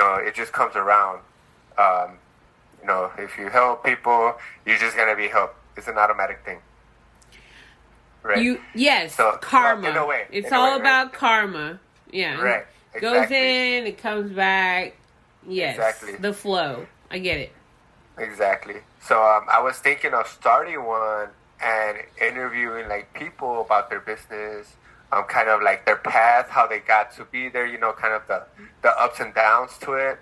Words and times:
know, 0.00 0.16
it 0.16 0.34
just 0.34 0.52
comes 0.52 0.76
around. 0.76 1.20
Um, 1.78 2.18
you 2.80 2.86
know, 2.86 3.10
if 3.18 3.38
you 3.38 3.48
help 3.48 3.84
people, 3.84 4.34
you're 4.66 4.78
just 4.78 4.96
gonna 4.96 5.16
be 5.16 5.28
helped. 5.28 5.56
It's 5.76 5.88
an 5.88 5.98
automatic 5.98 6.44
thing. 6.44 6.58
Right. 8.22 8.42
You 8.42 8.60
yes, 8.74 9.14
so, 9.14 9.38
karma. 9.40 9.82
Well, 9.82 9.90
in 9.92 9.96
a 9.96 10.06
way, 10.06 10.26
it's 10.30 10.48
in 10.48 10.52
all 10.54 10.74
way, 10.74 10.80
about 10.80 11.06
right? 11.06 11.12
karma. 11.12 11.80
Yeah. 12.10 12.40
Right. 12.40 12.66
Exactly. 12.94 13.20
Goes 13.20 13.30
in, 13.30 13.86
it 13.86 13.98
comes 13.98 14.32
back. 14.32 14.96
Yes. 15.46 15.76
Exactly. 15.76 16.16
The 16.16 16.32
flow. 16.32 16.86
I 17.10 17.18
get 17.18 17.38
it. 17.38 17.52
Exactly. 18.18 18.76
So 19.00 19.22
um, 19.22 19.46
I 19.50 19.60
was 19.62 19.78
thinking 19.78 20.12
of 20.12 20.26
starting 20.26 20.84
one 20.84 21.28
and 21.62 21.98
interviewing 22.20 22.88
like 22.88 23.12
people 23.14 23.60
about 23.62 23.90
their 23.90 24.00
business, 24.00 24.74
um, 25.12 25.24
kind 25.24 25.48
of 25.48 25.62
like 25.62 25.86
their 25.86 25.96
path, 25.96 26.48
how 26.48 26.66
they 26.66 26.78
got 26.80 27.14
to 27.16 27.24
be 27.24 27.48
there. 27.48 27.66
You 27.66 27.78
know, 27.78 27.92
kind 27.92 28.14
of 28.14 28.22
the 28.28 28.44
the 28.82 28.90
ups 29.00 29.20
and 29.20 29.34
downs 29.34 29.72
to 29.82 29.94
it. 29.94 30.18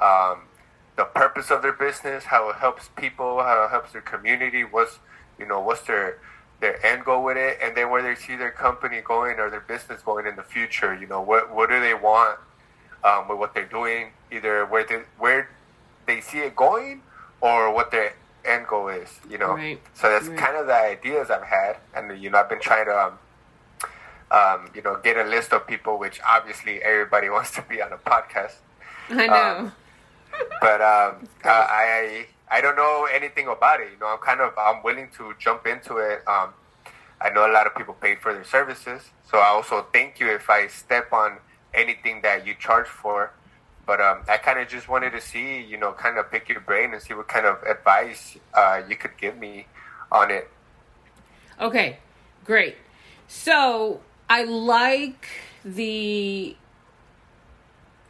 Um, 0.00 0.42
the 0.96 1.04
purpose 1.04 1.50
of 1.50 1.62
their 1.62 1.72
business, 1.72 2.24
how 2.24 2.50
it 2.50 2.56
helps 2.56 2.88
people, 2.96 3.42
how 3.42 3.64
it 3.64 3.70
helps 3.70 3.92
their 3.92 4.02
community, 4.02 4.62
what's 4.62 4.98
you 5.38 5.46
know, 5.46 5.60
what's 5.60 5.82
their 5.82 6.18
their 6.60 6.84
end 6.86 7.04
goal 7.04 7.24
with 7.24 7.36
it, 7.36 7.58
and 7.62 7.76
then 7.76 7.90
where 7.90 8.02
they 8.02 8.14
see 8.14 8.36
their 8.36 8.50
company 8.50 9.00
going 9.00 9.38
or 9.38 9.50
their 9.50 9.60
business 9.60 10.00
going 10.02 10.26
in 10.26 10.36
the 10.36 10.42
future. 10.42 10.94
You 10.94 11.06
know, 11.06 11.20
what 11.20 11.54
what 11.54 11.70
do 11.70 11.80
they 11.80 11.94
want 11.94 12.38
um, 13.04 13.28
with 13.28 13.38
what 13.38 13.54
they're 13.54 13.64
doing? 13.66 14.12
Either 14.30 14.64
where 14.66 14.84
they 14.84 15.02
where 15.18 15.50
they 16.06 16.20
see 16.20 16.38
it 16.38 16.54
going, 16.56 17.02
or 17.40 17.72
what 17.74 17.90
their 17.90 18.14
end 18.44 18.66
goal 18.66 18.88
is. 18.88 19.08
You 19.28 19.38
know, 19.38 19.54
right. 19.54 19.80
so 19.94 20.08
that's 20.08 20.28
right. 20.28 20.38
kind 20.38 20.56
of 20.56 20.66
the 20.66 20.74
ideas 20.74 21.30
I've 21.30 21.42
had, 21.42 21.76
and 21.94 22.20
you 22.22 22.30
know, 22.30 22.38
I've 22.38 22.48
been 22.48 22.60
trying 22.60 22.86
to. 22.86 23.12
Um, 24.32 24.70
you 24.74 24.80
know, 24.80 24.96
get 24.96 25.18
a 25.18 25.28
list 25.28 25.52
of 25.52 25.66
people, 25.66 25.98
which 25.98 26.20
obviously 26.26 26.82
everybody 26.82 27.28
wants 27.36 27.50
to 27.52 27.62
be 27.62 27.82
on 27.82 27.92
a 27.92 27.98
podcast. 27.98 28.54
I 29.10 29.26
know. 29.26 29.56
Um, 29.58 29.72
but 30.60 30.80
um, 30.80 31.28
uh, 31.44 31.48
I 31.48 32.26
I 32.50 32.60
don't 32.60 32.76
know 32.76 33.06
anything 33.12 33.48
about 33.48 33.80
it. 33.80 33.90
You 33.92 33.98
know, 33.98 34.06
I'm 34.06 34.18
kind 34.18 34.40
of 34.40 34.52
I'm 34.56 34.82
willing 34.82 35.08
to 35.18 35.34
jump 35.38 35.66
into 35.66 35.98
it. 35.98 36.26
Um, 36.26 36.54
I 37.20 37.30
know 37.30 37.46
a 37.46 37.52
lot 37.52 37.66
of 37.66 37.74
people 37.74 37.94
pay 37.94 38.16
for 38.16 38.32
their 38.32 38.44
services, 38.44 39.10
so 39.30 39.38
I 39.38 39.46
also 39.48 39.86
thank 39.92 40.18
you 40.18 40.28
if 40.28 40.50
I 40.50 40.66
step 40.66 41.12
on 41.12 41.38
anything 41.72 42.22
that 42.22 42.46
you 42.46 42.54
charge 42.54 42.88
for. 42.88 43.32
But 43.86 44.00
um, 44.00 44.22
I 44.28 44.36
kind 44.36 44.60
of 44.60 44.68
just 44.68 44.88
wanted 44.88 45.10
to 45.10 45.20
see, 45.20 45.60
you 45.60 45.76
know, 45.76 45.92
kind 45.92 46.16
of 46.16 46.30
pick 46.30 46.48
your 46.48 46.60
brain 46.60 46.92
and 46.92 47.02
see 47.02 47.14
what 47.14 47.28
kind 47.28 47.46
of 47.46 47.62
advice 47.64 48.36
uh, 48.54 48.82
you 48.88 48.96
could 48.96 49.16
give 49.20 49.36
me 49.36 49.66
on 50.10 50.30
it. 50.30 50.48
Okay, 51.60 51.98
great. 52.44 52.76
So 53.26 54.00
I 54.28 54.44
like 54.44 55.28
the 55.64 56.56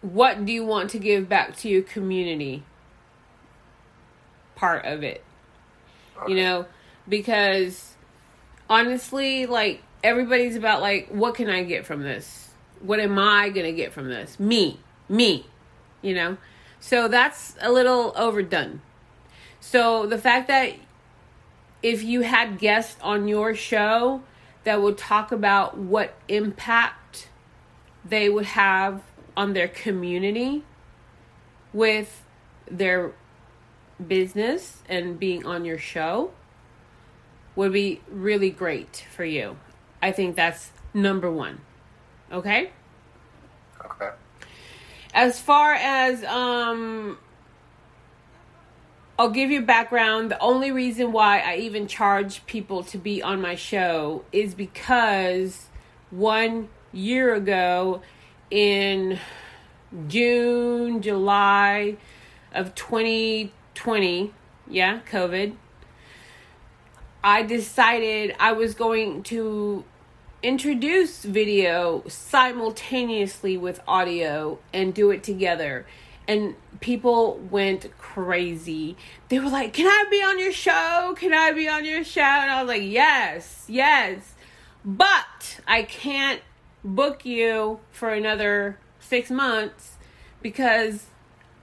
what 0.00 0.44
do 0.44 0.52
you 0.52 0.64
want 0.64 0.91
to 0.91 0.98
give 0.98 1.28
back 1.28 1.56
to 1.58 1.69
your 1.69 1.82
community 1.82 2.64
part 4.62 4.84
of 4.84 5.02
it. 5.02 5.24
Okay. 6.16 6.32
You 6.32 6.38
know, 6.41 6.66
because 7.08 7.94
honestly, 8.70 9.46
like 9.46 9.82
everybody's 10.04 10.54
about 10.54 10.80
like 10.80 11.08
what 11.08 11.34
can 11.34 11.50
I 11.50 11.64
get 11.64 11.84
from 11.84 12.02
this? 12.02 12.50
What 12.80 13.00
am 13.00 13.19
I 13.19 13.48
going 13.48 13.66
to 13.66 13.72
get 13.72 13.92
from 13.92 14.08
this? 14.08 14.38
Me. 14.38 14.78
Me. 15.08 15.47
You 16.00 16.14
know? 16.14 16.36
So 16.78 17.08
that's 17.08 17.56
a 17.60 17.72
little 17.72 18.12
overdone. 18.16 18.82
So 19.60 20.06
the 20.06 20.19
fact 20.19 20.48
that 20.48 20.74
if 21.82 22.04
you 22.04 22.20
had 22.22 22.58
guests 22.58 22.97
on 23.02 23.26
your 23.26 23.54
show 23.54 24.22
that 24.64 24.80
would 24.80 24.98
talk 24.98 25.32
about 25.32 25.77
what 25.77 26.14
impact 26.28 27.28
they 28.05 28.28
would 28.28 28.46
have 28.46 29.02
on 29.36 29.52
their 29.52 29.69
community 29.69 30.64
with 31.72 32.22
their 32.70 33.12
business 34.06 34.82
and 34.88 35.19
being 35.19 35.44
on 35.46 35.64
your 35.64 35.78
show 35.78 36.32
would 37.54 37.72
be 37.72 38.00
really 38.08 38.50
great 38.50 39.06
for 39.14 39.25
you. 39.25 39.56
I 40.00 40.12
think 40.12 40.37
that's 40.37 40.70
number 40.94 41.31
one. 41.31 41.60
Okay? 42.31 42.70
Okay. 43.84 44.10
As 45.14 45.41
far 45.41 45.75
as 45.75 46.25
um 46.25 47.19
I'll 49.19 49.31
give 49.31 49.50
you 49.50 49.61
background. 49.62 50.31
The 50.31 50.41
only 50.41 50.73
reason 50.73 51.12
why 51.12 51.41
I 51.41 51.56
even 51.56 51.87
charge 51.87 52.47
people 52.47 52.83
to 52.84 52.99
be 52.99 53.23
on 53.23 53.41
my 53.41 53.55
show 53.55 54.25
is 54.33 54.55
because 54.55 55.67
one 56.11 56.69
year 56.93 57.34
ago 57.34 58.00
in 58.50 59.19
June, 60.09 61.03
July 61.03 61.97
of 62.55 62.75
2020, 62.75 64.33
yeah, 64.67 65.00
COVID, 65.11 65.56
I 67.23 67.43
decided 67.43 68.34
I 68.41 68.53
was 68.53 68.75
going 68.75 69.23
to 69.25 69.84
introduce 70.43 71.23
video 71.23 72.03
simultaneously 72.09 73.56
with 73.56 73.81
audio 73.87 74.59
and 74.73 74.93
do 74.94 75.11
it 75.11 75.23
together. 75.23 75.87
And 76.28 76.55
people 76.81 77.38
went 77.50 77.97
crazy. 77.99 78.97
They 79.28 79.38
were 79.38 79.49
like, 79.49 79.72
Can 79.72 79.87
I 79.87 80.09
be 80.10 80.22
on 80.22 80.38
your 80.38 80.53
show? 80.53 81.15
Can 81.19 81.34
I 81.34 81.53
be 81.53 81.69
on 81.69 81.84
your 81.84 82.05
show? 82.05 82.21
And 82.21 82.50
I 82.50 82.62
was 82.62 82.69
like, 82.69 82.83
Yes, 82.83 83.65
yes. 83.69 84.34
But 84.84 85.61
I 85.66 85.82
can't 85.82 86.41
book 86.84 87.25
you 87.25 87.81
for 87.91 88.11
another 88.11 88.78
six 88.99 89.31
months 89.31 89.99
because 90.41 91.06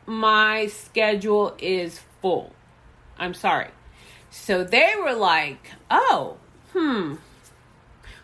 my 0.06 0.68
schedule 0.68 1.56
is 1.60 2.00
full. 2.22 2.54
I'm 3.18 3.34
sorry. 3.34 3.70
So 4.30 4.64
they 4.64 4.94
were 4.98 5.14
like, 5.14 5.72
oh, 5.90 6.38
hmm. 6.74 7.16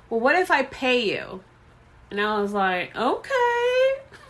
Well, 0.10 0.20
what 0.20 0.36
if 0.36 0.52
I 0.52 0.64
pay 0.64 1.10
you? 1.10 1.44
And 2.12 2.22
I 2.22 2.40
was 2.42 2.54
like, 2.54 2.96
okay. 2.96 3.32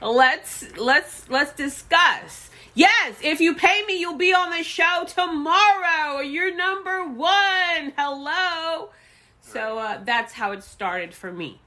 let's 0.00 0.76
let's 0.76 1.28
let's 1.28 1.52
discuss. 1.52 2.50
Yes, 2.74 3.16
if 3.22 3.40
you 3.40 3.54
pay 3.54 3.84
me, 3.86 3.98
you'll 3.98 4.18
be 4.18 4.34
on 4.34 4.50
the 4.50 4.62
show 4.62 5.04
tomorrow. 5.08 6.20
You're 6.20 6.54
number 6.54 7.04
one. 7.04 7.92
Hello. 7.96 8.90
So 9.40 9.78
uh, 9.78 10.04
that's 10.04 10.34
how 10.34 10.52
it 10.52 10.62
started 10.62 11.14
for 11.14 11.32
me, 11.32 11.60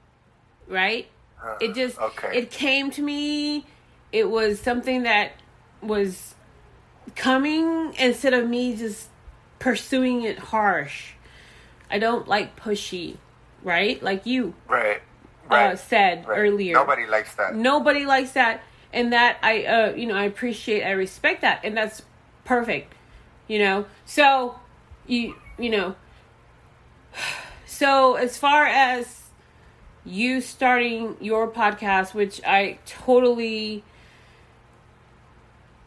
right? 0.68 1.08
Uh, 1.42 1.56
it 1.60 1.74
just 1.74 1.98
okay. 1.98 2.38
it 2.38 2.50
came 2.50 2.90
to 2.92 3.02
me. 3.02 3.66
It 4.12 4.30
was 4.30 4.60
something 4.60 5.02
that 5.04 5.32
was 5.82 6.34
coming 7.16 7.94
instead 7.98 8.34
of 8.34 8.48
me 8.48 8.76
just 8.76 9.08
pursuing 9.58 10.22
it 10.22 10.38
harsh. 10.38 11.12
I 11.90 11.98
don't 11.98 12.28
like 12.28 12.56
pushy, 12.56 13.16
right? 13.62 14.00
Like 14.02 14.26
you, 14.26 14.54
right? 14.68 15.00
Uh, 15.50 15.54
right. 15.54 15.72
Uh, 15.72 15.76
said 15.76 16.26
right. 16.26 16.38
earlier. 16.38 16.74
Nobody 16.74 17.06
likes 17.06 17.34
that. 17.34 17.54
Nobody 17.54 18.06
likes 18.06 18.32
that, 18.32 18.62
and 18.92 19.12
that 19.12 19.38
I, 19.42 19.64
uh, 19.64 19.94
you 19.94 20.06
know, 20.06 20.14
I 20.14 20.24
appreciate, 20.24 20.84
I 20.84 20.92
respect 20.92 21.40
that, 21.42 21.60
and 21.64 21.76
that's 21.76 22.02
perfect. 22.44 22.94
You 23.48 23.58
know, 23.58 23.86
so 24.04 24.60
you, 25.06 25.34
you 25.58 25.70
know 25.70 25.96
so, 27.66 28.14
as 28.14 28.36
far 28.36 28.66
as 28.66 29.20
you 30.04 30.40
starting 30.40 31.16
your 31.20 31.48
podcast, 31.48 32.14
which 32.14 32.40
I 32.46 32.78
totally 32.86 33.84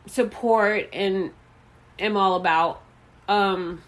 support 0.06 0.90
and 0.94 1.32
am 1.98 2.18
all 2.18 2.36
about, 2.36 2.82
um, 3.28 3.82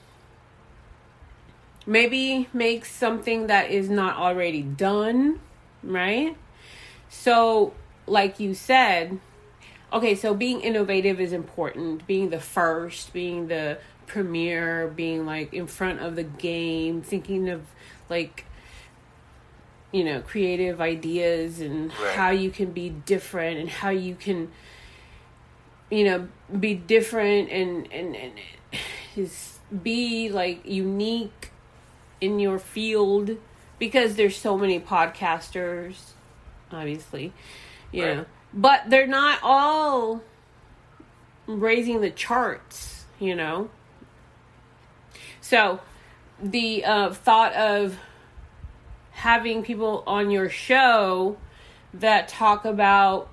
maybe 1.85 2.47
make 2.53 2.85
something 2.85 3.47
that 3.47 3.69
is 3.69 3.89
not 3.89 4.17
already 4.17 4.61
done, 4.61 5.39
right? 5.85 6.35
So, 7.09 7.73
like 8.07 8.39
you 8.39 8.53
said, 8.53 9.19
okay, 9.93 10.15
so 10.15 10.33
being 10.33 10.61
innovative 10.61 11.19
is 11.19 11.31
important, 11.31 12.05
being 12.07 12.29
the 12.29 12.39
first, 12.39 13.13
being 13.13 13.47
the 13.47 13.77
premiere, 14.07 14.87
being 14.87 15.25
like 15.25 15.53
in 15.53 15.67
front 15.67 16.01
of 16.01 16.15
the 16.15 16.23
game, 16.23 17.01
thinking 17.01 17.49
of 17.49 17.65
like 18.09 18.45
you 19.91 20.03
know 20.03 20.19
creative 20.21 20.81
ideas 20.81 21.61
and 21.61 21.87
right. 21.99 22.15
how 22.15 22.29
you 22.29 22.49
can 22.49 22.71
be 22.71 22.89
different 22.89 23.57
and 23.59 23.69
how 23.69 23.89
you 23.89 24.13
can 24.13 24.51
you 25.89 26.03
know 26.03 26.27
be 26.59 26.73
different 26.73 27.49
and 27.49 27.91
and 27.93 28.15
and 28.15 28.33
is 29.15 29.59
be 29.83 30.29
like 30.29 30.65
unique 30.65 31.51
in 32.19 32.39
your 32.39 32.59
field 32.59 33.37
because 33.79 34.15
there's 34.15 34.37
so 34.37 34.57
many 34.57 34.79
podcasters 34.79 35.95
obviously. 36.71 37.33
You 37.91 38.05
right. 38.05 38.17
know 38.17 38.25
but 38.53 38.89
they're 38.89 39.07
not 39.07 39.39
all 39.43 40.21
raising 41.47 42.01
the 42.01 42.09
charts 42.09 42.95
you 43.19 43.35
know? 43.35 43.69
So 45.41 45.79
the 46.41 46.83
uh, 46.83 47.13
thought 47.13 47.53
of 47.53 47.97
having 49.11 49.63
people 49.63 50.03
on 50.05 50.31
your 50.31 50.49
show 50.49 51.37
that 51.93 52.27
talk 52.27 52.65
about 52.65 53.29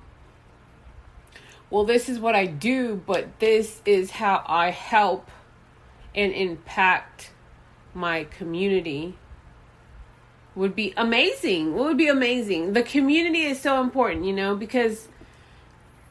well, 1.71 1.85
this 1.85 2.11
is 2.11 2.21
what 2.21 2.35
I 2.35 2.45
do, 2.45 3.01
but 3.07 3.39
this 3.39 3.81
is 3.87 4.11
how 4.11 4.45
I 4.47 4.69
help 4.69 5.31
and 6.15 6.31
impact 6.31 7.31
my 7.95 8.25
community 8.25 9.17
would 10.55 10.75
be 10.75 10.93
amazing. 10.97 11.75
What 11.75 11.85
would 11.87 11.97
be 11.97 12.09
amazing? 12.09 12.73
The 12.73 12.83
community 12.83 13.43
is 13.43 13.61
so 13.61 13.81
important, 13.81 14.25
you 14.25 14.33
know, 14.33 14.55
because 14.55 15.09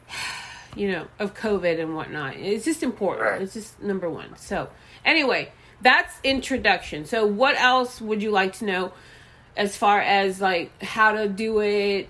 you 0.76 0.92
know 0.92 1.08
of 1.20 1.34
COVID 1.34 1.80
and 1.80 1.96
whatnot. 1.96 2.36
It's 2.38 2.66
just 2.66 2.84
important. 2.84 3.26
Right. 3.26 3.42
It's 3.42 3.54
just 3.54 3.82
number 3.82 4.10
one. 4.10 4.36
So 4.38 4.70
anyway, 5.06 5.52
that's 5.82 6.14
introduction. 6.24 7.06
So 7.06 7.26
what 7.26 7.56
else 7.60 8.02
would 8.02 8.22
you 8.22 8.32
like 8.32 8.54
to 8.58 8.66
know 8.66 8.94
as 9.56 9.76
far 9.76 10.00
as 10.00 10.40
like 10.40 10.82
how 10.82 11.12
to 11.14 11.28
do 11.28 11.60
it, 11.60 12.10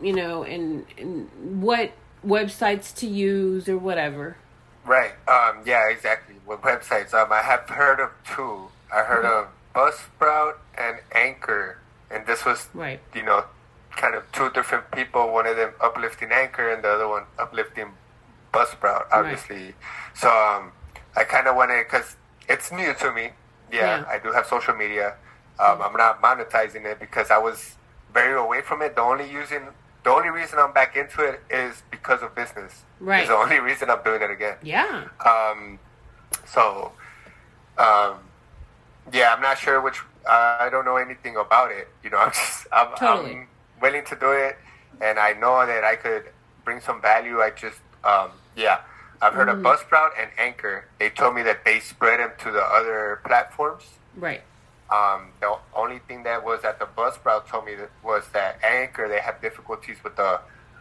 you 0.00 0.12
know, 0.12 0.42
and, 0.42 0.86
and 0.98 1.62
what 1.62 1.92
websites 2.26 2.94
to 2.96 3.06
use 3.06 3.68
or 3.68 3.76
whatever? 3.76 4.36
Right. 4.84 5.12
Um, 5.28 5.62
yeah, 5.64 5.88
exactly. 5.90 6.36
With 6.44 6.60
websites, 6.60 7.14
um, 7.14 7.32
I 7.32 7.42
have 7.42 7.68
heard 7.68 8.00
of 8.00 8.10
two. 8.34 8.68
I 8.92 9.02
heard 9.04 9.24
of 9.24 9.48
Buzzsprout 9.74 10.56
Anchor, 11.26 11.78
and 12.10 12.26
this 12.26 12.44
was, 12.44 12.68
Right. 12.74 13.00
you 13.14 13.22
know, 13.22 13.44
kind 14.02 14.14
of 14.14 14.22
two 14.32 14.50
different 14.50 14.90
people. 14.90 15.32
One 15.32 15.46
of 15.46 15.56
them 15.56 15.72
uplifting 15.80 16.30
Anchor, 16.32 16.70
and 16.72 16.82
the 16.82 16.88
other 16.90 17.08
one 17.08 17.24
uplifting 17.38 17.88
Buzzsprout, 18.52 19.04
obviously. 19.12 19.74
So 20.14 20.28
um, 20.28 20.72
I 21.16 21.24
kind 21.24 21.46
of 21.46 21.56
wanted 21.56 21.84
because 21.84 22.16
it's 22.48 22.70
new 22.72 22.92
to 22.94 23.12
me. 23.12 23.30
Yeah, 23.70 24.00
Yeah. 24.00 24.04
I 24.08 24.18
do 24.18 24.32
have 24.32 24.46
social 24.46 24.74
media. 24.74 25.14
Um, 25.58 25.80
I'm 25.82 25.92
not 25.94 26.20
monetizing 26.22 26.84
it 26.84 26.98
because 26.98 27.30
I 27.30 27.38
was 27.38 27.76
very 28.12 28.34
away 28.38 28.60
from 28.62 28.82
it. 28.82 28.94
The 28.96 29.00
only 29.02 29.30
using, 29.30 29.62
the 30.04 30.10
only 30.10 30.28
reason 30.30 30.58
I'm 30.58 30.72
back 30.72 30.96
into 30.96 31.22
it 31.22 31.40
is 31.50 31.82
because 31.90 32.20
of 32.22 32.34
business. 32.34 32.82
Right. 33.00 33.20
It's 33.20 33.28
the 33.30 33.36
only 33.36 33.58
reason 33.60 33.88
I'm 33.90 34.02
doing 34.02 34.22
it 34.22 34.30
again. 34.30 34.56
Yeah. 34.62 35.04
Um, 35.24 35.78
so, 36.46 36.92
um, 37.78 38.14
yeah, 39.12 39.32
I'm 39.34 39.40
not 39.42 39.58
sure 39.58 39.80
which. 39.80 40.00
I 40.28 40.68
don't 40.70 40.84
know 40.84 40.96
anything 40.96 41.36
about 41.36 41.70
it. 41.72 41.88
You 42.04 42.10
know, 42.10 42.18
I'm 42.24 42.32
just 42.32 42.66
I'm, 42.72 42.94
Totally. 42.96 43.32
I'm 43.32 43.48
willing 43.80 44.04
to 44.06 44.16
do 44.16 44.30
it, 44.32 44.56
and 45.00 45.18
I 45.18 45.32
know 45.34 45.66
that 45.66 45.84
I 45.84 45.96
could 45.96 46.24
bring 46.64 46.80
some 46.80 47.00
value. 47.02 47.40
I 47.40 47.50
just, 47.50 47.78
um, 48.04 48.30
yeah, 48.56 48.80
I've 49.20 49.34
heard 49.34 49.48
Mm-hmm. 49.48 49.64
of 49.66 49.78
Buzzsprout 49.80 50.10
and 50.20 50.30
Anchor. 50.38 50.84
They 50.98 51.10
told 51.10 51.34
me 51.34 51.42
that 51.42 51.64
they 51.64 51.80
spread 51.80 52.20
them 52.20 52.30
to 52.40 52.50
the 52.52 52.62
other 52.62 53.20
platforms. 53.24 53.84
Right. 54.16 54.42
Um, 54.90 55.28
the 55.40 55.56
only 55.74 56.00
thing 56.00 56.22
that 56.24 56.44
was 56.44 56.60
that 56.62 56.78
the 56.78 56.84
Buzzsprout 56.86 57.46
told 57.48 57.64
me 57.64 57.74
that 57.76 57.90
was 58.04 58.24
that 58.34 58.62
Anchor 58.62 59.08
they 59.08 59.20
have 59.20 59.40
difficulties 59.40 59.96
with 60.04 60.16
the 60.16 60.38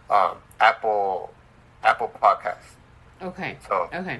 um, 0.09 0.37
Apple 0.59 1.31
Apple 1.83 2.11
Podcast. 2.21 2.57
Okay. 3.21 3.57
So- 3.67 3.89
okay. 3.94 4.19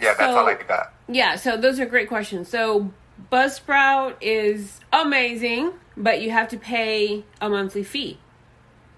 Yeah, 0.00 0.14
that's 0.18 0.32
So- 0.32 0.38
all 0.38 0.46
I 0.48 0.54
got. 0.54 0.92
Yeah, 1.06 1.36
so 1.36 1.56
those 1.56 1.78
are 1.78 1.86
great 1.86 2.08
questions. 2.08 2.48
So 2.48 2.90
Buzzsprout 3.30 4.16
is 4.20 4.80
amazing, 4.92 5.72
but 5.96 6.20
you 6.20 6.30
have 6.30 6.48
to 6.48 6.56
pay 6.56 7.24
a 7.40 7.48
monthly 7.48 7.84
fee, 7.84 8.18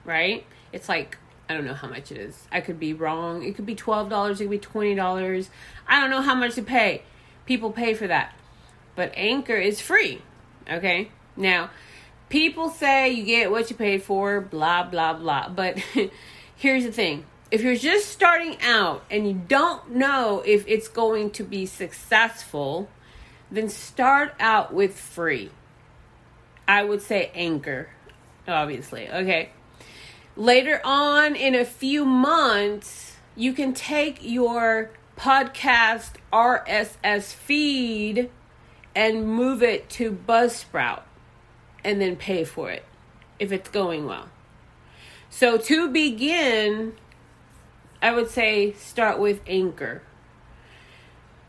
right? 0.04 0.46
It's 0.72 0.88
like 0.88 1.18
I 1.48 1.54
don't 1.54 1.64
know 1.64 1.74
how 1.74 1.88
much 1.88 2.10
it 2.10 2.18
is. 2.18 2.48
I 2.50 2.60
could 2.60 2.80
be 2.80 2.92
wrong. 2.92 3.42
It 3.44 3.54
could 3.54 3.66
be 3.66 3.74
twelve 3.74 4.08
dollars. 4.08 4.40
It 4.40 4.44
could 4.44 4.50
be 4.50 4.58
twenty 4.58 4.94
dollars. 4.94 5.50
I 5.86 6.00
don't 6.00 6.10
know 6.10 6.22
how 6.22 6.34
much 6.34 6.54
to 6.54 6.62
pay. 6.62 7.02
People 7.44 7.70
pay 7.70 7.94
for 7.94 8.06
that, 8.06 8.34
but 8.94 9.12
Anchor 9.14 9.56
is 9.56 9.80
free. 9.80 10.22
Okay, 10.70 11.10
now 11.36 11.70
people 12.28 12.70
say 12.70 13.10
you 13.10 13.24
get 13.24 13.50
what 13.50 13.70
you 13.70 13.76
paid 13.76 14.02
for. 14.02 14.40
Blah 14.40 14.84
blah 14.84 15.12
blah. 15.12 15.48
But 15.48 15.78
here's 16.56 16.84
the 16.84 16.92
thing: 16.92 17.26
if 17.50 17.62
you're 17.62 17.76
just 17.76 18.08
starting 18.08 18.60
out 18.62 19.04
and 19.10 19.28
you 19.28 19.34
don't 19.34 19.90
know 19.90 20.42
if 20.44 20.66
it's 20.66 20.88
going 20.88 21.30
to 21.32 21.44
be 21.44 21.66
successful, 21.66 22.88
then 23.50 23.68
start 23.68 24.34
out 24.40 24.72
with 24.72 24.98
free. 24.98 25.50
I 26.66 26.84
would 26.84 27.02
say 27.02 27.30
Anchor, 27.34 27.88
obviously. 28.48 29.08
Okay. 29.08 29.50
Later 30.36 30.80
on, 30.84 31.36
in 31.36 31.54
a 31.54 31.64
few 31.64 32.04
months, 32.04 33.16
you 33.36 33.52
can 33.52 33.72
take 33.72 34.18
your 34.20 34.90
podcast 35.16 36.12
RSS 36.32 37.32
feed 37.32 38.30
and 38.94 39.26
move 39.26 39.62
it 39.62 39.88
to 39.90 40.10
Buzzsprout 40.10 41.02
and 41.84 42.00
then 42.00 42.16
pay 42.16 42.44
for 42.44 42.70
it 42.70 42.84
if 43.38 43.52
it's 43.52 43.68
going 43.68 44.06
well. 44.06 44.28
So, 45.30 45.58
to 45.58 45.88
begin, 45.90 46.94
I 48.02 48.12
would 48.12 48.30
say 48.30 48.72
start 48.72 49.18
with 49.18 49.40
Anchor. 49.46 50.02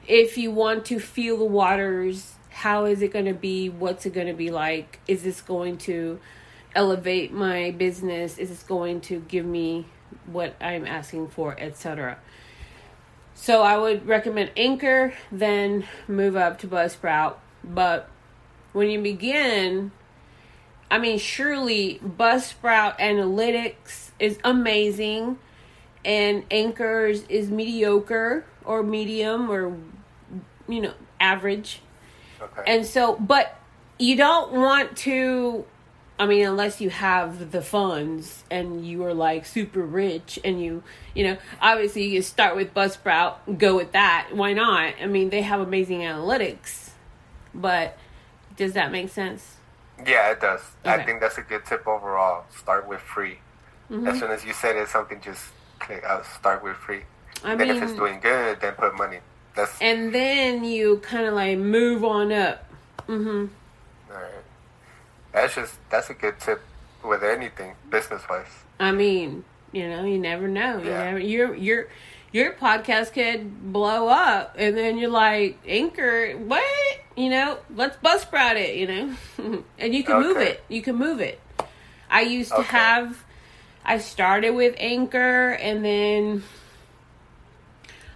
If 0.08 0.38
you 0.38 0.52
want 0.52 0.86
to 0.86 1.00
feel 1.00 1.36
the 1.38 1.44
waters, 1.44 2.36
how 2.50 2.86
is 2.86 3.02
it 3.02 3.12
going 3.12 3.26
to 3.26 3.34
be? 3.34 3.68
What's 3.68 4.06
it 4.06 4.14
going 4.14 4.28
to 4.28 4.34
be 4.34 4.50
like? 4.50 5.00
Is 5.06 5.22
this 5.22 5.42
going 5.42 5.78
to 5.80 6.20
elevate 6.74 7.34
my 7.34 7.72
business? 7.72 8.38
Is 8.38 8.48
this 8.48 8.64
going 8.64 9.02
to 9.02 9.20
give 9.28 9.46
me 9.46 9.86
what 10.26 10.56
I'm 10.62 10.86
asking 10.86 11.28
for, 11.28 11.60
etc.? 11.60 12.20
So 13.36 13.62
I 13.64 13.78
would 13.78 14.08
recommend 14.08 14.52
Anchor, 14.56 15.14
then 15.30 15.86
move 16.08 16.38
up 16.38 16.58
to 16.60 16.68
Buzzsprout. 16.68 17.36
But 17.62 18.10
when 18.72 18.90
you 18.90 19.02
begin, 19.02 19.92
I 20.90 21.00
mean, 21.00 21.20
surely 21.20 22.00
Buzzsprout 22.00 22.98
Analytics 22.98 24.12
is 24.20 24.40
amazing, 24.46 25.38
and 26.06 26.46
Anchors 26.50 27.24
is 27.24 27.52
mediocre 27.52 28.46
or 28.64 28.84
medium 28.84 29.52
or 29.52 29.76
you 30.68 30.82
know 30.82 30.94
average. 31.20 31.82
Okay. 32.42 32.64
And 32.68 32.86
so, 32.86 33.16
but 33.16 33.60
you 33.98 34.16
don't 34.16 34.54
want 34.54 34.98
to. 34.98 35.66
I 36.20 36.26
mean, 36.26 36.48
unless 36.48 36.82
you 36.82 36.90
have 36.90 37.52
the 37.52 37.62
funds 37.62 38.44
and 38.50 38.86
you 38.88 39.04
are 39.04 39.14
like 39.14 39.46
super 39.46 39.84
rich 39.84 40.40
and 40.44 40.60
you, 40.60 40.82
you 41.14 41.24
know, 41.24 41.38
obviously 41.62 42.06
you 42.06 42.24
start 42.24 42.56
with 42.56 42.74
Buzzsprout, 42.74 43.60
go 43.60 43.76
with 43.76 43.92
that. 43.92 44.30
Why 44.34 44.54
not? 44.54 44.96
I 45.00 45.06
mean, 45.06 45.30
they 45.30 45.44
have 45.44 45.60
amazing 45.60 46.00
analytics, 46.00 46.90
but 47.54 48.00
does 48.56 48.74
that 48.74 48.92
make 48.92 49.10
sense? 49.10 49.58
Yeah, 50.06 50.32
it 50.32 50.42
does. 50.42 50.62
I 50.84 51.04
think 51.04 51.22
that's 51.22 51.38
a 51.38 51.44
good 51.44 51.66
tip 51.66 51.88
overall. 51.88 52.46
Start 52.56 52.88
with 52.88 53.00
free. 53.00 53.38
Mm-hmm. 53.92 54.08
As 54.08 54.20
soon 54.20 54.32
as 54.32 54.44
you 54.44 54.54
said 54.54 54.76
it, 54.76 54.90
something 54.90 55.22
just 55.22 55.46
click 55.80 56.04
out. 56.04 56.26
Start 56.26 56.64
with 56.64 56.76
free. 56.78 57.02
I 57.44 57.56
then 57.56 57.70
if 57.70 57.82
it's 57.82 57.94
doing 57.94 58.20
good, 58.20 58.60
then 58.60 58.74
put 58.74 58.96
money. 58.98 59.20
That's 59.58 59.74
And 59.82 60.14
then 60.14 60.64
you 60.64 61.00
kind 61.00 61.26
of 61.26 61.34
like 61.34 61.58
move 61.58 62.06
on 62.06 62.32
up. 62.32 62.64
Mm-hmm. 63.08 63.46
all 64.12 64.16
right. 64.18 64.32
That's 65.34 65.56
just 65.56 65.74
that's 65.90 66.10
a 66.10 66.14
good 66.14 66.40
tip 66.40 66.62
with 67.04 67.24
anything 67.24 67.74
business 67.90 68.22
wise. 68.30 68.46
I 68.80 68.92
mean, 68.92 69.44
you 69.72 69.90
know, 69.90 70.06
you 70.06 70.18
never 70.20 70.48
know. 70.48 70.78
Yeah. 70.78 70.84
You 70.84 70.90
never, 70.92 71.20
your 71.20 71.56
your 71.56 71.88
your 72.32 72.54
podcast 72.54 73.14
could 73.14 73.74
blow 73.74 74.08
up, 74.10 74.56
and 74.58 74.78
then 74.78 74.98
you're 74.98 75.10
like, 75.10 75.58
Anchor, 75.66 76.34
what? 76.34 76.64
You 77.16 77.30
know, 77.32 77.58
let's 77.76 77.98
Buzzsprout 77.98 78.56
it. 78.56 78.76
You 78.76 78.88
know, 78.88 79.64
and 79.80 79.94
you 79.96 80.04
can 80.04 80.22
move 80.22 80.38
it. 80.38 80.64
You 80.70 80.82
can 80.82 80.96
move 80.96 81.20
it. 81.20 81.40
I 82.10 82.22
used 82.22 82.52
to 82.52 82.58
Okay. 82.60 82.78
have. 82.78 83.24
I 83.86 84.00
started 84.00 84.52
with 84.52 84.76
Anchor, 84.78 85.52
and 85.52 85.84
then 85.84 86.44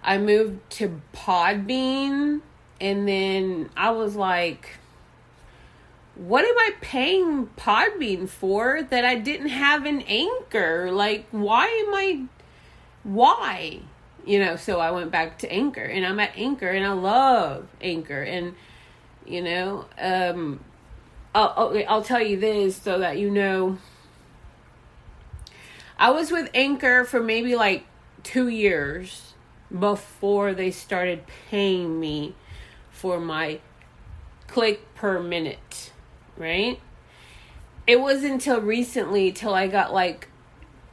I 0.03 0.17
moved 0.17 0.69
to 0.71 1.01
Podbean, 1.13 2.41
and 2.79 3.07
then 3.07 3.69
I 3.77 3.91
was 3.91 4.15
like 4.15 4.79
what 6.15 6.45
am 6.45 6.57
I 6.57 6.71
paying 6.81 7.47
Podbean 7.57 8.27
for 8.27 8.83
that 8.83 9.05
I 9.05 9.15
didn't 9.15 9.49
have 9.49 9.85
an 9.85 10.01
anchor? 10.01 10.91
Like, 10.91 11.25
why 11.31 11.65
am 11.65 11.93
I, 11.93 12.25
why? 13.03 13.79
You 14.25 14.39
know, 14.39 14.55
so 14.55 14.79
I 14.79 14.91
went 14.91 15.09
back 15.09 15.39
to 15.39 15.51
Anchor 15.51 15.83
and 15.83 16.05
I'm 16.05 16.19
at 16.19 16.37
Anchor 16.37 16.69
and 16.69 16.85
I 16.85 16.91
love 16.91 17.67
Anchor. 17.81 18.21
And, 18.21 18.55
you 19.25 19.41
know, 19.41 19.85
um, 19.97 20.63
I'll, 21.33 21.53
I'll, 21.57 21.83
I'll 21.87 22.03
tell 22.03 22.21
you 22.21 22.39
this 22.39 22.75
so 22.75 22.99
that 22.99 23.17
you 23.17 23.31
know. 23.31 23.79
I 25.97 26.11
was 26.11 26.31
with 26.31 26.49
Anchor 26.53 27.03
for 27.03 27.21
maybe 27.21 27.55
like 27.55 27.85
two 28.23 28.47
years 28.47 29.30
before 29.77 30.53
they 30.53 30.71
started 30.71 31.23
paying 31.49 31.99
me 31.99 32.35
for 32.89 33.19
my 33.19 33.59
click 34.47 34.93
per 34.95 35.21
minute, 35.21 35.91
right? 36.37 36.79
It 37.87 37.99
was 37.99 38.23
until 38.23 38.61
recently 38.61 39.31
till 39.31 39.53
I 39.53 39.67
got 39.67 39.93
like 39.93 40.27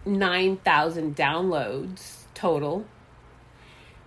9,000 0.06 1.14
downloads 1.14 2.22
total 2.34 2.86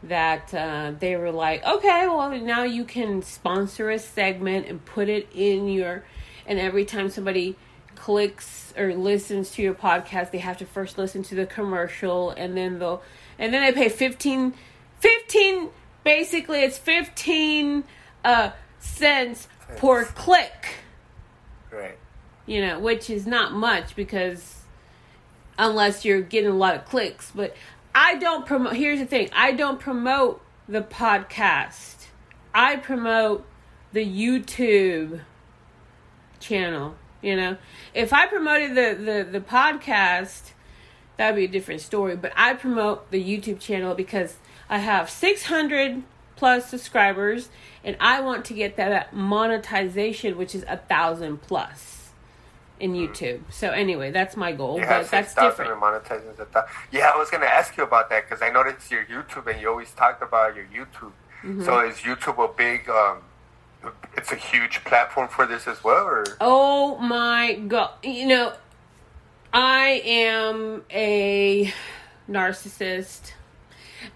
that 0.04 0.54
uh, 0.54 0.94
they 1.00 1.16
were 1.16 1.32
like, 1.32 1.64
okay, 1.64 2.08
well, 2.08 2.32
now 2.40 2.64
you 2.64 2.84
can 2.84 3.22
sponsor 3.22 3.92
a 3.92 4.00
segment 4.00 4.68
and 4.68 4.84
put 4.84 5.10
it 5.10 5.28
in 5.34 5.68
your, 5.68 6.04
and 6.48 6.60
every 6.60 6.86
time 6.86 7.10
somebody 7.10 7.56
clicks 7.96 8.74
or 8.76 8.96
listens 8.96 9.52
to 9.52 9.62
your 9.62 9.76
podcast, 9.76 10.32
they 10.32 10.40
have 10.40 10.58
to 10.58 10.66
first 10.66 10.98
listen 10.98 11.22
to 11.22 11.36
the 11.36 11.46
commercial 11.46 12.32
and 12.32 12.58
then 12.58 12.80
they'll 12.80 13.04
and 13.42 13.54
then 13.54 13.62
they 13.64 13.74
pay 13.74 13.90
15 13.90 14.54
15 15.00 15.70
basically 16.06 16.62
it's 16.62 16.78
15 16.78 17.84
uh 18.24 18.52
cents 18.80 19.48
per 19.78 20.06
click. 20.06 20.76
Right. 21.72 21.98
You 22.46 22.62
know, 22.62 22.80
which 22.80 23.10
is 23.10 23.26
not 23.26 23.54
much 23.54 23.96
because 23.96 24.62
unless 25.58 26.06
you're 26.06 26.22
getting 26.22 26.50
a 26.50 26.56
lot 26.56 26.76
of 26.76 26.86
clicks, 26.86 27.32
but 27.34 27.56
I 27.94 28.16
don't 28.16 28.46
promote 28.46 28.76
here's 28.76 29.00
the 29.00 29.06
thing. 29.06 29.30
I 29.34 29.52
don't 29.52 29.80
promote 29.80 30.42
the 30.68 30.82
podcast. 30.82 32.08
I 32.54 32.76
promote 32.78 33.46
the 33.94 34.06
YouTube 34.06 35.22
channel. 36.40 36.96
You 37.22 37.36
know, 37.36 37.58
if 37.94 38.14
I 38.14 38.28
promoted 38.28 38.72
the 38.72 39.04
the 39.04 39.40
the 39.40 39.42
podcast, 39.42 40.52
that'd 41.18 41.36
be 41.36 41.46
a 41.46 41.48
different 41.48 41.82
story. 41.82 42.16
But 42.16 42.32
I 42.36 42.54
promote 42.54 43.12
the 43.12 43.24
YouTube 43.24 43.60
channel 43.60 43.96
because 43.96 44.38
I 44.70 44.80
have 44.80 45.10
six 45.10 45.44
hundred 45.44 46.04
plus 46.36 46.70
subscribers, 46.70 47.50
and 47.84 47.96
I 48.00 48.22
want 48.22 48.46
to 48.46 48.54
get 48.54 48.76
that 48.78 49.14
monetization, 49.14 50.38
which 50.38 50.56
is 50.56 50.66
a 50.68 50.78
thousand 50.78 51.42
plus 51.42 52.10
in 52.80 52.94
YouTube. 52.94 53.42
So 53.52 53.70
anyway, 53.70 54.10
that's 54.12 54.36
my 54.36 54.52
goal. 54.52 54.80
You 54.80 54.86
but 54.86 55.10
that's 55.12 55.34
6,000 55.34 55.66
different. 55.66 55.82
monetizing 55.82 56.36
the 56.36 56.48
thou- 56.52 56.66
Yeah, 56.92 57.12
I 57.14 57.18
was 57.18 57.30
going 57.30 57.42
to 57.42 57.48
ask 57.48 57.78
you 57.78 57.84
about 57.84 58.10
that 58.10 58.28
because 58.28 58.42
I 58.42 58.50
noticed 58.50 58.90
your 58.90 59.06
YouTube 59.06 59.46
and 59.46 59.62
you 59.62 59.70
always 59.70 59.92
talked 59.92 60.24
about 60.24 60.56
your 60.56 60.66
YouTube. 60.66 61.12
Mm-hmm. 61.44 61.64
So 61.64 61.86
is 61.88 61.98
YouTube 61.98 62.44
a 62.44 62.52
big, 62.52 62.90
um, 62.90 63.20
it's 64.18 64.32
a 64.32 64.36
huge 64.36 64.84
platform 64.84 65.28
for 65.28 65.46
this 65.46 65.68
as 65.68 65.84
well? 65.84 66.06
Or 66.06 66.24
Oh 66.42 66.98
my 66.98 67.54
god. 67.54 67.92
You 68.04 68.26
know, 68.28 68.54
I 69.54 70.02
am 70.06 70.84
a 70.90 71.74
narcissist. 72.30 73.34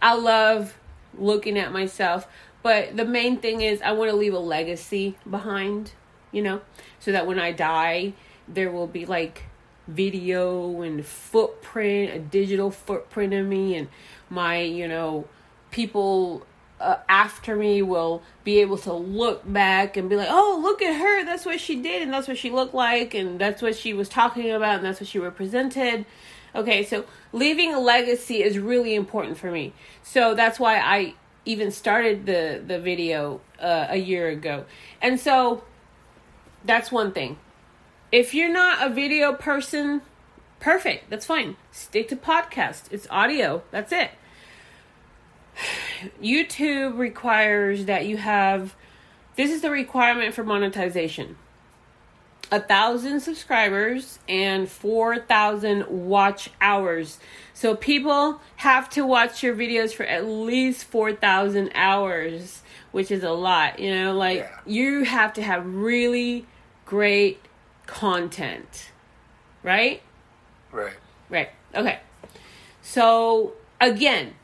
I 0.02 0.16
love 0.16 0.78
looking 1.18 1.58
at 1.58 1.74
myself, 1.74 2.28
but 2.64 2.96
the 2.96 3.06
main 3.06 3.38
thing 3.38 3.62
is 3.62 3.82
I 3.82 3.92
want 3.92 4.12
to 4.12 4.16
leave 4.16 4.34
a 4.34 4.40
legacy 4.40 5.18
behind, 5.30 5.92
you 6.32 6.42
know, 6.42 6.62
so 7.00 7.12
that 7.12 7.28
when 7.28 7.40
I 7.40 7.52
die, 7.52 8.14
there 8.48 8.72
will 8.72 8.88
be 8.88 9.06
like 9.06 9.44
video 9.88 10.82
and 10.82 11.06
footprint, 11.06 12.14
a 12.14 12.20
digital 12.20 12.72
footprint 12.72 13.34
of 13.34 13.46
me, 13.46 13.76
and 13.76 13.90
my, 14.30 14.62
you 14.62 14.88
know, 14.88 15.28
people 15.70 16.46
uh, 16.80 16.98
after 17.08 17.56
me 17.56 17.82
will 17.82 18.22
be 18.44 18.60
able 18.60 18.78
to 18.80 18.94
look 18.94 19.42
back 19.52 19.98
and 19.98 20.10
be 20.10 20.16
like, 20.16 20.28
oh, 20.30 20.60
look 20.62 20.82
at 20.82 21.00
her. 21.00 21.26
That's 21.26 21.46
what 21.46 21.60
she 21.60 21.82
did, 21.82 22.02
and 22.02 22.14
that's 22.14 22.28
what 22.28 22.38
she 22.38 22.50
looked 22.50 22.74
like, 22.74 23.14
and 23.14 23.40
that's 23.40 23.62
what 23.62 23.76
she 23.76 23.94
was 23.94 24.10
talking 24.10 24.52
about, 24.52 24.78
and 24.78 24.86
that's 24.86 25.00
what 25.00 25.08
she 25.08 25.20
represented. 25.20 26.06
Okay, 26.54 26.84
so 26.84 27.06
leaving 27.34 27.74
a 27.74 27.80
legacy 27.80 28.42
is 28.42 28.58
really 28.58 28.96
important 28.96 29.38
for 29.38 29.52
me. 29.52 29.74
So 30.04 30.36
that's 30.36 30.60
why 30.60 30.80
I 30.80 31.14
even 31.46 31.72
started 31.72 32.26
the 32.26 32.62
the 32.66 32.80
video 32.80 33.42
uh, 33.60 33.88
a 33.90 33.98
year 33.98 34.30
ago, 34.30 34.66
and 35.02 35.20
so 35.20 35.64
that's 36.64 36.92
one 36.92 37.12
thing. 37.12 37.38
If 38.12 38.34
you're 38.34 38.52
not 38.52 38.86
a 38.86 38.94
video 38.94 39.34
person, 39.34 40.02
perfect. 40.60 41.10
That's 41.10 41.26
fine. 41.26 41.58
Stick 41.72 42.08
to 42.10 42.16
podcast. 42.16 42.84
It's 42.92 43.08
audio. 43.10 43.64
That's 43.72 43.92
it. 43.92 44.12
YouTube 46.22 46.98
requires 46.98 47.86
that 47.86 48.06
you 48.06 48.18
have 48.18 48.76
this 49.36 49.52
is 49.52 49.62
the 49.62 49.70
requirement 49.72 50.34
for 50.34 50.44
monetization. 50.44 51.38
A 52.52 52.60
thousand 52.60 53.22
subscribers 53.22 54.20
and 54.30 54.70
four 54.70 55.18
thousand 55.20 55.88
watch 55.88 56.52
hours. 56.62 57.20
So 57.54 57.76
people 57.76 58.40
have 58.58 58.90
to 58.92 59.06
watch 59.06 59.42
your 59.42 59.56
videos 59.56 59.94
for 59.94 60.04
at 60.04 60.26
least 60.26 60.86
four 60.86 61.14
thousand 61.14 61.72
hours, 61.74 62.62
which 62.92 63.10
is 63.10 63.24
a 63.24 63.32
lot. 63.32 63.80
You 63.80 63.96
know, 63.96 64.14
like 64.14 64.40
Yeah. 64.40 64.60
you 64.66 65.04
have 65.06 65.34
to 65.34 65.42
have 65.42 65.66
really 65.66 66.46
great 66.86 67.40
content, 67.88 68.92
right? 69.64 70.02
right? 70.72 70.94
Right. 71.30 71.50
Okay. 71.74 72.00
So 72.84 73.54
again, 73.82 74.36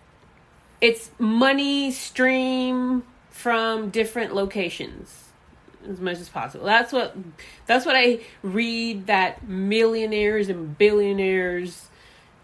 it's 0.82 1.10
money 1.20 1.92
stream 1.92 3.04
from 3.30 3.90
different 3.90 4.34
locations 4.36 5.26
as 5.88 6.00
much 6.00 6.18
as 6.20 6.30
possible. 6.30 6.66
That's 6.66 6.92
what 6.92 7.16
that's 7.66 7.86
what 7.86 7.96
I 7.96 8.20
read 8.44 9.08
that 9.08 9.48
millionaires 9.48 10.50
and 10.50 10.78
billionaires 10.78 11.88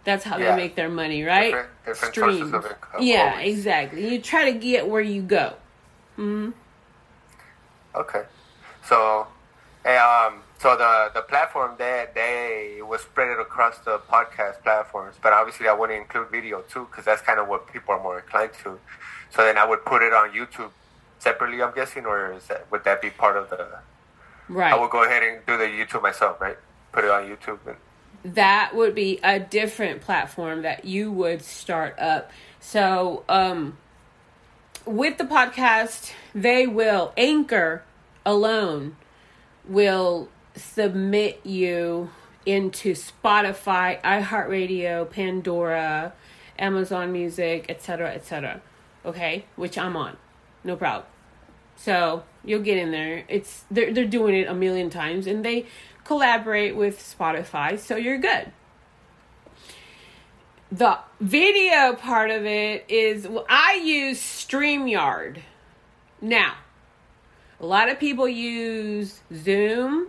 that's 0.04 0.24
how 0.24 0.38
Yeah. 0.38 0.52
they 0.52 0.56
make 0.64 0.76
their 0.76 0.88
money, 0.88 1.26
right? 1.26 1.54
Different- 1.86 2.14
different 2.16 2.78
of 2.94 3.02
Yeah, 3.02 3.32
always. 3.34 3.58
exactly. 3.58 4.08
You 4.14 4.22
try 4.22 4.50
to 4.52 4.58
get 4.58 4.88
where 4.88 5.02
you 5.02 5.22
go. 5.22 5.54
Hmm. 6.16 6.52
Okay. 7.94 8.24
So, 8.86 9.28
hey, 9.84 9.98
um, 9.98 10.42
so 10.60 10.76
the 10.76 11.12
the 11.14 11.22
platform 11.22 11.76
they 11.78 12.08
they 12.16 12.82
was 12.82 13.02
spread 13.02 13.30
it 13.30 13.40
across 13.40 13.78
the 13.80 14.00
podcast 14.00 14.64
platforms, 14.64 15.16
but 15.22 15.34
obviously 15.34 15.68
I 15.68 15.74
wouldn't 15.74 16.00
include 16.00 16.30
video 16.30 16.62
too 16.62 16.88
because 16.90 17.06
that's 17.06 17.22
kind 17.22 17.40
of 17.40 17.48
what 17.48 17.72
people 17.72 17.94
are 17.94 18.02
more 18.02 18.20
inclined 18.20 18.52
to. 18.64 18.80
So 19.30 19.44
then 19.44 19.58
I 19.58 19.66
would 19.66 19.86
put 19.86 20.02
it 20.02 20.14
on 20.14 20.32
YouTube 20.32 20.72
separately. 21.20 21.62
I'm 21.62 21.74
guessing, 21.76 22.06
or 22.06 22.34
is 22.34 22.48
that 22.48 22.72
would 22.72 22.84
that 22.86 23.02
be 23.02 23.10
part 23.10 23.38
of 23.38 23.50
the? 23.50 23.68
Right. 24.50 24.74
I 24.74 24.80
would 24.80 24.90
go 24.90 25.04
ahead 25.04 25.24
and 25.24 25.46
do 25.46 25.58
the 25.58 25.66
YouTube 25.66 26.02
myself, 26.02 26.40
right? 26.40 26.58
Put 26.92 27.04
it 27.04 27.12
on 27.12 27.24
YouTube. 27.24 27.60
And, 27.68 27.76
that 28.24 28.76
would 28.76 28.96
be 28.96 29.20
a 29.24 29.40
different 29.40 30.02
platform 30.02 30.64
that 30.64 30.86
you 30.86 31.12
would 31.12 31.42
start 31.44 32.00
up. 32.00 32.32
So, 32.60 33.24
um, 33.30 33.78
with 34.86 35.18
the 35.18 35.26
podcast, 35.26 36.14
they 36.34 36.66
will 36.66 37.14
anchor 37.18 37.84
alone 38.26 38.96
will 39.68 40.30
submit 40.58 41.46
you 41.46 42.10
into 42.46 42.94
Spotify, 42.94 44.02
iHeartRadio, 44.02 45.10
Pandora, 45.10 46.14
Amazon 46.58 47.12
Music, 47.12 47.66
etc., 47.70 48.14
etc. 48.14 48.62
Okay, 49.06 49.46
which 49.56 49.78
I'm 49.78 49.96
on, 49.96 50.18
no 50.64 50.76
problem. 50.76 51.06
So 51.76 52.24
you'll 52.44 52.62
get 52.62 52.78
in 52.78 52.92
there. 52.92 53.24
It's 53.28 53.66
they're 53.70 53.94
they're 53.94 54.06
doing 54.06 54.36
it 54.36 54.48
a 54.48 54.54
million 54.54 54.90
times, 54.90 55.28
and 55.28 55.46
they 55.46 55.66
collaborate 56.04 56.76
with 56.76 57.00
Spotify, 57.00 57.78
so 57.78 57.96
you're 57.96 58.18
good. 58.18 58.52
The 60.72 61.00
video 61.22 61.94
part 61.94 62.32
of 62.32 62.46
it 62.46 62.86
is 62.90 63.28
well, 63.28 63.46
I 63.50 63.76
use 63.76 64.20
StreamYard. 64.20 65.40
Now, 66.20 66.56
a 67.60 67.66
lot 67.66 67.90
of 67.90 68.00
people 68.00 68.28
use 68.28 69.22
Zoom 69.34 70.08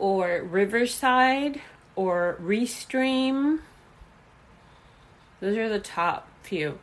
or 0.00 0.42
Riverside 0.42 1.60
or 1.94 2.38
Restream. 2.42 3.60
Those 5.40 5.56
are 5.56 5.68
the 5.68 5.78
top 5.78 6.28
few. 6.42 6.78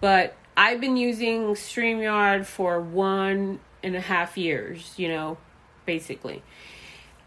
But 0.00 0.34
I've 0.56 0.80
been 0.80 0.96
using 0.96 1.54
StreamYard 1.54 2.44
for 2.44 2.80
one 2.80 3.60
and 3.82 3.96
a 3.96 4.00
half 4.00 4.36
years, 4.36 4.92
you 4.96 5.08
know, 5.08 5.38
basically. 5.86 6.42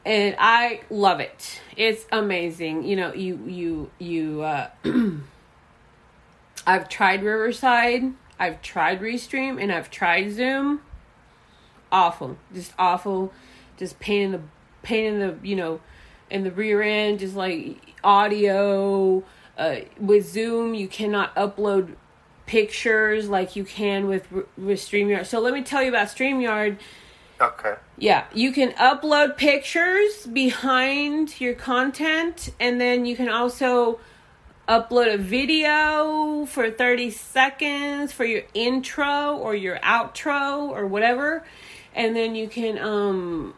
And 0.06 0.36
I 0.38 0.82
love 0.90 1.20
it. 1.20 1.62
It's 1.78 2.06
amazing. 2.12 2.84
You 2.84 2.98
know, 2.98 3.14
you 3.14 3.40
you 3.48 3.92
you 4.00 4.42
uh 4.42 4.70
I've 6.68 6.90
tried 6.90 7.24
Riverside, 7.24 8.14
I've 8.40 8.62
tried 8.62 9.00
Restream, 9.00 9.62
and 9.62 9.72
I've 9.72 9.90
tried 9.90 10.32
Zoom. 10.32 10.82
Awful. 11.92 12.38
Just 12.54 12.74
awful. 12.78 13.34
Just 13.78 14.00
pain 14.00 14.22
in 14.22 14.32
the 14.32 14.42
pain 14.84 15.14
in 15.16 15.20
the, 15.20 15.48
you 15.48 15.56
know, 15.56 15.80
in 16.30 16.44
the 16.44 16.52
rear 16.52 16.82
end, 16.82 17.20
just 17.20 17.36
like 17.36 17.78
audio. 18.04 19.24
Uh, 19.58 19.76
with 20.00 20.28
Zoom, 20.28 20.74
you 20.74 20.88
cannot 20.88 21.36
upload 21.36 21.96
pictures 22.46 23.30
like 23.30 23.56
you 23.56 23.64
can 23.64 24.08
with 24.08 24.32
with 24.32 24.80
StreamYard. 24.80 25.26
So 25.26 25.40
let 25.40 25.54
me 25.54 25.64
tell 25.64 25.82
you 25.82 25.90
about 25.90 26.08
StreamYard. 26.08 26.78
okay. 27.40 27.76
Yeah, 27.98 28.26
you 28.34 28.52
can 28.52 28.72
upload 28.74 29.38
pictures 29.38 30.26
behind 30.26 31.40
your 31.40 31.54
content, 31.54 32.50
and 32.60 32.82
then 32.82 33.06
you 33.06 33.16
can 33.16 33.30
also 33.30 34.00
upload 34.68 35.14
a 35.14 35.18
video 35.18 36.46
for 36.46 36.72
30 36.72 37.10
seconds 37.12 38.14
for 38.14 38.24
your 38.26 38.44
intro 38.54 39.36
or 39.36 39.56
your 39.56 39.78
outro 39.80 40.70
or 40.70 40.88
whatever. 40.88 41.44
And 41.94 42.16
then 42.16 42.34
you 42.34 42.48
can 42.48 42.80
um, 42.80 43.54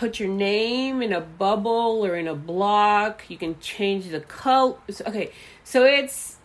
put 0.00 0.18
your 0.18 0.30
name 0.30 1.02
in 1.02 1.12
a 1.12 1.20
bubble 1.20 2.02
or 2.02 2.16
in 2.16 2.26
a 2.26 2.34
block. 2.34 3.22
You 3.28 3.36
can 3.36 3.60
change 3.60 4.08
the 4.08 4.20
color. 4.20 4.78
Okay, 5.06 5.30
so 5.62 5.84
it's 5.84 6.38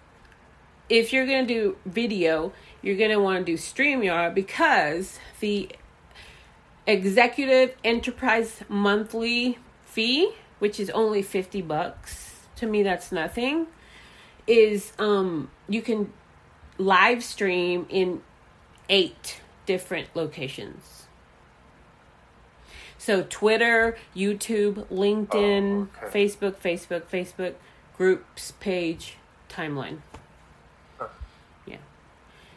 if 0.90 1.14
you're 1.14 1.26
to 1.48 1.54
do 1.54 1.78
video, 1.86 2.52
you're 2.82 2.98
to 3.12 3.18
want 3.18 3.40
to 3.40 3.46
do 3.46 3.58
StreamYard 3.58 4.36
because 4.36 5.20
the 5.40 5.70
Executive 6.86 7.78
Enterprise 7.82 8.60
Monthly 8.68 9.58
fee, 9.86 10.34
which 10.60 10.78
is 10.78 10.90
only 10.90 11.22
50 11.22 11.62
bucks. 11.62 12.34
To 12.58 12.68
me 12.68 12.84
that's 12.84 13.10
nothing. 13.14 13.68
Is 14.48 14.92
um 15.00 15.50
you 15.70 15.82
can 15.82 16.12
live 16.78 17.24
stream 17.24 17.86
in 17.88 18.22
8 18.90 19.40
different 19.66 20.14
locations. 20.14 21.05
So 23.06 23.22
Twitter, 23.30 23.96
YouTube, 24.16 24.88
LinkedIn, 24.88 25.88
Oh, 25.94 26.06
okay. 26.06 26.26
Facebook, 26.28 26.56
Facebook, 26.56 27.04
Facebook, 27.04 27.54
groups, 27.96 28.54
page, 28.60 29.18
timeline. 29.48 30.00
Huh. 30.98 31.10
Yeah. 31.68 31.78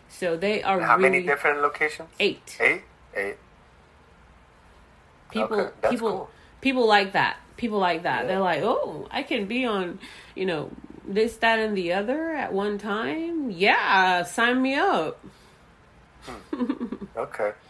So 0.09 0.39
they 0.39 0.63
are 0.63 0.81
How 0.81 0.97
really 0.97 1.11
many 1.11 1.23
different 1.27 1.61
locations? 1.61 2.09
eight. 2.19 2.57
Eight? 2.61 2.81
Eight. 3.15 3.37
People 5.31 5.61
Okay, 5.61 5.71
that's 5.83 5.93
people 5.93 6.11
cool. 6.11 6.31
people 6.63 6.87
like 6.87 7.13
that. 7.13 7.37
People 7.59 7.79
like 7.79 8.05
that. 8.05 8.23
Yeah. 8.23 8.29
They're 8.29 8.41
like, 8.41 8.63
"Oh, 8.63 9.07
I 9.11 9.23
can 9.25 9.45
be 9.45 9.67
on, 9.67 9.99
you 10.35 10.47
know, 10.47 10.71
this 11.07 11.37
that 11.45 11.59
and 11.59 11.77
the 11.77 11.93
other 11.93 12.31
at 12.33 12.55
one 12.55 12.79
time." 12.79 13.51
Yeah, 13.51 14.23
sign 14.23 14.63
me 14.63 14.77
up. 14.77 15.21
Hmm. 16.25 17.05
Okay. 17.19 17.53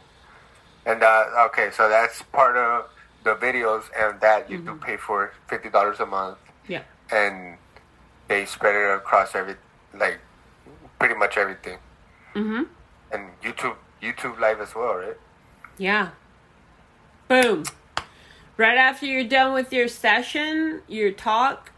And 0.88 1.02
uh, 1.02 1.46
okay, 1.48 1.68
so 1.70 1.86
that's 1.88 2.22
part 2.32 2.56
of 2.56 2.86
the 3.22 3.34
videos, 3.34 3.84
and 3.94 4.18
that 4.22 4.50
you 4.50 4.56
do 4.58 4.74
pay 4.76 4.96
for 4.96 5.32
fifty 5.46 5.68
dollars 5.68 6.00
a 6.00 6.06
month, 6.06 6.38
Yeah. 6.66 6.82
and 7.12 7.58
they 8.26 8.46
spread 8.46 8.74
it 8.74 8.94
across 8.94 9.34
every 9.34 9.56
like 9.92 10.18
pretty 10.98 11.14
much 11.14 11.36
everything, 11.36 11.78
Mhm. 12.34 12.68
and 13.12 13.22
YouTube 13.42 13.76
YouTube 14.02 14.38
Live 14.40 14.62
as 14.62 14.74
well, 14.74 14.94
right? 14.94 15.18
Yeah. 15.76 16.08
Boom. 17.28 17.64
Right 18.56 18.78
after 18.78 19.04
you're 19.04 19.28
done 19.28 19.52
with 19.52 19.70
your 19.72 19.88
session, 19.88 20.80
your 20.88 21.10
talk, 21.12 21.70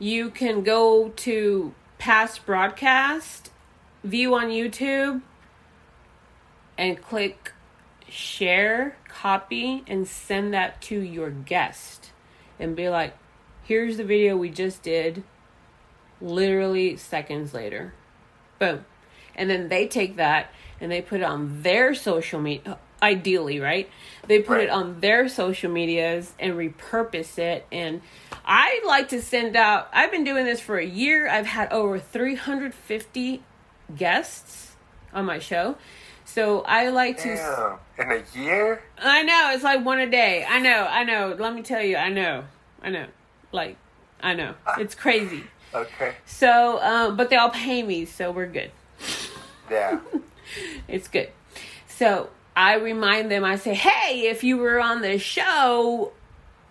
you 0.00 0.28
can 0.30 0.64
go 0.64 1.10
to 1.10 1.72
past 1.98 2.44
broadcast, 2.44 3.50
view 4.02 4.34
on 4.34 4.48
YouTube, 4.48 5.22
and 6.76 7.00
click 7.00 7.52
share, 8.10 8.96
copy, 9.08 9.84
and 9.86 10.06
send 10.06 10.54
that 10.54 10.80
to 10.82 11.00
your 11.00 11.30
guest. 11.30 12.10
And 12.58 12.74
be 12.74 12.88
like, 12.88 13.16
here's 13.62 13.96
the 13.96 14.04
video 14.04 14.36
we 14.36 14.50
just 14.50 14.82
did, 14.82 15.22
literally 16.20 16.96
seconds 16.96 17.54
later. 17.54 17.94
Boom. 18.58 18.84
And 19.34 19.48
then 19.48 19.68
they 19.68 19.86
take 19.86 20.16
that 20.16 20.52
and 20.80 20.90
they 20.90 21.00
put 21.00 21.20
it 21.20 21.24
on 21.24 21.62
their 21.62 21.94
social 21.94 22.40
media. 22.40 22.78
Ideally, 23.00 23.60
right? 23.60 23.88
They 24.26 24.42
put 24.42 24.60
it 24.60 24.70
on 24.70 24.98
their 24.98 25.28
social 25.28 25.70
medias 25.70 26.34
and 26.40 26.54
repurpose 26.54 27.38
it. 27.38 27.64
And 27.70 28.02
I 28.44 28.80
like 28.84 29.10
to 29.10 29.22
send 29.22 29.54
out, 29.54 29.88
I've 29.92 30.10
been 30.10 30.24
doing 30.24 30.44
this 30.44 30.60
for 30.60 30.78
a 30.78 30.84
year. 30.84 31.28
I've 31.28 31.46
had 31.46 31.72
over 31.72 32.00
350 32.00 33.44
guests 33.94 34.74
on 35.12 35.26
my 35.26 35.38
show. 35.38 35.76
So 36.34 36.60
I 36.60 36.90
like 36.90 37.18
to. 37.22 37.34
Damn, 37.34 37.78
in 37.98 38.12
a 38.22 38.38
year? 38.38 38.82
I 38.98 39.22
know 39.22 39.50
it's 39.54 39.64
like 39.64 39.84
one 39.84 39.98
a 39.98 40.08
day. 40.08 40.44
I 40.48 40.60
know, 40.60 40.86
I 40.88 41.04
know. 41.04 41.34
Let 41.38 41.54
me 41.54 41.62
tell 41.62 41.82
you, 41.82 41.96
I 41.96 42.10
know, 42.10 42.44
I 42.82 42.90
know. 42.90 43.06
Like, 43.50 43.76
I 44.20 44.34
know 44.34 44.54
it's 44.78 44.94
crazy. 44.94 45.44
Okay, 45.74 46.14
So, 46.26 46.80
um, 46.82 47.16
but 47.16 47.28
they 47.30 47.36
all 47.36 47.50
pay 47.50 47.82
me, 47.82 48.04
so 48.04 48.30
we're 48.30 48.46
good. 48.46 48.70
yeah, 49.70 50.00
It's 50.88 51.08
good. 51.08 51.30
So 51.88 52.30
I 52.56 52.74
remind 52.76 53.30
them. 53.30 53.44
I 53.44 53.56
say, 53.56 53.74
hey, 53.74 54.28
if 54.28 54.44
you 54.44 54.56
were 54.58 54.80
on 54.80 55.00
the 55.02 55.18
show, 55.18 56.12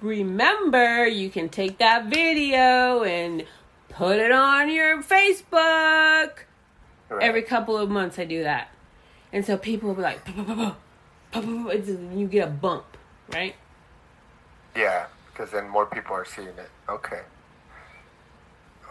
remember 0.02 1.06
you 1.08 1.30
can 1.30 1.50
take 1.50 1.80
that 1.80 2.06
video 2.06 3.04
and 3.04 3.44
put 3.90 4.18
it 4.20 4.32
on 4.32 4.70
your 4.72 5.02
Facebook. 5.04 6.32
right. 7.10 7.22
Every 7.22 7.42
couple 7.44 7.78
of 7.78 7.90
months, 7.90 8.18
I 8.20 8.26
do 8.26 8.44
that, 8.44 8.70
and 9.34 9.46
so 9.46 9.58
people 9.58 9.90
will 9.90 9.96
be 9.96 10.02
like, 10.02 10.20
you 11.36 12.28
get 12.28 12.48
a 12.48 12.52
bump, 12.52 12.86
right? 13.34 13.56
yeah, 14.76 15.08
because 15.32 15.52
then 15.52 15.68
more 15.70 15.86
people 15.88 16.16
are 16.16 16.26
seeing 16.26 16.48
it. 16.50 16.70
Okay, 16.88 17.22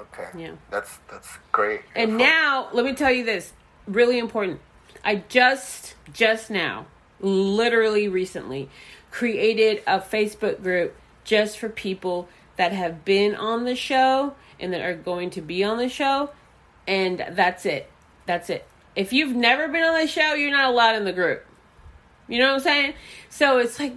okay, 0.00 0.28
Yeah. 0.36 0.52
that's 0.70 0.98
that's 1.10 1.38
great. 1.52 1.82
And 1.94 2.12
info. 2.12 2.24
now, 2.24 2.68
let 2.72 2.84
me 2.84 2.92
tell 2.94 3.10
you 3.12 3.24
this 3.24 3.52
really 3.86 4.18
important. 4.18 4.60
I 5.04 5.22
just, 5.28 5.94
just 6.12 6.50
now, 6.50 6.86
literally 7.20 8.08
recently, 8.08 8.68
created 9.12 9.82
a 9.86 10.00
Facebook 10.00 10.62
group 10.62 10.96
just 11.24 11.58
for 11.58 11.68
people 11.68 12.28
that 12.56 12.72
have 12.72 13.04
been 13.04 13.34
on 13.36 13.64
the 13.64 13.76
show 13.76 14.34
and 14.58 14.72
that 14.72 14.80
are 14.80 14.94
going 14.96 15.30
to 15.30 15.40
be 15.40 15.62
on 15.62 15.78
the 15.78 15.88
show. 15.88 16.30
And 16.88 17.24
that's 17.30 17.64
it. 17.66 17.90
That's 18.26 18.50
it. 18.50 18.66
If 18.96 19.12
you've 19.12 19.36
never 19.36 19.68
been 19.68 19.84
on 19.84 20.00
the 20.00 20.08
show, 20.08 20.34
you're 20.34 20.50
not 20.50 20.70
allowed 20.70 20.96
in 20.96 21.04
the 21.04 21.12
group. 21.12 21.44
You 22.26 22.40
know 22.40 22.48
what 22.48 22.54
I'm 22.54 22.60
saying? 22.60 22.94
So 23.28 23.58
it's 23.58 23.78
like 23.78 23.96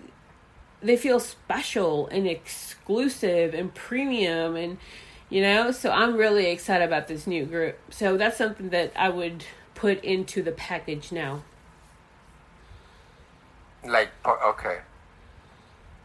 they 0.81 0.97
feel 0.97 1.19
special 1.19 2.07
and 2.07 2.27
exclusive 2.27 3.53
and 3.53 3.73
premium 3.73 4.55
and 4.55 4.77
you 5.29 5.41
know 5.41 5.71
so 5.71 5.91
i'm 5.91 6.15
really 6.15 6.47
excited 6.47 6.83
about 6.83 7.07
this 7.07 7.27
new 7.27 7.45
group 7.45 7.77
so 7.89 8.17
that's 8.17 8.38
something 8.38 8.69
that 8.69 8.91
i 8.95 9.09
would 9.09 9.43
put 9.75 10.03
into 10.03 10.41
the 10.41 10.51
package 10.51 11.12
now 11.12 11.43
like 13.85 14.09
okay 14.25 14.79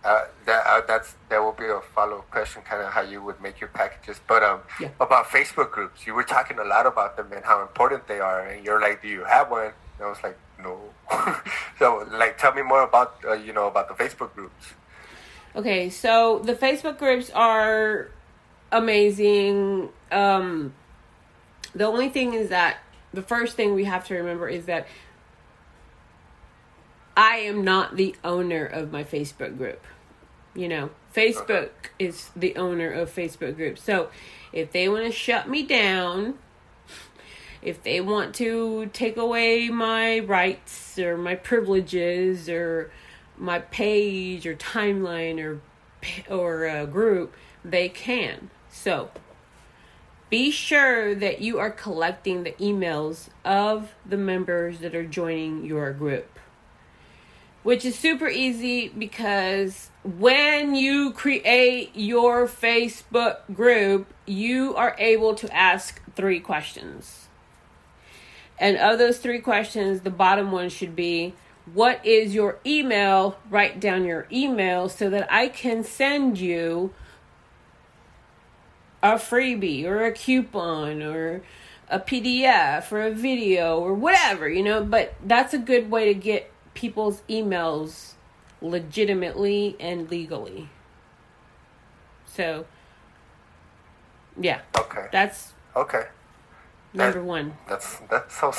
uh, 0.05 0.25
that 0.47 0.67
uh, 0.67 0.81
that's 0.87 1.15
that 1.31 1.41
will 1.43 1.53
be 1.53 1.65
a 1.65 1.81
follow 1.95 2.19
up 2.19 2.31
question, 2.31 2.63
kind 2.63 2.83
of 2.83 2.93
how 2.93 3.01
you 3.01 3.23
would 3.23 3.41
make 3.41 3.61
your 3.61 3.69
packages. 3.71 4.21
But 4.29 4.43
um, 4.43 4.61
Yeah. 4.81 4.89
about 5.01 5.27
Facebook 5.27 5.71
groups, 5.71 6.07
you 6.07 6.15
were 6.15 6.25
talking 6.25 6.59
a 6.59 6.65
lot 6.65 6.87
about 6.87 7.17
them 7.17 7.33
and 7.33 7.45
how 7.45 7.63
important 7.63 8.07
they 8.07 8.21
are, 8.21 8.41
and 8.47 8.65
you're 8.65 8.81
like, 8.81 9.01
"Do 9.03 9.09
you 9.09 9.25
have 9.25 9.51
one?" 9.51 9.73
And 9.99 10.07
I 10.07 10.09
was 10.09 10.23
like, 10.23 10.37
"No." 10.63 10.79
so, 11.79 12.07
like, 12.13 12.37
tell 12.39 12.53
me 12.55 12.63
more 12.63 12.83
about 12.83 13.17
uh, 13.25 13.33
you 13.33 13.53
know 13.53 13.67
about 13.67 13.89
the 13.89 13.95
Facebook 14.05 14.35
groups. 14.35 14.75
okay 15.57 15.89
so 15.89 16.41
the 16.41 16.55
facebook 16.55 16.99
groups 16.99 17.31
are 17.31 18.09
amazing 18.73 19.89
um 20.11 20.75
the 21.75 21.85
only 21.87 22.09
thing 22.09 22.35
is 22.35 22.49
that 22.49 22.79
the 23.13 23.23
first 23.23 23.55
thing 23.55 23.73
we 23.73 23.85
have 23.85 24.05
to 24.05 24.15
remember 24.17 24.49
is 24.49 24.65
that 24.67 24.85
i 27.17 27.37
am 27.37 27.63
not 27.63 27.95
the 27.97 28.17
owner 28.25 28.65
of 28.67 28.91
my 28.91 29.05
facebook 29.05 29.57
group 29.57 29.81
you 30.55 30.69
know 30.69 30.91
facebook 31.15 31.71
is 31.99 32.31
the 32.37 32.57
owner 32.57 32.91
of 32.91 33.15
facebook 33.15 33.57
groups. 33.57 33.83
So 33.83 34.09
if 34.53 34.73
they 34.73 34.89
want 34.89 35.05
to 35.07 35.13
shut 35.13 35.49
me 35.49 35.63
down 35.63 36.39
if 37.65 37.83
they 37.83 38.01
want 38.01 38.35
to 38.35 38.91
take 38.93 39.17
away 39.17 39.71
my 39.71 40.21
rights 40.21 40.99
or 40.99 41.17
my 41.17 41.35
privileges 41.35 42.49
or 42.49 42.91
my 43.39 43.59
page 43.59 44.47
or 44.47 44.55
timeline 44.55 45.43
or 45.43 45.61
or 46.31 46.69
uh, 46.69 46.85
group 46.85 47.35
they 47.65 47.89
can. 47.89 48.51
So 48.69 49.11
be 50.29 50.51
sure 50.51 51.15
that 51.15 51.41
you 51.41 51.59
are 51.59 51.71
collecting 51.71 52.43
the 52.43 52.53
emails 52.53 53.29
of 53.45 53.95
the 54.05 54.19
members 54.19 54.81
that 54.81 54.95
are 54.95 55.07
joining 55.07 55.65
your 55.65 55.93
group 55.93 56.39
which 57.65 57.85
is 57.85 57.99
super 57.99 58.29
easy 58.29 58.89
because 58.89 59.91
when 60.05 60.75
you 60.75 61.13
create 61.13 61.91
your 61.95 62.47
Facebook 62.47 63.39
group, 63.53 64.07
you 64.27 64.77
are 64.77 64.95
able 64.99 65.35
to 65.35 65.53
ask 65.53 66.01
three 66.15 66.39
questions. 66.39 67.27
And 68.59 68.77
of 68.77 68.99
those 68.99 69.19
three 69.19 69.41
questions, 69.41 70.03
the 70.03 70.11
bottom 70.11 70.53
one 70.53 70.69
should 70.69 70.95
be 70.95 71.35
What 71.73 72.05
is 72.05 72.35
your 72.35 72.59
email? 72.67 73.39
Write 73.49 73.81
down 73.81 74.05
your 74.05 74.29
email 74.31 74.91
so 74.91 75.09
that 75.09 75.27
I 75.33 75.49
can 75.49 75.83
send 75.83 76.39
you 76.39 76.93
a 79.03 79.15
freebie 79.15 79.85
or 79.87 80.05
a 80.05 80.13
coupon 80.13 81.03
or 81.03 81.43
a 81.89 81.99
PDF 81.99 82.93
or 82.93 83.03
a 83.03 83.11
video 83.11 83.79
or 83.79 83.95
whatever, 83.95 84.47
you 84.49 84.63
know. 84.63 84.85
But 84.85 85.15
that's 85.25 85.55
a 85.55 85.59
good 85.59 85.91
way 85.91 86.13
to 86.13 86.15
get 86.15 86.51
people's 86.75 87.23
emails 87.29 88.15
legitimately 88.61 89.77
and 89.81 90.11
legally. 90.11 90.69
So, 92.27 92.67
yeah, 94.41 94.61
Okay. 94.77 95.07
that's 95.13 95.53
Okay. 95.77 96.07
number 96.93 97.23
one. 97.23 97.57
That's 97.69 97.99
that's 98.11 98.37
so. 98.39 98.53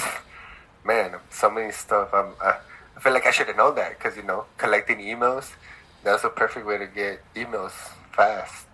Man, 0.84 1.16
so 1.32 1.50
many 1.50 1.72
stuff. 1.72 2.14
I'm, 2.14 2.34
I, 2.40 2.58
I 2.96 3.00
feel 3.00 3.12
like 3.12 3.26
I 3.26 3.32
should 3.32 3.48
have 3.48 3.58
known 3.58 3.74
that 3.76 3.98
because 3.98 4.16
you 4.16 4.24
know 4.24 4.46
collecting 4.58 5.00
emails. 5.00 5.52
That's 6.04 6.24
a 6.24 6.30
perfect 6.30 6.66
way 6.68 6.78
to 6.78 6.86
get 6.86 7.22
emails 7.34 7.72
fast. 8.12 8.68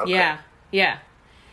Okay. 0.00 0.10
Yeah, 0.12 0.38
yeah. 0.70 0.98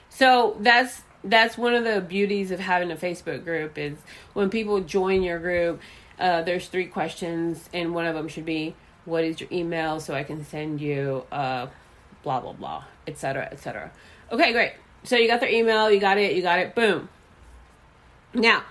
So 0.10 0.58
that's 0.60 1.02
that's 1.23 1.58
one 1.58 1.73
of 1.73 1.84
the 1.84 2.02
beauties 2.02 2.52
of 2.52 2.60
having 2.60 2.91
a 2.91 2.95
Facebook 2.95 3.43
group 3.43 3.78
is 3.78 3.97
when 4.34 4.49
people 4.52 4.80
join 4.82 5.23
your 5.23 5.39
group, 5.39 5.82
uh, 6.19 6.41
there's 6.41 6.67
three 6.67 6.86
questions, 6.86 7.69
and 7.73 7.93
one 7.93 8.05
of 8.05 8.15
them 8.15 8.27
should 8.27 8.45
be, 8.45 8.75
what 9.05 9.23
is 9.23 9.39
your 9.39 9.49
email 9.51 9.99
so 9.99 10.13
I 10.13 10.23
can 10.23 10.45
send 10.45 10.82
you 10.82 11.23
uh 11.32 11.67
blah 12.23 12.39
blah 12.41 12.53
blah, 12.53 12.84
etc. 13.08 13.49
etc. 13.51 13.91
Okay, 14.32 14.51
great. 14.51 14.73
So 15.03 15.15
you 15.15 15.27
got 15.27 15.39
their 15.39 15.49
email, 15.49 15.89
you 15.89 15.99
got 15.99 16.17
it, 16.17 16.36
you 16.36 16.41
got 16.41 16.60
it, 16.60 16.75
boom. 16.75 17.10
Now, 18.34 18.63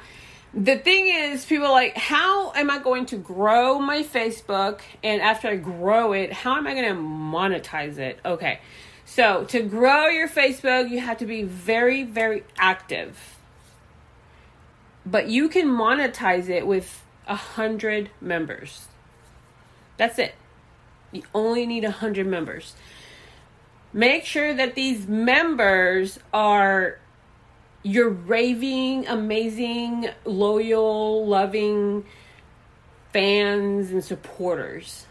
the 0.55 0.77
thing 0.77 1.09
is, 1.09 1.45
people 1.45 1.71
like, 1.71 1.97
how 1.97 2.53
am 2.53 2.71
I 2.71 2.79
going 2.79 3.07
to 3.07 3.17
grow 3.17 3.79
my 3.79 4.03
Facebook? 4.03 4.81
And 5.03 5.21
after 5.21 5.49
I 5.49 5.57
grow 5.57 6.13
it, 6.13 6.33
how 6.33 6.57
am 6.57 6.67
I 6.67 6.75
going 6.75 6.95
to 6.95 7.01
monetize 7.01 7.99
it? 7.99 8.19
Okay, 8.25 8.61
so 9.05 9.45
to 9.47 9.63
grow 9.63 10.09
your 10.09 10.29
Facebook, 10.29 10.91
you 10.91 11.01
have 11.01 11.19
to 11.19 11.27
be 11.27 11.43
very, 11.43 12.05
very 12.05 12.45
active. 12.59 13.37
But 15.05 15.29
you 15.29 15.49
can 15.49 15.69
monetize 15.69 16.51
it 16.51 16.67
with 16.67 17.03
a 17.29 17.37
hundred 17.37 18.11
members. 18.21 18.87
That's 19.97 20.19
it. 20.19 20.35
You 21.13 21.23
only 21.35 21.67
need 21.67 21.85
a 21.85 21.91
hundred 21.91 22.27
members. 22.27 22.75
Make 23.93 24.25
sure 24.25 24.55
that 24.55 24.75
these 24.75 25.07
members 25.07 26.19
are 26.33 26.99
your 27.83 28.09
raving, 28.09 29.07
amazing, 29.07 30.11
loyal, 30.25 31.27
loving 31.27 32.05
fans 33.13 33.91
and 33.91 34.05
supporters. 34.05 35.07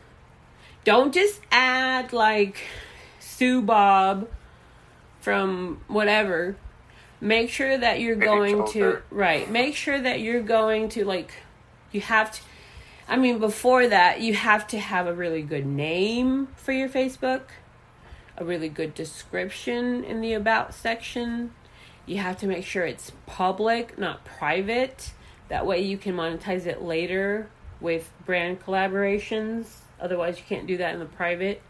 Don't 0.83 1.13
just 1.13 1.41
add 1.51 2.13
like 2.13 2.63
Sue 3.19 3.61
Bob 3.61 4.29
from 5.19 5.81
whatever. 5.87 6.55
Make 7.19 7.49
sure 7.49 7.77
that 7.77 7.99
you're 7.99 8.15
going 8.15 8.67
to 8.69 9.01
right. 9.09 9.49
Make 9.49 9.75
sure 9.75 9.99
that 9.99 10.19
you're 10.21 10.43
going 10.43 10.89
to 10.89 11.03
like 11.03 11.31
you 11.91 12.01
have 12.01 12.31
to 12.31 12.41
I 13.07 13.17
mean 13.17 13.39
before 13.39 13.87
that 13.87 14.21
you 14.21 14.33
have 14.33 14.67
to 14.67 14.79
have 14.79 15.07
a 15.07 15.13
really 15.13 15.41
good 15.41 15.65
name 15.65 16.47
for 16.55 16.71
your 16.71 16.89
Facebook, 16.89 17.43
a 18.37 18.45
really 18.45 18.69
good 18.69 18.93
description 18.93 20.03
in 20.03 20.21
the 20.21 20.33
about 20.33 20.73
section 20.73 21.51
you 22.07 22.17
have 22.17 22.37
to 22.37 22.47
make 22.47 22.65
sure 22.65 22.85
it's 22.85 23.11
public, 23.27 23.99
not 23.99 24.23
private. 24.25 25.11
That 25.49 25.65
way 25.65 25.81
you 25.81 25.97
can 25.97 26.15
monetize 26.15 26.65
it 26.65 26.81
later 26.81 27.49
with 27.81 28.09
brand 28.25 28.61
collaborations. 28.61 29.67
Otherwise, 29.99 30.37
you 30.37 30.43
can't 30.47 30.65
do 30.65 30.77
that 30.77 30.93
in 30.93 30.99
the 30.99 31.05
private. 31.05 31.61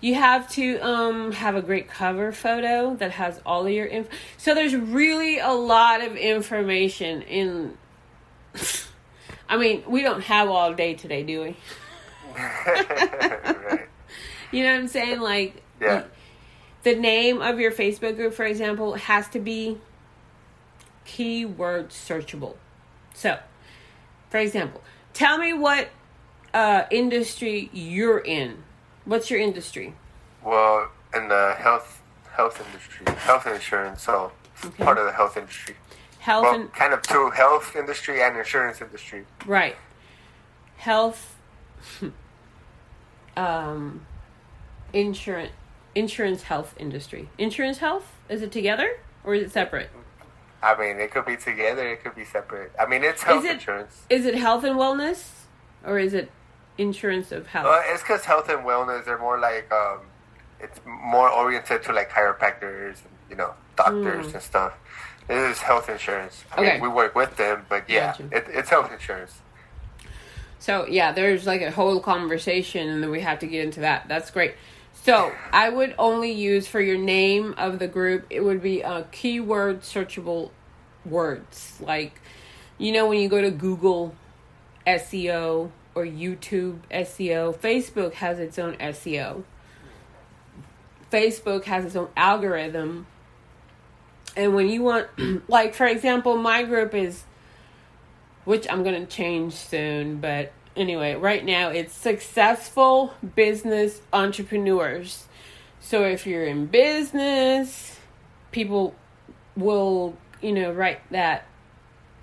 You 0.00 0.14
have 0.14 0.50
to 0.52 0.78
um, 0.78 1.32
have 1.32 1.56
a 1.56 1.62
great 1.62 1.88
cover 1.88 2.32
photo 2.32 2.96
that 2.96 3.12
has 3.12 3.38
all 3.44 3.66
of 3.66 3.72
your 3.72 3.86
info. 3.86 4.10
So 4.38 4.54
there's 4.54 4.74
really 4.74 5.38
a 5.38 5.52
lot 5.52 6.00
of 6.00 6.16
information 6.16 7.22
in. 7.22 7.76
I 9.50 9.58
mean, 9.58 9.82
we 9.86 10.00
don't 10.00 10.22
have 10.22 10.48
all 10.48 10.72
day 10.72 10.94
today, 10.94 11.22
do 11.22 11.42
we? 11.42 11.56
right. 12.34 13.86
You 14.52 14.64
know 14.64 14.72
what 14.72 14.80
I'm 14.80 14.88
saying? 14.88 15.20
Like, 15.20 15.62
yeah 15.80 16.02
the 16.82 16.94
name 16.94 17.42
of 17.42 17.60
your 17.60 17.72
Facebook 17.72 18.16
group, 18.16 18.34
for 18.34 18.44
example, 18.44 18.94
has 18.94 19.28
to 19.28 19.38
be 19.38 19.78
keyword 21.04 21.90
searchable. 21.90 22.56
So, 23.14 23.38
for 24.30 24.38
example, 24.38 24.82
tell 25.12 25.38
me 25.38 25.52
what 25.52 25.88
uh, 26.54 26.84
industry 26.90 27.68
you're 27.72 28.18
in. 28.18 28.62
What's 29.04 29.30
your 29.30 29.40
industry? 29.40 29.94
Well, 30.42 30.90
in 31.14 31.28
the 31.28 31.54
health 31.58 32.02
health 32.32 32.64
industry, 32.66 33.14
health 33.16 33.46
insurance. 33.46 34.02
So, 34.02 34.32
okay. 34.64 34.84
part 34.84 34.96
of 34.96 35.04
the 35.04 35.12
health 35.12 35.36
industry. 35.36 35.74
Health 36.20 36.44
well, 36.44 36.54
and 36.54 36.72
kind 36.72 36.92
of 36.92 37.02
to 37.02 37.30
health 37.30 37.74
industry 37.74 38.22
and 38.22 38.36
insurance 38.36 38.80
industry. 38.80 39.24
Right. 39.46 39.76
Health. 40.76 41.36
um, 43.36 44.06
insurance 44.92 45.52
insurance 45.94 46.42
health 46.42 46.74
industry. 46.78 47.28
Insurance 47.38 47.78
health 47.78 48.06
is 48.28 48.42
it 48.42 48.52
together 48.52 48.98
or 49.24 49.34
is 49.34 49.44
it 49.44 49.52
separate? 49.52 49.90
I 50.62 50.78
mean, 50.78 51.00
it 51.00 51.10
could 51.10 51.24
be 51.24 51.36
together. 51.36 51.88
It 51.88 52.02
could 52.02 52.14
be 52.14 52.24
separate. 52.24 52.72
I 52.78 52.86
mean, 52.86 53.02
it's 53.02 53.22
health 53.22 53.44
is 53.44 53.50
it, 53.50 53.52
insurance. 53.54 54.02
Is 54.10 54.26
it 54.26 54.34
health 54.34 54.62
and 54.64 54.76
wellness, 54.76 55.30
or 55.86 55.98
is 55.98 56.12
it 56.12 56.30
insurance 56.76 57.32
of 57.32 57.46
health? 57.46 57.64
Well, 57.64 57.82
it's 57.86 58.02
because 58.02 58.24
health 58.24 58.48
and 58.50 58.60
wellness 58.60 59.06
are 59.06 59.18
more 59.18 59.38
like 59.38 59.72
um, 59.72 60.00
it's 60.60 60.78
more 60.84 61.30
oriented 61.30 61.82
to 61.84 61.92
like 61.92 62.10
chiropractors, 62.10 62.96
and, 63.02 63.14
you 63.30 63.36
know, 63.36 63.54
doctors 63.76 64.26
mm. 64.26 64.34
and 64.34 64.42
stuff. 64.42 64.74
This 65.30 65.58
is 65.58 65.62
health 65.62 65.88
insurance. 65.88 66.42
I 66.50 66.60
okay. 66.60 66.72
mean, 66.72 66.80
we 66.80 66.88
work 66.88 67.14
with 67.14 67.36
them, 67.36 67.64
but 67.68 67.88
yeah, 67.88 68.16
it, 68.32 68.46
it's 68.48 68.68
health 68.68 68.92
insurance. 68.92 69.32
So 70.58 70.88
yeah, 70.88 71.12
there's 71.12 71.46
like 71.46 71.62
a 71.62 71.70
whole 71.70 72.00
conversation, 72.00 72.88
and 72.88 73.00
then 73.00 73.10
we 73.10 73.20
have 73.20 73.38
to 73.38 73.46
get 73.46 73.62
into 73.64 73.80
that. 73.80 74.08
That's 74.08 74.32
great. 74.32 74.56
So 75.04 75.32
I 75.52 75.68
would 75.68 75.94
only 76.00 76.32
use 76.32 76.66
for 76.66 76.80
your 76.80 76.98
name 76.98 77.54
of 77.58 77.78
the 77.78 77.86
group, 77.86 78.26
it 78.28 78.40
would 78.40 78.60
be 78.60 78.80
a 78.80 79.04
keyword 79.12 79.82
searchable 79.82 80.50
words. 81.04 81.78
Like, 81.80 82.20
you 82.76 82.90
know, 82.90 83.06
when 83.08 83.20
you 83.20 83.28
go 83.28 83.40
to 83.40 83.52
Google 83.52 84.16
SEO 84.84 85.70
or 85.94 86.04
YouTube 86.04 86.80
SEO, 86.90 87.56
Facebook 87.56 88.14
has 88.14 88.40
its 88.40 88.58
own 88.58 88.74
SEO. 88.78 89.44
Facebook 91.12 91.64
has 91.64 91.84
its 91.84 91.94
own 91.94 92.08
algorithm. 92.16 93.06
And 94.36 94.54
when 94.54 94.68
you 94.68 94.82
want, 94.82 95.08
like, 95.48 95.74
for 95.74 95.86
example, 95.86 96.36
my 96.36 96.62
group 96.62 96.94
is, 96.94 97.22
which 98.44 98.66
I'm 98.68 98.82
going 98.82 99.00
to 99.00 99.06
change 99.06 99.54
soon, 99.54 100.18
but 100.20 100.52
anyway, 100.76 101.14
right 101.14 101.44
now 101.44 101.68
it's 101.70 101.92
successful 101.92 103.14
business 103.34 104.00
entrepreneurs. 104.12 105.26
So 105.80 106.04
if 106.04 106.26
you're 106.26 106.44
in 106.44 106.66
business, 106.66 107.98
people 108.52 108.94
will, 109.56 110.16
you 110.40 110.52
know, 110.52 110.72
write 110.72 111.00
that 111.10 111.46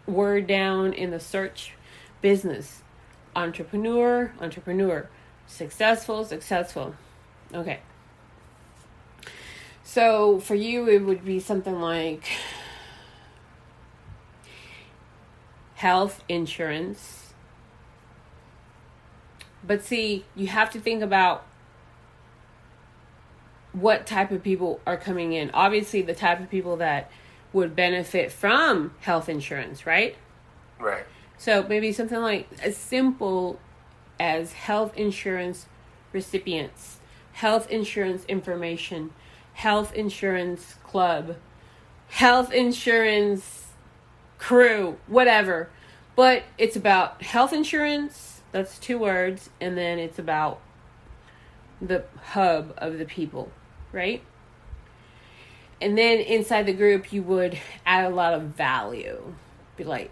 word 0.06 0.48
down 0.48 0.94
in 0.94 1.12
the 1.12 1.20
search 1.20 1.74
business. 2.22 2.82
Entrepreneur, 3.36 4.32
entrepreneur. 4.40 5.08
Successful, 5.48 6.26
successful. 6.26 6.96
Okay. 7.54 7.80
So 9.88 10.40
for 10.42 10.54
you, 10.54 10.88
it 10.90 11.00
would 11.00 11.24
be 11.24 11.40
something 11.40 11.80
like 11.80 12.28
health 15.76 16.24
insurance 16.28 17.28
but 19.68 19.84
see, 19.84 20.24
you 20.34 20.48
have 20.48 20.72
to 20.72 20.80
think 20.80 21.04
about 21.04 21.46
what 23.74 24.08
type 24.08 24.32
of 24.32 24.42
people 24.42 24.80
are 24.88 24.98
coming 24.98 25.34
in. 25.34 25.52
Obviously, 25.54 26.02
the 26.02 26.16
type 26.16 26.40
of 26.40 26.50
people 26.50 26.78
that 26.78 27.12
would 27.52 27.76
benefit 27.76 28.32
from 28.32 28.94
health 29.02 29.28
insurance, 29.28 29.86
right? 29.86 30.16
Right. 30.80 31.04
So 31.38 31.64
maybe 31.68 31.92
something 31.92 32.20
like 32.20 32.48
as 32.64 32.78
simple 32.78 33.60
as 34.20 34.54
health 34.54 34.98
insurance 34.98 35.68
recipients, 36.14 36.98
health 37.34 37.70
insurance 37.70 38.24
information, 38.26 39.12
health 39.58 39.92
insurance 39.96 40.76
club, 40.84 41.36
health 42.10 42.54
insurance 42.54 43.66
crew, 44.38 44.98
whatever. 45.08 45.68
But 46.16 46.44
it's 46.60 46.76
about 46.76 47.24
health 47.24 47.54
insurance 47.54 48.42
that's 48.52 48.78
two 48.78 49.00
words, 49.00 49.50
and 49.60 49.76
then 49.76 49.98
it's 49.98 50.20
about 50.20 50.62
the 51.82 52.06
hub 52.34 52.72
of 52.78 53.00
the 53.00 53.06
people, 53.06 53.52
right? 53.92 54.22
And 55.82 55.98
then 55.98 56.20
inside 56.20 56.68
the 56.68 56.74
group, 56.74 57.12
you 57.12 57.24
would 57.24 57.58
add 57.84 58.06
a 58.06 58.14
lot 58.14 58.36
of 58.36 58.44
value. 58.44 59.34
Be 59.76 59.86
like, 59.86 60.12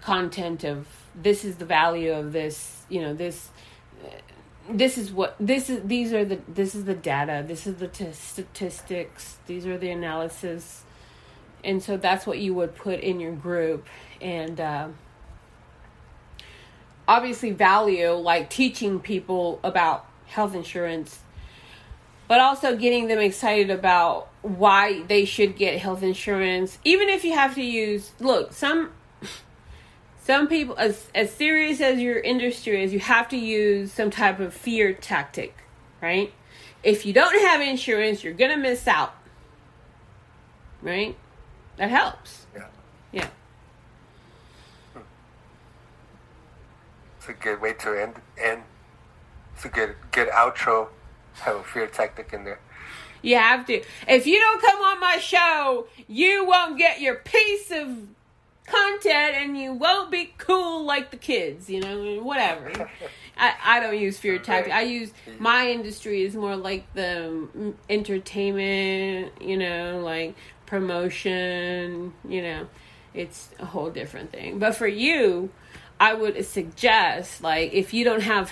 content 0.00 0.64
of 0.64 0.86
this 1.14 1.44
is 1.44 1.56
the 1.56 1.66
value 1.66 2.12
of 2.12 2.32
this, 2.32 2.86
you 2.88 3.02
know, 3.02 3.12
this 3.12 3.50
this 4.68 4.96
is 4.96 5.12
what 5.12 5.36
this 5.40 5.68
is 5.68 5.82
these 5.84 6.12
are 6.12 6.24
the 6.24 6.38
this 6.48 6.74
is 6.74 6.84
the 6.84 6.94
data. 6.94 7.44
This 7.46 7.66
is 7.66 7.76
the 7.76 7.88
t- 7.88 8.12
statistics. 8.12 9.38
These 9.46 9.66
are 9.66 9.78
the 9.78 9.90
analysis. 9.90 10.84
And 11.64 11.82
so 11.82 11.96
that's 11.96 12.26
what 12.26 12.38
you 12.38 12.54
would 12.54 12.74
put 12.74 13.00
in 13.00 13.20
your 13.20 13.32
group. 13.32 13.86
And 14.20 14.60
uh, 14.60 14.88
obviously 17.06 17.52
value 17.52 18.10
like 18.12 18.50
teaching 18.50 18.98
people 19.00 19.60
about 19.62 20.06
health 20.26 20.54
insurance 20.54 21.20
but 22.32 22.40
also 22.40 22.74
getting 22.74 23.08
them 23.08 23.18
excited 23.18 23.68
about 23.68 24.26
why 24.40 25.02
they 25.02 25.26
should 25.26 25.54
get 25.54 25.78
health 25.78 26.02
insurance. 26.02 26.78
Even 26.82 27.10
if 27.10 27.24
you 27.24 27.34
have 27.34 27.54
to 27.56 27.62
use 27.62 28.12
look 28.20 28.54
some 28.54 28.90
some 30.22 30.46
people 30.48 30.76
as 30.78 31.08
as 31.14 31.32
serious 31.32 31.80
as 31.80 32.00
your 32.00 32.18
industry 32.20 32.82
is 32.82 32.92
you 32.92 33.00
have 33.00 33.28
to 33.28 33.36
use 33.36 33.92
some 33.92 34.10
type 34.10 34.38
of 34.40 34.54
fear 34.54 34.92
tactic 34.92 35.54
right 36.00 36.32
if 36.82 37.04
you 37.04 37.12
don't 37.12 37.40
have 37.42 37.60
insurance 37.60 38.22
you're 38.22 38.32
gonna 38.32 38.56
miss 38.56 38.86
out 38.86 39.14
right 40.80 41.16
that 41.76 41.90
helps 41.90 42.46
yeah 42.54 42.66
yeah 43.12 43.28
It's 47.18 47.28
a 47.28 47.34
good 47.34 47.60
way 47.60 47.72
to 47.74 48.02
end 48.02 48.14
end 48.36 48.62
It's 49.54 49.64
a 49.64 49.68
good 49.68 49.94
good 50.10 50.28
outro. 50.30 50.88
Have 51.34 51.56
a 51.56 51.62
fear 51.62 51.86
tactic 51.86 52.32
in 52.32 52.42
there. 52.42 52.58
You 53.22 53.36
have 53.36 53.64
to. 53.66 53.80
If 54.08 54.26
you 54.26 54.40
don't 54.40 54.60
come 54.60 54.82
on 54.82 54.98
my 54.98 55.18
show, 55.18 55.86
you 56.08 56.44
won't 56.44 56.76
get 56.76 57.00
your 57.00 57.14
piece 57.14 57.70
of 57.70 58.08
content 58.72 59.34
and 59.36 59.58
you 59.58 59.72
won't 59.72 60.10
be 60.10 60.32
cool 60.38 60.84
like 60.84 61.10
the 61.10 61.16
kids, 61.16 61.68
you 61.68 61.80
know, 61.80 62.22
whatever. 62.22 62.90
I, 63.36 63.54
I 63.64 63.80
don't 63.80 63.98
use 63.98 64.18
fear 64.18 64.38
tactic. 64.38 64.72
I 64.72 64.82
use 64.82 65.12
my 65.38 65.70
industry 65.70 66.22
is 66.22 66.34
more 66.34 66.56
like 66.56 66.92
the 66.94 67.48
mm, 67.56 67.74
entertainment, 67.88 69.32
you 69.40 69.56
know, 69.56 70.00
like 70.04 70.34
promotion, 70.66 72.12
you 72.28 72.42
know. 72.42 72.66
It's 73.14 73.50
a 73.58 73.66
whole 73.66 73.90
different 73.90 74.32
thing. 74.32 74.58
But 74.58 74.74
for 74.74 74.86
you, 74.86 75.50
I 76.00 76.14
would 76.14 76.44
suggest 76.46 77.42
like 77.42 77.72
if 77.72 77.92
you 77.92 78.04
don't 78.04 78.22
have 78.22 78.50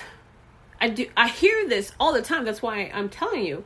I 0.80 0.88
do 0.88 1.06
I 1.16 1.28
hear 1.28 1.68
this 1.68 1.92
all 2.00 2.12
the 2.12 2.22
time. 2.22 2.44
That's 2.44 2.62
why 2.62 2.90
I'm 2.92 3.09
telling 3.09 3.44
you. 3.44 3.64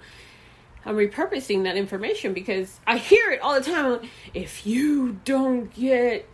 I'm 0.87 0.97
repurposing 0.97 1.65
that 1.65 1.77
information 1.77 2.35
because 2.35 2.79
I 2.87 2.99
hear 2.99 3.31
it 3.31 3.41
all 3.41 3.55
the 3.55 3.65
time. 3.65 4.01
If 4.35 4.67
you 4.67 5.19
don't 5.25 5.73
get, 5.73 6.29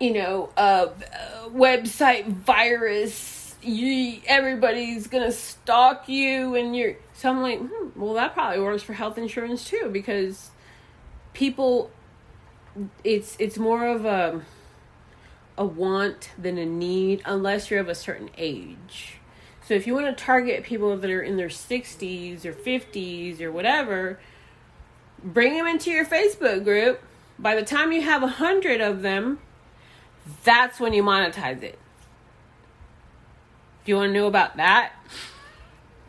you 0.00 0.12
know, 0.12 0.50
a 0.56 0.88
website 1.48 2.26
virus, 2.26 3.54
you 3.62 4.20
everybody's 4.26 5.06
gonna 5.06 5.32
stalk 5.32 6.08
you, 6.08 6.54
and 6.54 6.76
you're. 6.76 6.96
So 7.14 7.30
I'm 7.30 7.42
like, 7.42 7.60
hmm, 7.60 8.00
well, 8.00 8.14
that 8.14 8.34
probably 8.34 8.60
works 8.60 8.82
for 8.82 8.92
health 8.92 9.18
insurance 9.18 9.64
too 9.64 9.90
because 9.92 10.50
people, 11.32 11.90
it's 13.02 13.36
it's 13.38 13.58
more 13.58 13.86
of 13.86 14.04
a 14.04 14.42
a 15.56 15.64
want 15.64 16.30
than 16.36 16.58
a 16.58 16.66
need 16.66 17.22
unless 17.24 17.70
you're 17.70 17.80
of 17.80 17.88
a 17.88 17.94
certain 17.94 18.30
age. 18.36 19.18
So 19.66 19.74
if 19.74 19.86
you 19.86 19.94
want 19.94 20.06
to 20.06 20.24
target 20.24 20.64
people 20.64 20.96
that 20.96 21.10
are 21.10 21.22
in 21.22 21.36
their 21.36 21.48
60s 21.48 22.44
or 22.44 22.52
50s 22.52 23.40
or 23.40 23.50
whatever, 23.50 24.18
bring 25.22 25.54
them 25.54 25.66
into 25.66 25.90
your 25.90 26.04
Facebook 26.04 26.64
group. 26.64 27.00
By 27.38 27.54
the 27.54 27.62
time 27.62 27.90
you 27.92 28.02
have 28.02 28.22
a 28.22 28.28
hundred 28.28 28.80
of 28.80 29.02
them, 29.02 29.38
that's 30.44 30.80
when 30.80 30.92
you 30.92 31.02
monetize 31.02 31.62
it. 31.62 31.78
Do 33.84 33.92
you 33.92 33.96
want 33.96 34.10
to 34.10 34.12
know 34.14 34.26
about 34.26 34.56
that? 34.56 34.92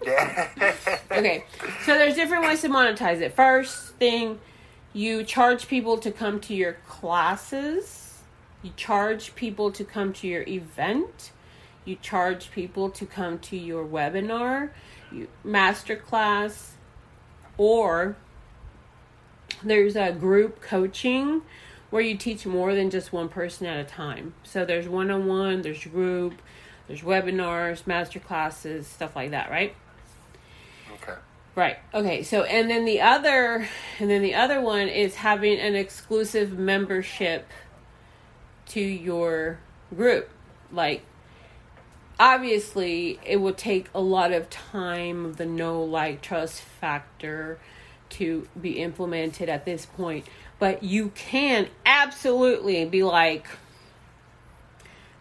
Yeah. 0.03 0.49
Okay, 1.11 1.45
so 1.83 1.93
there's 1.93 2.15
different 2.15 2.43
ways 2.43 2.61
to 2.61 2.69
monetize 2.69 3.21
it. 3.21 3.33
First 3.33 3.95
thing, 3.95 4.39
you 4.93 5.23
charge 5.23 5.67
people 5.67 5.97
to 5.99 6.11
come 6.11 6.39
to 6.41 6.53
your 6.53 6.73
classes. 6.87 8.21
You 8.61 8.71
charge 8.75 9.35
people 9.35 9.71
to 9.71 9.83
come 9.83 10.13
to 10.13 10.27
your 10.27 10.43
event 10.43 11.31
you 11.85 11.95
charge 12.01 12.51
people 12.51 12.89
to 12.89 13.05
come 13.05 13.37
to 13.39 13.55
your 13.55 13.85
webinar, 13.85 14.71
you, 15.11 15.27
masterclass, 15.45 16.71
or 17.57 18.17
there's 19.63 19.95
a 19.95 20.11
group 20.11 20.61
coaching 20.61 21.43
where 21.89 22.01
you 22.01 22.17
teach 22.17 22.45
more 22.45 22.73
than 22.73 22.89
just 22.89 23.13
one 23.13 23.29
person 23.29 23.67
at 23.67 23.77
a 23.77 23.83
time. 23.83 24.33
So 24.43 24.65
there's 24.65 24.87
one 24.87 25.11
on 25.11 25.27
one, 25.27 25.61
there's 25.61 25.85
group, 25.85 26.41
there's 26.87 27.01
webinars, 27.01 27.87
master 27.87 28.19
classes, 28.19 28.87
stuff 28.87 29.15
like 29.15 29.31
that, 29.31 29.49
right? 29.49 29.75
Okay. 30.95 31.15
Right. 31.55 31.77
Okay. 31.93 32.23
So 32.23 32.43
and 32.43 32.69
then 32.69 32.85
the 32.85 33.01
other 33.01 33.67
and 33.99 34.09
then 34.09 34.21
the 34.21 34.35
other 34.35 34.61
one 34.61 34.87
is 34.87 35.15
having 35.15 35.59
an 35.59 35.75
exclusive 35.75 36.57
membership 36.57 37.47
to 38.67 38.81
your 38.81 39.59
group. 39.95 40.29
Like 40.71 41.03
obviously 42.19 43.19
it 43.25 43.37
would 43.37 43.57
take 43.57 43.89
a 43.93 44.01
lot 44.01 44.31
of 44.31 44.49
time 44.49 45.33
the 45.33 45.45
no 45.45 45.83
like 45.83 46.21
trust 46.21 46.61
factor 46.61 47.59
to 48.07 48.47
be 48.59 48.79
implemented 48.81 49.49
at 49.49 49.65
this 49.65 49.85
point 49.85 50.25
but 50.65 50.81
you 50.81 51.09
can 51.13 51.67
absolutely 51.85 52.85
be 52.85 53.03
like 53.03 53.45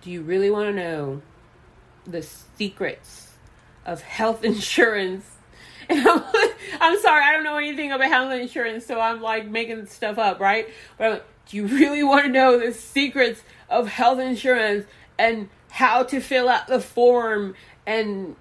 do 0.00 0.10
you 0.10 0.22
really 0.22 0.48
want 0.48 0.68
to 0.68 0.72
know 0.72 1.20
the 2.06 2.22
secrets 2.22 3.32
of 3.84 4.00
health 4.00 4.42
insurance? 4.52 5.26
And 5.90 6.08
I'm, 6.08 6.22
I'm 6.80 6.98
sorry 6.98 7.22
i 7.24 7.32
don't 7.32 7.44
know 7.44 7.58
anything 7.58 7.92
about 7.92 8.08
health 8.08 8.32
insurance 8.32 8.86
so 8.86 8.98
i'm 8.98 9.20
like 9.20 9.46
making 9.46 9.84
stuff 9.84 10.16
up 10.16 10.40
right? 10.40 10.66
But 10.96 11.10
like, 11.10 11.24
do 11.50 11.58
you 11.58 11.66
really 11.66 12.02
want 12.02 12.24
to 12.24 12.30
know 12.30 12.58
the 12.58 12.72
secrets 12.72 13.42
of 13.68 13.86
health 13.88 14.20
insurance 14.20 14.86
and 15.18 15.50
how 15.68 16.04
to 16.04 16.20
fill 16.20 16.48
out 16.48 16.68
the 16.68 16.80
form 16.80 17.54
and 17.86 18.34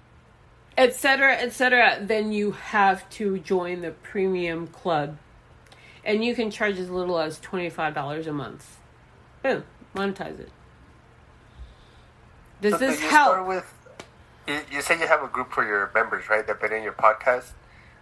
etc 0.78 1.34
etc 1.34 1.98
then 2.00 2.32
you 2.32 2.52
have 2.52 3.06
to 3.10 3.38
join 3.40 3.82
the 3.82 3.90
premium 3.90 4.68
club 4.68 5.18
and 6.04 6.24
you 6.24 6.34
can 6.34 6.50
charge 6.50 6.78
as 6.78 6.90
little 6.90 7.18
as 7.18 7.38
$25 7.40 8.26
a 8.26 8.32
month 8.32 8.78
boom 9.42 9.64
monetize 9.94 10.38
it 10.38 10.50
does 12.60 12.72
So 12.72 12.78
this 12.78 13.00
help 13.00 13.46
with 13.46 13.72
you, 14.46 14.60
you 14.70 14.82
say 14.82 14.98
you 14.98 15.06
have 15.06 15.22
a 15.22 15.28
group 15.28 15.52
for 15.52 15.66
your 15.66 15.90
members, 15.94 16.28
right? 16.28 16.46
That 16.46 16.60
been 16.60 16.72
in 16.72 16.82
your 16.82 16.92
podcast. 16.92 17.52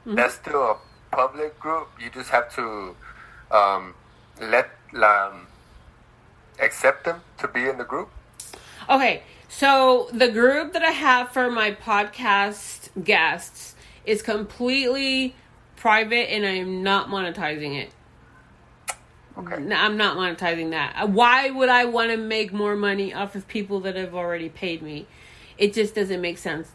Mm-hmm. 0.07 0.15
That's 0.17 0.35
still 0.35 0.62
a 0.62 0.77
public 1.15 1.59
group. 1.59 1.88
You 2.01 2.11
just 2.11 2.31
have 2.31 2.53
to 2.57 2.97
um, 3.51 3.95
let 4.41 4.71
um, 4.95 5.47
accept 6.59 7.05
them 7.05 7.21
to 7.38 7.49
be 7.49 7.69
in 7.69 7.79
the 7.79 7.85
group. 7.85 8.11
Okay, 8.91 9.23
so 9.49 10.09
the 10.12 10.29
group 10.29 10.73
that 10.73 10.83
I 10.83 10.91
have 10.91 11.31
for 11.31 11.51
my 11.51 11.73
podcast 11.73 12.88
guests 13.05 13.77
is 14.05 14.23
completely 14.23 15.37
private 15.83 16.33
and 16.33 16.47
I 16.47 16.51
am 16.51 16.85
not 16.85 17.09
monetizing 17.09 17.77
it. 17.77 17.90
Okay. 19.37 19.57
N- 19.57 19.73
I'm 19.73 19.97
not 19.97 20.16
monetizing 20.16 20.71
that. 20.71 20.95
Uh, 20.97 21.09
Why 21.09 21.51
would 21.51 21.68
I 21.68 21.87
want 21.87 22.12
to 22.12 22.16
make 22.16 22.53
more 22.53 22.77
money 22.77 23.12
off 23.12 23.35
of 23.35 23.49
people 23.49 23.81
that 23.81 23.97
have 23.97 24.14
already 24.14 24.49
paid 24.49 24.81
me? 24.81 25.09
It 25.59 25.75
just 25.75 25.97
doesn't 25.97 26.21
make 26.21 26.38
sense. 26.38 26.71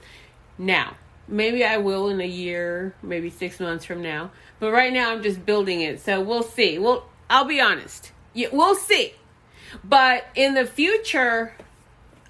Now, 0.58 0.98
maybe 1.26 1.64
I 1.64 1.78
will 1.78 2.10
in 2.10 2.20
a 2.20 2.28
year, 2.28 2.96
maybe 3.02 3.30
six 3.30 3.62
months 3.62 3.86
from 3.86 4.02
now. 4.02 4.32
But 4.60 4.74
right 4.74 4.92
now, 4.92 5.14
I'm 5.14 5.24
just 5.24 5.46
building 5.46 5.80
it. 5.80 6.02
So 6.02 6.20
we'll 6.20 6.44
see. 6.44 6.78
Well, 6.78 7.08
I'll 7.30 7.46
be 7.46 7.62
honest. 7.62 8.12
Yeah, 8.34 8.50
we'll 8.52 8.76
see. 8.76 9.14
But 9.86 10.26
in 10.36 10.54
the 10.54 10.66
future, 10.66 11.54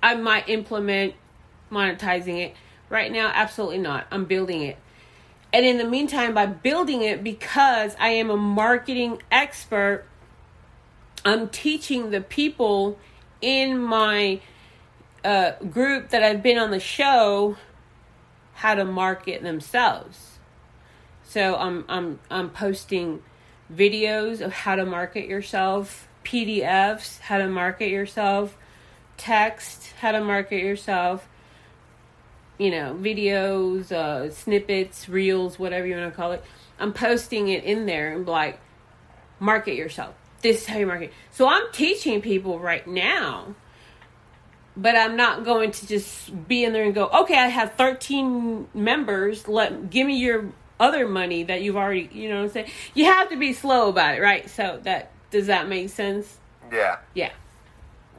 I 0.03 0.13
might 0.13 0.47
implement 0.47 1.15
monetizing 1.71 2.37
it. 2.39 2.55
Right 2.87 3.11
now, 3.11 3.31
absolutely 3.33 3.79
not. 3.79 4.05
I'm 4.11 4.25
building 4.25 4.61
it. 4.61 4.77
And 5.53 5.65
in 5.65 5.77
the 5.77 5.85
meantime, 5.85 6.33
by 6.33 6.45
building 6.45 7.01
it, 7.01 7.23
because 7.23 7.95
I 7.99 8.09
am 8.09 8.29
a 8.29 8.37
marketing 8.37 9.21
expert, 9.31 10.05
I'm 11.23 11.49
teaching 11.49 12.11
the 12.11 12.21
people 12.21 12.99
in 13.41 13.77
my 13.77 14.41
uh, 15.23 15.53
group 15.69 16.09
that 16.09 16.23
I've 16.23 16.43
been 16.43 16.57
on 16.57 16.71
the 16.71 16.79
show 16.79 17.57
how 18.55 18.75
to 18.75 18.85
market 18.85 19.43
themselves. 19.43 20.39
So 21.23 21.55
I'm 21.55 21.85
I'm 21.87 22.19
I'm 22.31 22.49
posting 22.49 23.21
videos 23.73 24.41
of 24.41 24.53
how 24.53 24.75
to 24.75 24.85
market 24.85 25.27
yourself, 25.27 26.07
PDFs, 26.23 27.19
how 27.19 27.37
to 27.37 27.47
market 27.47 27.89
yourself, 27.89 28.57
text, 29.17 29.93
how 29.99 30.13
to 30.13 30.21
market 30.21 30.63
yourself, 30.63 31.27
you 32.57 32.71
know, 32.71 32.95
videos, 32.99 33.91
uh, 33.91 34.29
snippets, 34.31 35.07
reels, 35.07 35.59
whatever 35.59 35.85
you 35.85 35.95
want 35.95 36.11
to 36.11 36.15
call 36.15 36.31
it. 36.31 36.43
I'm 36.79 36.93
posting 36.93 37.47
it 37.49 37.63
in 37.63 37.85
there 37.85 38.13
and 38.13 38.27
like, 38.27 38.59
market 39.39 39.75
yourself. 39.75 40.15
This 40.41 40.61
is 40.61 40.67
how 40.67 40.77
you 40.77 40.87
market. 40.87 41.13
So 41.31 41.47
I'm 41.47 41.63
teaching 41.71 42.21
people 42.21 42.59
right 42.59 42.85
now, 42.87 43.55
but 44.75 44.95
I'm 44.95 45.15
not 45.15 45.43
going 45.43 45.71
to 45.71 45.87
just 45.87 46.47
be 46.47 46.63
in 46.63 46.73
there 46.73 46.83
and 46.83 46.93
go, 46.93 47.07
okay, 47.07 47.37
I 47.37 47.47
have 47.47 47.73
13 47.73 48.67
members. 48.73 49.47
Let 49.47 49.89
give 49.89 50.05
me 50.05 50.17
your 50.17 50.51
other 50.79 51.07
money 51.07 51.43
that 51.43 51.61
you've 51.61 51.77
already, 51.77 52.09
you 52.11 52.29
know 52.29 52.37
what 52.37 52.43
I'm 52.45 52.49
saying? 52.51 52.71
You 52.93 53.05
have 53.05 53.29
to 53.29 53.37
be 53.37 53.53
slow 53.53 53.89
about 53.89 54.15
it, 54.15 54.21
right? 54.21 54.47
So 54.49 54.79
that 54.83 55.11
does 55.31 55.47
that 55.47 55.67
make 55.67 55.89
sense? 55.89 56.37
Yeah. 56.71 56.97
Yeah. 57.13 57.31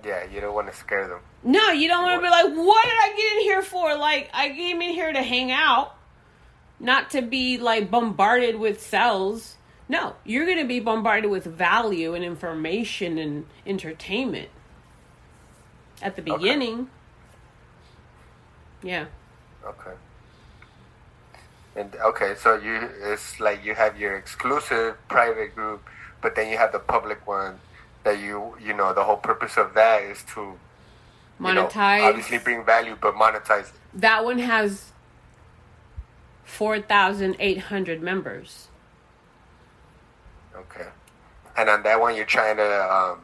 Yeah. 0.08 0.24
You 0.32 0.40
don't 0.40 0.54
want 0.54 0.68
to 0.70 0.74
scare 0.76 1.06
them. 1.06 1.20
No, 1.44 1.70
you 1.70 1.86
don't 1.88 2.02
want 2.02 2.20
to 2.20 2.26
be 2.26 2.30
like, 2.30 2.46
what 2.66 2.84
did 2.84 2.94
I 2.98 3.14
get 3.16 3.32
in 3.34 3.40
here 3.42 3.62
for? 3.62 3.96
Like, 3.96 4.30
I 4.34 4.48
came 4.48 4.82
in 4.82 4.90
here 4.90 5.12
to 5.12 5.22
hang 5.22 5.52
out, 5.52 5.94
not 6.80 7.10
to 7.10 7.22
be 7.22 7.58
like 7.58 7.90
bombarded 7.90 8.56
with 8.58 8.82
cells. 8.82 9.56
No, 9.88 10.16
you're 10.24 10.44
going 10.46 10.58
to 10.58 10.66
be 10.66 10.80
bombarded 10.80 11.30
with 11.30 11.44
value 11.44 12.14
and 12.14 12.24
information 12.24 13.18
and 13.18 13.46
entertainment 13.66 14.48
at 16.02 16.16
the 16.16 16.22
Okay. 16.22 16.32
beginning. 16.32 16.88
Yeah. 18.82 19.06
Okay. 19.64 19.92
And 21.76 21.94
okay, 21.96 22.34
so 22.36 22.56
you 22.56 22.88
it's 23.02 23.38
like 23.40 23.64
you 23.64 23.74
have 23.74 23.98
your 23.98 24.16
exclusive 24.16 24.96
private 25.08 25.54
group, 25.54 25.82
but 26.20 26.34
then 26.34 26.50
you 26.50 26.58
have 26.58 26.72
the 26.72 26.78
public 26.80 27.26
one 27.26 27.60
that 28.08 28.20
you 28.20 28.56
you 28.64 28.72
know 28.72 28.94
the 28.94 29.04
whole 29.04 29.18
purpose 29.18 29.58
of 29.58 29.74
that 29.74 30.02
is 30.02 30.24
to 30.34 30.40
you 30.40 31.54
know, 31.54 31.66
Monetize. 31.66 32.08
obviously 32.08 32.38
bring 32.38 32.64
value, 32.64 32.96
but 33.00 33.14
monetize. 33.14 33.70
That 33.94 34.24
one 34.24 34.38
has 34.38 34.92
4,800 36.44 38.02
members. 38.02 38.68
Okay. 40.56 40.88
And 41.56 41.68
on 41.68 41.82
that 41.84 42.00
one, 42.00 42.16
you're 42.16 42.24
trying 42.24 42.56
to, 42.56 42.92
um, 42.92 43.20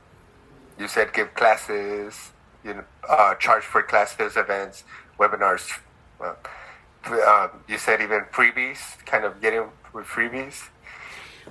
you 0.79 0.87
said 0.87 1.13
give 1.13 1.35
classes, 1.35 2.31
you 2.65 2.75
know, 2.75 2.85
uh, 3.09 3.35
charge 3.35 3.65
for 3.65 3.83
classes, 3.83 4.37
events, 4.37 4.85
webinars. 5.19 5.67
Uh, 6.21 6.35
um, 7.27 7.51
you 7.69 7.79
said 7.79 8.01
even 8.01 8.21
freebies, 8.33 8.79
kind 9.07 9.25
of 9.25 9.41
getting 9.41 9.65
with 9.93 10.07
freebies. 10.07 10.69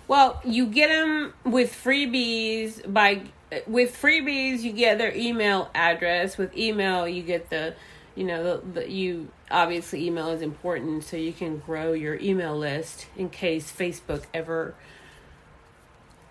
Well, 0.08 0.42
you 0.44 0.68
get 0.68 0.90
them 0.90 1.34
with 1.44 1.72
freebies 1.74 2.92
by 2.92 3.24
with 3.68 4.00
freebies 4.00 4.62
you 4.62 4.72
get 4.72 4.98
their 4.98 5.16
email 5.16 5.70
address. 5.74 6.38
With 6.38 6.58
email 6.58 7.08
you 7.08 7.24
get 7.24 7.50
the 7.50 7.76
you 8.16 8.24
know 8.24 8.44
the, 8.44 8.82
the 8.82 8.92
you 8.92 9.30
obviously 9.50 10.06
email 10.06 10.30
is 10.30 10.42
important 10.42 11.04
so 11.04 11.18
you 11.18 11.34
can 11.34 11.60
grow 11.60 11.94
your 11.94 12.16
email 12.16 12.58
list 12.58 13.08
in 13.16 13.30
case 13.30 13.72
Facebook 13.72 14.24
ever 14.34 14.76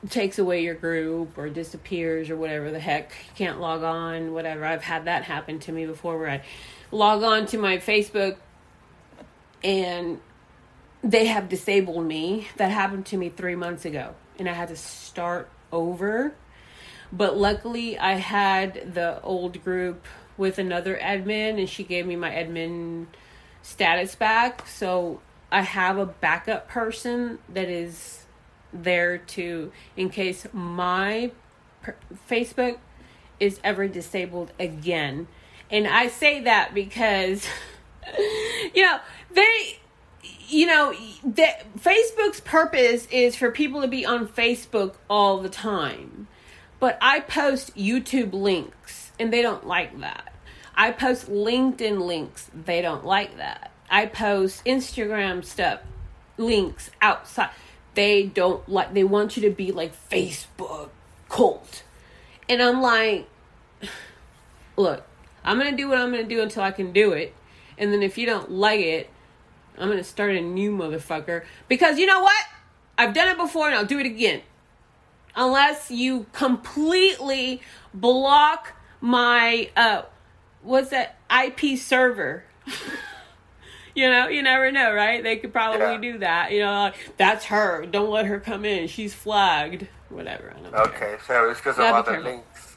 takes 0.09 0.39
away 0.39 0.63
your 0.63 0.75
group 0.75 1.39
or 1.39 1.49
disappears 1.49 2.29
or 2.29 2.37
whatever 2.37 2.71
the 2.71 2.81
heck 2.81 3.13
you 3.29 3.35
can't 3.37 3.61
log 3.61 3.85
on 3.85 4.33
whatever 4.33 4.65
i've 4.65 4.83
had 4.83 5.05
that 5.05 5.23
happen 5.23 5.61
to 5.61 5.71
me 5.71 5.87
before 5.87 6.19
where 6.19 6.29
i 6.29 6.43
log 6.91 7.23
on 7.23 7.47
to 7.47 7.57
my 7.57 7.77
facebook 7.77 8.37
and 9.63 10.19
they 11.03 11.27
have 11.27 11.49
disabled 11.49 12.07
me. 12.07 12.49
That 12.57 12.71
happened 12.71 13.07
to 13.07 13.17
me 13.17 13.29
three 13.29 13.57
months 13.57 13.85
ago, 13.85 14.15
and 14.39 14.49
I 14.49 14.53
had 14.53 14.69
to 14.69 14.77
start 14.77 15.49
over. 15.73 16.35
But 17.13 17.37
luckily, 17.37 17.99
I 17.99 18.15
had 18.15 18.95
the 18.95 19.21
old 19.23 19.63
group 19.65 20.07
with 20.37 20.59
another 20.59 20.97
admin, 20.97 21.59
and 21.59 21.69
she 21.69 21.85
gave 21.85 22.07
me 22.07 22.17
my 22.17 22.31
admin 22.31 23.07
status 23.63 24.15
back. 24.15 24.67
So 24.67 25.21
I 25.51 25.63
have 25.63 25.99
a 25.99 26.07
backup 26.07 26.69
person 26.69 27.39
that 27.49 27.69
is 27.69 28.25
there 28.73 29.19
to, 29.19 29.73
in 29.97 30.09
case 30.09 30.47
my 30.53 31.33
per- 31.83 31.97
Facebook 32.29 32.79
is 33.39 33.61
ever 33.63 33.89
disabled 33.89 34.53
again. 34.59 35.29
And 35.71 35.87
I 35.87 36.09
say 36.09 36.41
that 36.41 36.73
because, 36.75 37.47
you 38.75 38.83
know, 38.83 38.99
they 39.33 39.79
you 40.53 40.67
know, 40.67 40.95
that 41.25 41.75
Facebook's 41.79 42.41
purpose 42.41 43.07
is 43.11 43.35
for 43.35 43.51
people 43.51 43.81
to 43.81 43.89
be 43.89 44.05
on 44.05 44.29
Facebook 44.29 44.97
all 45.09 45.39
the 45.39 45.49
time. 45.49 46.29
But 46.79 46.99
I 47.01 47.21
post 47.21 47.75
YouTube 47.75 48.33
links 48.35 49.13
and 49.19 49.33
they 49.33 49.41
don't 49.41 49.67
like 49.67 49.99
that. 50.01 50.35
I 50.75 50.91
post 50.91 51.31
LinkedIn 51.31 52.07
links, 52.07 52.51
they 52.53 52.83
don't 52.83 53.05
like 53.05 53.37
that. 53.39 53.71
I 53.91 54.07
post 54.07 54.65
Instagram 54.65 55.45
stuff, 55.45 55.81
links 56.37 56.91
outside. 57.01 57.51
They 57.95 58.25
don't 58.25 58.67
like 58.69 58.95
they 58.95 59.05
want 59.05 59.37
you 59.37 59.43
to 59.49 59.51
be 59.51 59.71
like 59.73 59.95
Facebook 60.11 60.91
cult. 61.29 61.83
And 62.49 62.63
I'm 62.63 62.83
like 62.83 63.29
look, 64.77 65.05
I'm 65.45 65.61
to 65.61 65.77
do 65.77 65.89
what 65.89 65.99
I'm 65.99 66.13
to 66.13 66.25
do 66.25 66.43
until 66.43 66.63
I 66.63 66.73
can 66.73 66.93
do 66.93 67.13
it. 67.13 67.35
And 67.79 67.93
then 67.93 68.03
if 68.03 68.19
you 68.19 68.27
don't 68.27 68.51
like 68.51 68.81
it, 68.81 69.11
I'm 69.83 69.89
gonna 69.89 70.05
start 70.05 70.37
a 70.37 70.41
new 70.41 70.71
motherfucker 70.71 71.45
because 71.69 71.99
you 71.99 72.07
know 72.07 72.21
what? 72.21 72.45
I've 72.97 73.13
done 73.13 73.29
it 73.29 73.37
before 73.37 73.67
and 73.67 73.75
I'll 73.75 73.85
do 73.85 73.99
it 73.99 74.07
again. 74.07 74.43
Unless 75.35 75.91
you 75.91 76.27
completely 76.33 77.63
block 77.93 78.75
my 79.01 79.71
uh 79.77 80.03
what's 80.63 80.91
that 80.91 81.17
IP 81.45 81.77
server. 81.77 82.45
you 83.97 84.09
know, 84.09 84.29
you 84.29 84.41
never 84.41 84.71
know, 84.71 84.95
right? 84.95 85.21
They 85.21 85.37
could 85.39 85.53
probably 85.53 85.81
yeah. 85.81 85.99
do 86.13 86.19
that. 86.19 86.53
You 86.53 86.61
know, 86.61 86.73
like, 86.73 87.17
that's 87.17 87.47
her. 87.47 87.85
Don't 87.85 88.11
let 88.11 88.27
her 88.27 88.39
come 88.39 88.65
in. 88.65 88.87
She's 88.87 89.15
flagged. 89.15 89.89
Whatever. 90.11 90.55
okay, 90.75 90.99
care. 90.99 91.21
so 91.27 91.51
it's 91.51 91.59
because 91.59 91.79
of 91.79 91.87
other 91.87 92.21
links 92.21 92.72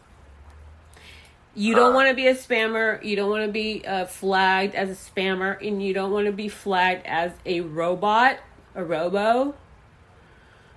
you 1.55 1.73
don't 1.73 1.93
want 1.93 2.09
to 2.09 2.13
be 2.13 2.27
a 2.27 2.35
spammer. 2.35 3.03
You 3.03 3.15
don't 3.15 3.29
want 3.29 3.45
to 3.45 3.51
be 3.51 3.85
uh, 3.85 4.05
flagged 4.05 4.75
as 4.75 4.89
a 4.89 4.93
spammer, 5.11 5.65
and 5.65 5.81
you 5.81 5.93
don't 5.93 6.11
want 6.11 6.27
to 6.27 6.31
be 6.31 6.49
flagged 6.49 7.05
as 7.05 7.31
a 7.45 7.61
robot, 7.61 8.39
a 8.75 8.83
robo. 8.83 9.55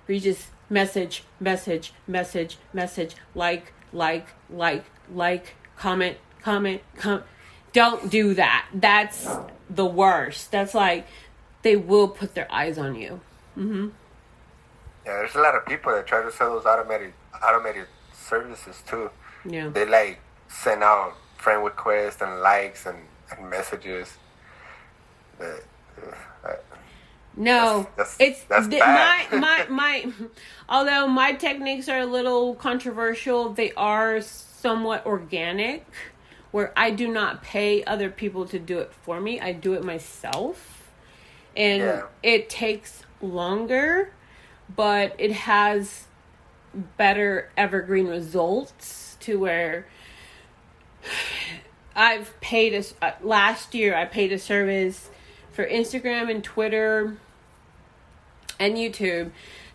Where 0.05 0.15
you 0.15 0.19
just 0.19 0.47
message, 0.69 1.23
message, 1.39 1.93
message, 2.07 2.57
message, 2.73 3.15
like, 3.35 3.73
like, 3.91 4.27
like, 4.49 4.85
like, 5.13 5.55
comment, 5.75 6.17
comment, 6.41 6.81
comment. 6.95 7.25
Don't 7.73 8.09
do 8.09 8.33
that. 8.33 8.67
That's 8.73 9.27
the 9.69 9.85
worst. 9.85 10.51
That's 10.51 10.73
like 10.73 11.05
they 11.61 11.75
will 11.75 12.07
put 12.07 12.35
their 12.35 12.51
eyes 12.51 12.77
on 12.77 12.95
you. 12.95 13.19
Mm-hmm. 13.57 13.89
Yeah, 15.05 15.13
there's 15.17 15.35
a 15.35 15.39
lot 15.39 15.55
of 15.55 15.65
people 15.65 15.91
that 15.91 16.07
try 16.07 16.23
to 16.23 16.31
sell 16.31 16.55
those 16.55 16.65
automated 16.65 17.13
automated 17.45 17.85
services 18.13 18.81
too. 18.87 19.09
Yeah, 19.45 19.69
they 19.69 19.85
like 19.85 20.19
send 20.49 20.83
out 20.83 21.13
friend 21.37 21.63
requests 21.63 22.21
and 22.21 22.41
likes 22.41 22.85
and, 22.85 22.97
and 23.31 23.49
messages. 23.49 24.17
Uh, 25.39 25.45
no, 27.35 27.87
that's, 27.95 28.17
that's, 28.17 28.41
it's 28.41 28.43
that's 28.43 28.67
my 28.67 29.27
my 29.39 29.65
my. 29.69 30.11
Although 30.67 31.07
my 31.07 31.31
techniques 31.33 31.87
are 31.87 31.99
a 31.99 32.05
little 32.05 32.55
controversial, 32.55 33.53
they 33.53 33.71
are 33.73 34.21
somewhat 34.21 35.05
organic. 35.05 35.85
Where 36.51 36.73
I 36.75 36.89
do 36.91 37.07
not 37.07 37.43
pay 37.43 37.83
other 37.83 38.09
people 38.09 38.45
to 38.47 38.57
do 38.57 38.79
it 38.79 38.91
for 38.91 39.21
me, 39.21 39.39
I 39.39 39.53
do 39.53 39.73
it 39.73 39.83
myself, 39.83 40.91
and 41.55 41.83
yeah. 41.83 42.01
it 42.23 42.49
takes 42.49 43.03
longer, 43.21 44.11
but 44.75 45.15
it 45.19 45.31
has 45.31 46.07
better 46.97 47.51
evergreen 47.55 48.07
results 48.07 49.15
to 49.21 49.37
where 49.37 49.85
I've 51.95 52.39
paid 52.39 52.73
a 52.73 53.05
uh, 53.05 53.11
last 53.21 53.73
year. 53.73 53.95
I 53.95 54.05
paid 54.05 54.31
a 54.31 54.39
service 54.39 55.09
for 55.51 55.65
Instagram 55.65 56.31
and 56.31 56.43
Twitter 56.43 57.17
and 58.59 58.75
YouTube 58.75 59.31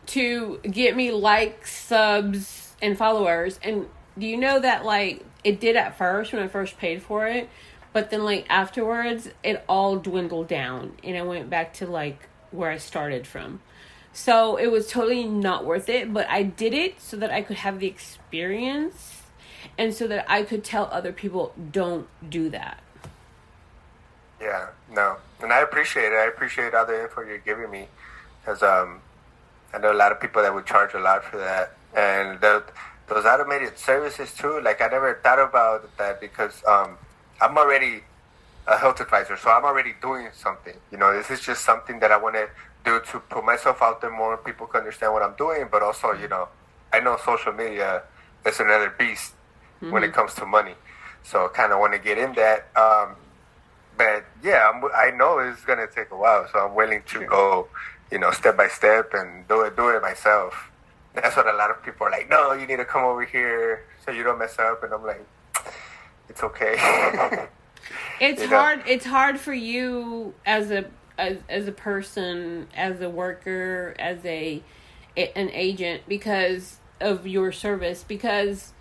to 0.06 0.60
get 0.62 0.96
me 0.96 1.10
likes, 1.10 1.74
subs, 1.74 2.74
and 2.80 2.96
followers. 2.96 3.58
And 3.62 3.88
do 4.18 4.26
you 4.26 4.36
know 4.36 4.60
that 4.60 4.84
like 4.84 5.24
it 5.42 5.60
did 5.60 5.76
at 5.76 5.98
first 5.98 6.32
when 6.32 6.42
I 6.42 6.48
first 6.48 6.78
paid 6.78 7.02
for 7.02 7.26
it, 7.26 7.48
but 7.92 8.10
then 8.10 8.24
like 8.24 8.46
afterwards 8.48 9.28
it 9.42 9.64
all 9.68 9.96
dwindled 9.96 10.48
down 10.48 10.94
and 11.02 11.16
I 11.16 11.22
went 11.22 11.50
back 11.50 11.74
to 11.74 11.86
like 11.86 12.28
where 12.50 12.70
I 12.70 12.78
started 12.78 13.26
from. 13.26 13.60
So 14.12 14.56
it 14.56 14.70
was 14.70 14.88
totally 14.88 15.24
not 15.24 15.64
worth 15.64 15.88
it, 15.88 16.12
but 16.12 16.28
I 16.30 16.44
did 16.44 16.72
it 16.72 17.00
so 17.00 17.16
that 17.16 17.32
I 17.32 17.42
could 17.42 17.56
have 17.56 17.80
the 17.80 17.88
experience 17.88 19.23
and 19.78 19.94
so 19.94 20.06
that 20.08 20.24
I 20.30 20.42
could 20.42 20.64
tell 20.64 20.88
other 20.92 21.12
people 21.12 21.52
don't 21.70 22.08
do 22.28 22.50
that. 22.50 22.82
Yeah, 24.40 24.68
no, 24.90 25.16
and 25.40 25.52
I 25.52 25.60
appreciate 25.60 26.12
it. 26.12 26.16
I 26.16 26.26
appreciate 26.26 26.74
all 26.74 26.86
the 26.86 27.02
info 27.02 27.22
you're 27.22 27.38
giving 27.38 27.70
me, 27.70 27.88
because 28.40 28.62
um, 28.62 29.00
I 29.72 29.78
know 29.78 29.92
a 29.92 29.94
lot 29.94 30.12
of 30.12 30.20
people 30.20 30.42
that 30.42 30.54
would 30.54 30.66
charge 30.66 30.94
a 30.94 31.00
lot 31.00 31.24
for 31.24 31.38
that, 31.38 31.74
and 31.96 32.40
the, 32.40 32.62
those 33.08 33.24
automated 33.24 33.78
services 33.78 34.32
too. 34.34 34.60
Like 34.60 34.82
I 34.82 34.88
never 34.88 35.20
thought 35.22 35.38
about 35.38 35.96
that 35.98 36.20
because 36.20 36.62
um, 36.66 36.98
I'm 37.40 37.56
already 37.56 38.02
a 38.66 38.76
health 38.76 39.00
advisor, 39.00 39.36
so 39.36 39.50
I'm 39.50 39.64
already 39.64 39.94
doing 40.00 40.28
something. 40.32 40.74
You 40.90 40.98
know, 40.98 41.12
this 41.12 41.30
is 41.30 41.40
just 41.40 41.64
something 41.64 42.00
that 42.00 42.10
I 42.10 42.16
want 42.16 42.34
to 42.34 42.48
do 42.84 43.00
to 43.12 43.20
put 43.20 43.44
myself 43.44 43.80
out 43.82 44.00
there 44.00 44.10
more. 44.10 44.36
People 44.36 44.66
can 44.66 44.80
understand 44.80 45.12
what 45.12 45.22
I'm 45.22 45.34
doing, 45.36 45.68
but 45.70 45.82
also, 45.82 46.12
you 46.12 46.28
know, 46.28 46.48
I 46.92 47.00
know 47.00 47.16
social 47.24 47.52
media 47.52 48.02
is 48.44 48.60
another 48.60 48.90
beast 48.98 49.32
mm-hmm. 49.76 49.90
when 49.90 50.02
it 50.02 50.08
mm-hmm. 50.08 50.16
comes 50.16 50.34
to 50.34 50.46
money. 50.46 50.74
So 51.22 51.46
I 51.46 51.48
kind 51.48 51.72
of 51.72 51.78
want 51.78 51.92
to 51.94 51.98
get 51.98 52.18
in 52.18 52.34
that. 52.34 52.68
Um, 52.76 53.16
but 53.96 54.24
yeah, 54.42 54.70
I'm, 54.72 54.84
i 54.94 55.10
know 55.10 55.38
it's 55.38 55.64
gonna 55.64 55.86
take 55.86 56.10
a 56.10 56.16
while, 56.16 56.48
so 56.52 56.58
I'm 56.66 56.74
willing 56.74 57.02
to 57.02 57.08
sure. 57.08 57.26
go, 57.26 57.68
you 58.10 58.18
know, 58.18 58.30
step 58.32 58.56
by 58.56 58.68
step 58.68 59.14
and 59.14 59.46
do 59.48 59.62
it, 59.62 59.76
do 59.76 59.88
it 59.90 60.02
myself. 60.02 60.70
That's 61.14 61.36
what 61.36 61.46
a 61.46 61.56
lot 61.56 61.70
of 61.70 61.82
people 61.84 62.06
are 62.08 62.10
like. 62.10 62.28
No, 62.28 62.52
you 62.52 62.66
need 62.66 62.76
to 62.76 62.84
come 62.84 63.04
over 63.04 63.24
here 63.24 63.84
so 64.04 64.10
you 64.10 64.24
don't 64.24 64.38
mess 64.38 64.58
up. 64.58 64.82
And 64.82 64.92
I'm 64.92 65.04
like, 65.04 65.24
it's 66.28 66.42
okay. 66.42 66.74
it's 68.20 68.42
you 68.42 68.48
hard. 68.48 68.80
Know? 68.80 68.84
It's 68.88 69.04
hard 69.04 69.38
for 69.38 69.54
you 69.54 70.34
as 70.44 70.70
a 70.70 70.86
as, 71.16 71.38
as 71.48 71.68
a 71.68 71.72
person, 71.72 72.66
as 72.74 73.00
a 73.00 73.08
worker, 73.08 73.94
as 73.98 74.24
a 74.24 74.62
an 75.16 75.50
agent 75.50 76.02
because 76.08 76.78
of 77.00 77.26
your 77.26 77.52
service 77.52 78.04
because 78.06 78.73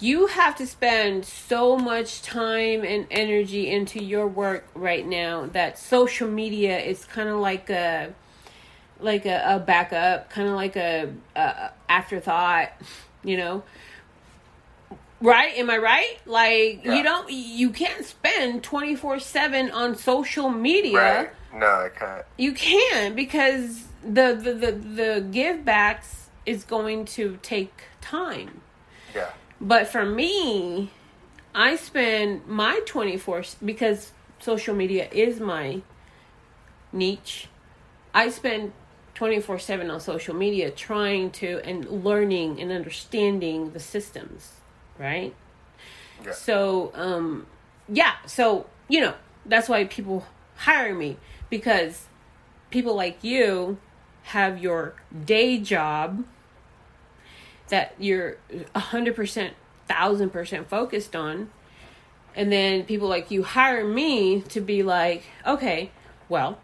you 0.00 0.26
have 0.26 0.56
to 0.56 0.66
spend 0.66 1.24
so 1.24 1.76
much 1.76 2.22
time 2.22 2.84
and 2.84 3.06
energy 3.10 3.70
into 3.70 4.02
your 4.02 4.26
work 4.26 4.66
right 4.74 5.06
now 5.06 5.46
that 5.46 5.78
social 5.78 6.28
media 6.28 6.78
is 6.78 7.04
kind 7.04 7.28
of 7.28 7.38
like 7.38 7.70
a 7.70 8.12
like 9.00 9.26
a, 9.26 9.42
a 9.46 9.58
backup 9.58 10.30
kind 10.30 10.48
of 10.48 10.54
like 10.54 10.76
a, 10.76 11.12
a, 11.36 11.70
afterthought 11.88 12.70
you 13.22 13.36
know 13.36 13.62
Right? 15.20 15.56
Am 15.56 15.70
I 15.70 15.78
right? 15.78 16.18
Like 16.26 16.84
Yeah. 16.84 16.96
you 16.96 17.02
don't 17.02 17.30
you 17.30 17.70
can't 17.70 18.04
spend 18.04 18.62
24/7 18.62 19.72
on 19.72 19.96
social 19.96 20.50
media. 20.50 20.98
Right. 20.98 21.30
No, 21.54 21.66
I 21.66 21.88
can't. 21.88 22.24
You 22.36 22.52
can 22.52 23.14
because 23.14 23.84
the 24.02 24.34
the 24.34 24.52
the, 24.52 24.72
the 24.72 25.26
give 25.30 25.64
backs 25.64 26.28
is 26.44 26.64
going 26.64 27.06
to 27.06 27.38
take 27.40 27.84
time. 28.02 28.60
But 29.60 29.86
for 29.88 30.04
me, 30.04 30.90
I 31.54 31.76
spend 31.76 32.46
my 32.46 32.80
24 32.86 33.44
because 33.64 34.12
social 34.40 34.74
media 34.74 35.08
is 35.12 35.40
my 35.40 35.82
niche. 36.92 37.48
I 38.12 38.28
spend 38.28 38.72
24/7 39.14 39.90
on 39.90 40.00
social 40.00 40.34
media 40.34 40.70
trying 40.70 41.30
to 41.30 41.60
and 41.64 42.04
learning 42.04 42.60
and 42.60 42.72
understanding 42.72 43.72
the 43.72 43.80
systems, 43.80 44.54
right? 44.98 45.34
Yeah. 46.24 46.32
So, 46.32 46.92
um 46.94 47.46
yeah, 47.88 48.14
so, 48.26 48.66
you 48.88 49.00
know, 49.00 49.14
that's 49.46 49.68
why 49.68 49.84
people 49.84 50.26
hire 50.56 50.94
me 50.94 51.16
because 51.50 52.06
people 52.70 52.94
like 52.94 53.22
you 53.22 53.78
have 54.24 54.58
your 54.58 54.94
day 55.24 55.58
job 55.58 56.24
that 57.68 57.94
you're 57.98 58.36
100% 58.74 59.50
1000% 59.88 60.66
focused 60.66 61.14
on. 61.14 61.50
And 62.34 62.50
then 62.50 62.84
people 62.84 63.08
like 63.08 63.30
you 63.30 63.42
hire 63.42 63.86
me 63.86 64.40
to 64.42 64.60
be 64.60 64.82
like 64.82 65.22
okay 65.46 65.90
well 66.28 66.58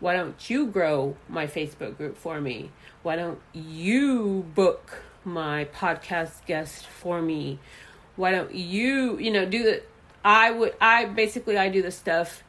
why 0.00 0.14
don't 0.14 0.50
you 0.50 0.66
grow 0.66 1.16
my 1.28 1.46
facebook 1.46 1.96
group 1.96 2.16
for 2.16 2.40
me? 2.40 2.70
Why 3.02 3.16
don't 3.16 3.38
you 3.52 4.46
book 4.54 5.02
my 5.24 5.66
podcast 5.66 6.44
guest 6.46 6.86
for 6.86 7.20
me? 7.20 7.58
Why 8.16 8.32
don't 8.32 8.54
you 8.54 9.18
you 9.18 9.30
know 9.30 9.44
do 9.44 9.62
the 9.62 9.82
i 10.24 10.50
would 10.50 10.74
i 10.80 11.04
basically 11.04 11.58
i 11.58 11.68
do 11.68 11.82
the 11.82 11.90
stuff 11.90 12.42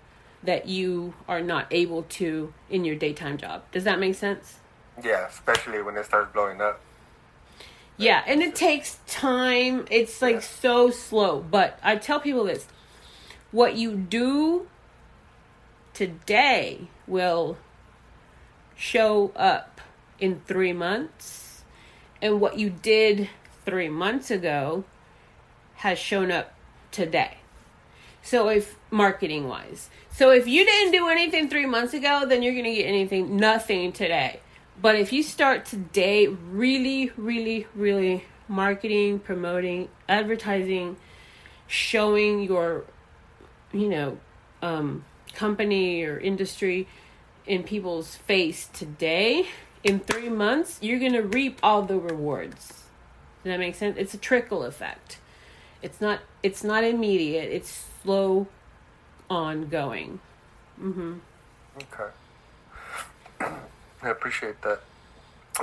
that 0.44 0.68
you 0.68 1.14
are 1.28 1.42
not 1.42 1.68
able 1.72 2.04
to 2.04 2.54
in 2.70 2.86
your 2.86 2.96
daytime 2.96 3.38
job. 3.38 3.64
Does 3.72 3.84
that 3.86 4.00
make 4.00 4.16
sense? 4.16 4.60
Yeah, 5.04 5.28
especially 5.28 5.82
when 5.82 5.96
it 5.98 6.06
starts 6.06 6.32
blowing 6.34 6.62
up. 6.62 6.82
Yeah, 7.98 8.24
and 8.26 8.42
it 8.42 8.56
takes 8.56 9.00
time. 9.08 9.86
It's 9.92 10.22
like 10.22 10.36
Yeah. 10.36 10.40
so 10.42 10.90
slow. 10.90 11.40
But 11.40 11.80
I 11.84 11.96
tell 11.96 12.20
people 12.20 12.46
this 12.46 12.66
what 13.52 13.76
you 13.76 13.96
do 13.96 14.68
today 15.94 16.88
will 17.08 17.58
show 18.76 19.32
up 19.36 19.80
in 20.20 20.42
three 20.48 20.74
months, 20.74 21.64
and 22.22 22.42
what 22.42 22.58
you 22.58 22.70
did 22.70 23.30
three 23.66 23.90
months 23.90 24.32
ago 24.32 24.84
has 25.76 26.00
shown 26.00 26.32
up 26.32 26.54
today. 26.92 27.38
So, 28.22 28.48
if 28.50 28.76
marketing 28.90 29.48
wise, 29.48 29.90
so 30.10 30.32
if 30.32 30.48
you 30.48 30.66
didn't 30.66 30.92
do 30.94 31.10
anything 31.10 31.50
three 31.50 31.66
months 31.66 31.94
ago, 31.94 32.26
then 32.26 32.42
you're 32.42 32.54
going 32.54 32.66
to 32.66 32.74
get 32.74 32.86
anything, 32.86 33.36
nothing 33.36 33.92
today. 33.92 34.40
But 34.82 34.96
if 34.96 35.14
you 35.14 35.24
start 35.24 35.66
today, 35.66 36.28
really, 36.28 37.12
really, 37.16 37.68
really 37.76 38.26
marketing, 38.48 39.20
promoting, 39.20 39.90
advertising, 40.10 40.98
showing 41.68 42.44
your, 42.44 42.84
you 43.72 43.88
know, 43.88 44.18
um, 44.62 45.06
company 45.34 46.04
or 46.04 46.20
industry 46.20 46.88
in 47.46 47.64
people's 47.64 48.16
face 48.16 48.68
today, 48.74 49.48
in 49.84 50.00
three 50.00 50.30
months, 50.30 50.80
you're 50.82 51.00
going 51.00 51.14
to 51.14 51.24
reap 51.24 51.60
all 51.62 51.84
the 51.84 51.98
rewards. 51.98 52.68
Does 52.68 53.52
that 53.52 53.60
make 53.60 53.76
sense? 53.76 53.98
It's 53.98 54.14
a 54.14 54.18
trickle 54.18 54.64
effect. 54.64 55.20
It's 55.82 56.00
not. 56.00 56.22
It's 56.42 56.64
not 56.64 56.86
immediate. 56.86 57.52
It's 57.52 57.88
slow, 58.02 58.48
ongoing. 59.30 60.22
Mm-hmm. 60.82 61.16
Okay. 61.76 62.12
I 64.04 64.10
appreciate 64.10 64.62
that. 64.62 64.82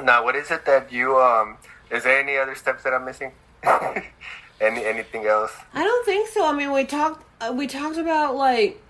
Now, 0.02 0.24
what 0.24 0.36
is 0.36 0.50
it 0.50 0.64
that 0.66 0.92
you 0.92 1.18
um? 1.18 1.56
Is 1.90 2.04
there 2.04 2.18
any 2.18 2.36
other 2.36 2.54
steps 2.54 2.84
that 2.84 2.92
I'm 2.92 3.04
missing? 3.04 3.32
any 4.60 4.84
anything 4.84 5.26
else? 5.26 5.52
I 5.74 5.82
don't 5.82 6.06
think 6.06 6.28
so. 6.28 6.46
I 6.46 6.52
mean, 6.52 6.72
we 6.72 6.84
talked. 6.84 7.24
Uh, 7.40 7.52
we 7.52 7.66
talked 7.66 7.96
about 7.98 8.36
like 8.36 8.80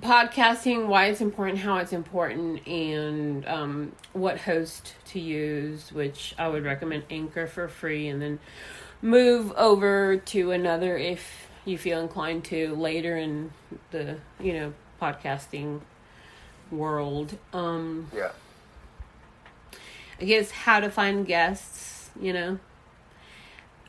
podcasting, 0.00 0.86
why 0.86 1.06
it's 1.06 1.20
important, 1.20 1.60
how 1.60 1.76
it's 1.78 1.92
important, 1.92 2.66
and 2.66 3.46
um, 3.46 3.92
what 4.12 4.40
host 4.40 4.94
to 5.06 5.20
use. 5.20 5.92
Which 5.92 6.34
I 6.38 6.48
would 6.48 6.64
recommend 6.64 7.04
Anchor 7.10 7.46
for 7.46 7.68
free, 7.68 8.08
and 8.08 8.20
then 8.20 8.40
move 9.00 9.52
over 9.52 10.16
to 10.16 10.50
another 10.50 10.96
if 10.96 11.48
you 11.64 11.78
feel 11.78 12.00
inclined 12.00 12.44
to 12.44 12.74
later 12.74 13.16
in 13.16 13.52
the 13.92 14.18
you 14.40 14.52
know 14.52 14.72
podcasting 15.00 15.80
world. 16.72 17.38
Um, 17.52 18.08
Yeah. 18.14 18.30
I 20.20 20.24
guess 20.24 20.50
how 20.50 20.80
to 20.80 20.90
find 20.90 21.26
guests. 21.26 22.10
You 22.20 22.32
know. 22.32 22.58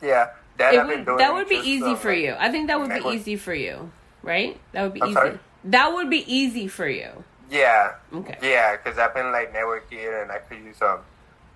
Yeah. 0.02 0.30
That 0.58 0.74
It 0.76 0.86
would, 0.86 1.06
doing 1.06 1.18
that 1.18 1.34
would 1.34 1.50
be 1.50 1.56
easy 1.56 1.84
um, 1.86 1.98
for 1.98 2.14
you. 2.14 2.36
I 2.38 2.52
think 2.52 2.68
that 2.68 2.80
would 2.80 2.90
be 2.90 3.10
easy 3.10 3.36
for 3.38 3.54
you, 3.56 3.92
right? 4.22 4.60
That 4.72 4.84
would 4.84 4.94
be 4.94 5.02
I'm 5.02 5.10
easy. 5.10 5.16
sorry? 5.16 5.40
That 5.64 5.94
would 5.94 6.10
be 6.10 6.24
easy 6.32 6.68
for 6.68 6.88
you. 6.88 7.24
Yeah. 7.50 7.96
Okay. 8.14 8.38
Yeah, 8.42 8.76
because 8.76 9.00
I've 9.00 9.14
been 9.14 9.32
like 9.32 9.54
networking, 9.54 10.22
and 10.22 10.32
I 10.32 10.38
could 10.40 10.60
use 10.60 10.82
um 10.82 11.00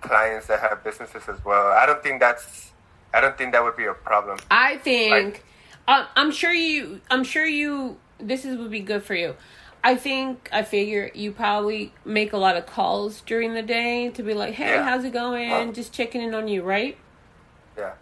clients 0.00 0.46
that 0.48 0.60
have 0.60 0.82
businesses 0.82 1.28
as 1.28 1.44
well. 1.44 1.68
I 1.68 1.86
don't 1.86 2.02
think 2.02 2.20
that's. 2.20 2.72
I 3.14 3.20
don't 3.20 3.36
think 3.38 3.52
that 3.52 3.62
would 3.62 3.76
be 3.76 3.86
a 3.86 3.94
problem. 3.94 4.38
I 4.50 4.76
think 4.78 5.44
um, 5.86 6.06
I'm 6.16 6.30
sure 6.30 6.52
you 6.52 7.00
I'm 7.10 7.24
sure 7.24 7.46
you 7.46 7.96
this 8.20 8.44
is 8.44 8.56
would 8.58 8.70
be 8.70 8.80
good 8.80 9.02
for 9.02 9.14
you. 9.14 9.34
I 9.82 9.94
think 9.94 10.48
I 10.52 10.62
figure 10.62 11.10
you 11.14 11.32
probably 11.32 11.92
make 12.04 12.32
a 12.32 12.36
lot 12.36 12.56
of 12.56 12.66
calls 12.66 13.20
during 13.22 13.54
the 13.54 13.62
day 13.62 14.10
to 14.10 14.22
be 14.22 14.34
like, 14.34 14.54
"Hey, 14.54 14.74
Yeah. 14.74 14.82
how's 14.84 15.04
it 15.04 15.12
going?" 15.12 15.50
Well- 15.50 15.72
Just 15.72 15.92
checking 15.92 16.20
in 16.22 16.34
on 16.34 16.48
you, 16.48 16.62
right? 16.62 16.96
Yeah. 17.76 17.92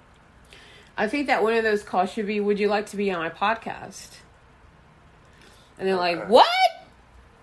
I 0.97 1.07
think 1.09 1.27
that 1.27 1.43
one 1.43 1.53
of 1.55 1.63
those 1.63 1.83
calls 1.83 2.11
should 2.13 2.27
be, 2.27 2.41
"Would 2.41 2.59
you 2.59 2.69
like 2.69 2.87
to 2.87 2.97
be 2.97 3.11
on 3.13 3.19
my 3.19 3.29
podcast?" 3.31 4.09
And 5.79 5.87
they're 5.87 5.97
like, 5.97 6.29
"What? 6.29 6.47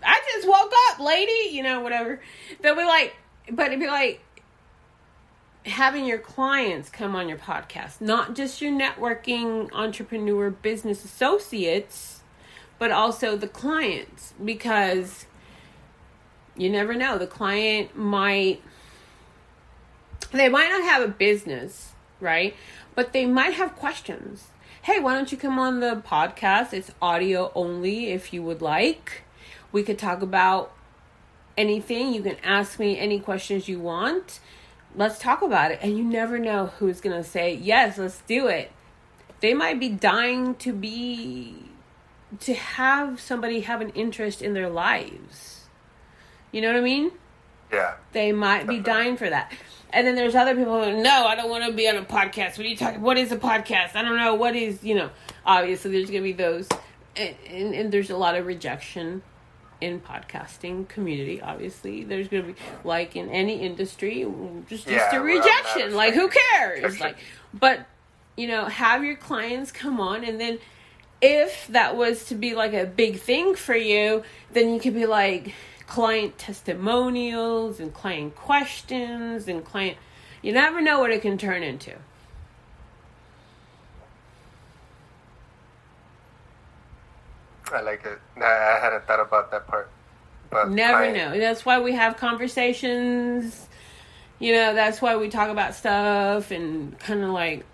I 0.03 0.19
just 0.35 0.47
woke 0.47 0.73
up, 0.89 0.99
lady." 0.99 1.55
You 1.55 1.61
know, 1.63 1.81
whatever. 1.81 2.19
They'll 2.61 2.75
be 2.75 2.83
like, 2.83 3.15
but 3.51 3.67
it'd 3.67 3.79
be 3.79 3.87
like 3.87 4.21
having 5.65 6.05
your 6.05 6.17
clients 6.17 6.89
come 6.89 7.15
on 7.15 7.29
your 7.29 7.37
podcast, 7.37 8.01
not 8.01 8.35
just 8.35 8.61
your 8.61 8.71
networking 8.71 9.69
entrepreneur 9.71 10.49
business 10.49 11.05
associates, 11.05 12.12
but 12.83 12.91
also 12.91 13.37
the 13.37 13.47
clients, 13.47 14.33
because 14.43 15.25
you 16.57 16.69
never 16.69 16.93
know. 16.93 17.17
The 17.17 17.25
client 17.25 17.95
might 17.95 18.61
they 20.33 20.49
might 20.49 20.67
not 20.67 20.83
have 20.83 21.01
a 21.01 21.07
business, 21.07 21.93
right? 22.19 22.53
But 22.93 23.13
they 23.13 23.25
might 23.25 23.53
have 23.53 23.77
questions. 23.77 24.47
Hey, 24.81 24.99
why 24.99 25.13
don't 25.13 25.31
you 25.31 25.37
come 25.37 25.57
on 25.59 25.79
the 25.79 26.03
podcast? 26.05 26.73
It's 26.73 26.91
audio 27.01 27.53
only 27.55 28.11
if 28.11 28.33
you 28.33 28.43
would 28.43 28.61
like. 28.61 29.21
We 29.71 29.81
could 29.83 29.97
talk 29.97 30.21
about 30.21 30.75
anything. 31.55 32.13
You 32.13 32.21
can 32.21 32.35
ask 32.43 32.79
me 32.79 32.99
any 32.99 33.17
questions 33.17 33.69
you 33.69 33.79
want. 33.79 34.41
Let's 34.93 35.19
talk 35.19 35.41
about 35.41 35.71
it. 35.71 35.79
And 35.81 35.97
you 35.97 36.03
never 36.03 36.37
know 36.37 36.65
who's 36.79 36.99
going 36.99 37.15
to 37.15 37.23
say, 37.23 37.53
yes, 37.53 37.97
let's 37.97 38.19
do 38.23 38.47
it. 38.47 38.73
They 39.39 39.53
might 39.53 39.79
be 39.79 39.87
dying 39.87 40.55
to 40.55 40.73
be, 40.73 41.69
to 42.41 42.53
have 42.53 43.19
somebody 43.19 43.61
have 43.61 43.81
an 43.81 43.89
interest 43.91 44.41
in 44.41 44.53
their 44.53 44.69
lives. 44.69 45.65
You 46.51 46.61
know 46.61 46.67
what 46.67 46.77
I 46.77 46.81
mean? 46.81 47.11
Yeah. 47.71 47.95
they 48.11 48.31
might 48.31 48.67
be 48.67 48.79
dying 48.79 49.17
for 49.17 49.27
that. 49.27 49.51
And 49.91 50.05
then 50.05 50.15
there's 50.15 50.35
other 50.35 50.55
people 50.55 50.83
who 50.83 51.01
no, 51.01 51.25
I 51.25 51.35
don't 51.35 51.49
want 51.49 51.65
to 51.65 51.71
be 51.73 51.87
on 51.87 51.97
a 51.97 52.03
podcast. 52.03 52.57
What 52.57 52.61
are 52.61 52.69
you 52.69 52.77
talking? 52.77 53.01
What 53.01 53.17
is 53.17 53.31
a 53.31 53.37
podcast? 53.37 53.95
I 53.95 54.01
don't 54.03 54.17
know. 54.17 54.35
What 54.35 54.55
is 54.55 54.83
you 54.83 54.95
know? 54.95 55.09
Obviously, 55.45 55.91
there's 55.91 56.09
gonna 56.09 56.21
be 56.23 56.33
those, 56.33 56.67
and, 57.15 57.35
and, 57.49 57.73
and 57.75 57.91
there's 57.91 58.09
a 58.09 58.17
lot 58.17 58.35
of 58.35 58.45
rejection 58.45 59.21
in 59.81 59.99
podcasting 59.99 60.87
community. 60.87 61.41
Obviously, 61.41 62.03
there's 62.03 62.27
gonna 62.27 62.43
be 62.43 62.55
like 62.83 63.15
in 63.15 63.29
any 63.29 63.61
industry, 63.61 64.25
just 64.67 64.87
Yeah, 64.87 64.97
just 64.97 65.13
a 65.13 65.21
well, 65.21 65.27
I'm 65.29 65.35
not 65.37 65.45
rejection. 65.45 65.95
Like 65.95 66.13
who 66.13 66.29
cares? 66.29 66.83
rejection. 66.83 67.05
Like, 67.07 67.17
but 67.53 67.85
you 68.35 68.47
know, 68.47 68.65
have 68.65 69.03
your 69.03 69.15
clients 69.15 69.71
come 69.71 69.99
on, 69.99 70.23
and 70.23 70.39
then 70.39 70.57
if 71.23 71.67
that 71.67 71.95
was 71.95 72.25
to 72.25 72.35
be 72.35 72.53
like 72.53 72.73
a 72.73 72.85
big 72.85 73.17
thing 73.17 73.55
for 73.55 73.75
you, 73.75 74.23
then 74.51 74.73
you 74.73 74.79
could 74.81 74.93
be 74.93 75.05
like 75.05 75.53
client 75.87 76.37
testimonials 76.37 77.79
and 77.79 77.93
client 77.93 78.35
questions 78.35 79.47
and 79.47 79.63
client. 79.63 79.97
You 80.41 80.51
never 80.51 80.81
know 80.81 80.99
what 80.99 81.11
it 81.11 81.21
can 81.21 81.37
turn 81.37 81.63
into. 81.63 81.93
I 87.71 87.81
like 87.81 88.03
it. 88.05 88.19
Nah, 88.37 88.45
I 88.45 88.79
hadn't 88.81 89.05
thought 89.07 89.19
about 89.21 89.49
that 89.51 89.65
part. 89.67 89.89
But 90.49 90.69
Never 90.69 90.97
client- 90.97 91.17
know. 91.17 91.39
That's 91.39 91.65
why 91.65 91.79
we 91.79 91.93
have 91.93 92.17
conversations. 92.17 93.67
You 94.39 94.53
know, 94.53 94.73
that's 94.73 95.01
why 95.01 95.15
we 95.15 95.29
talk 95.29 95.49
about 95.49 95.73
stuff 95.73 96.51
and 96.51 96.99
kind 96.99 97.23
of 97.23 97.29
like 97.29 97.65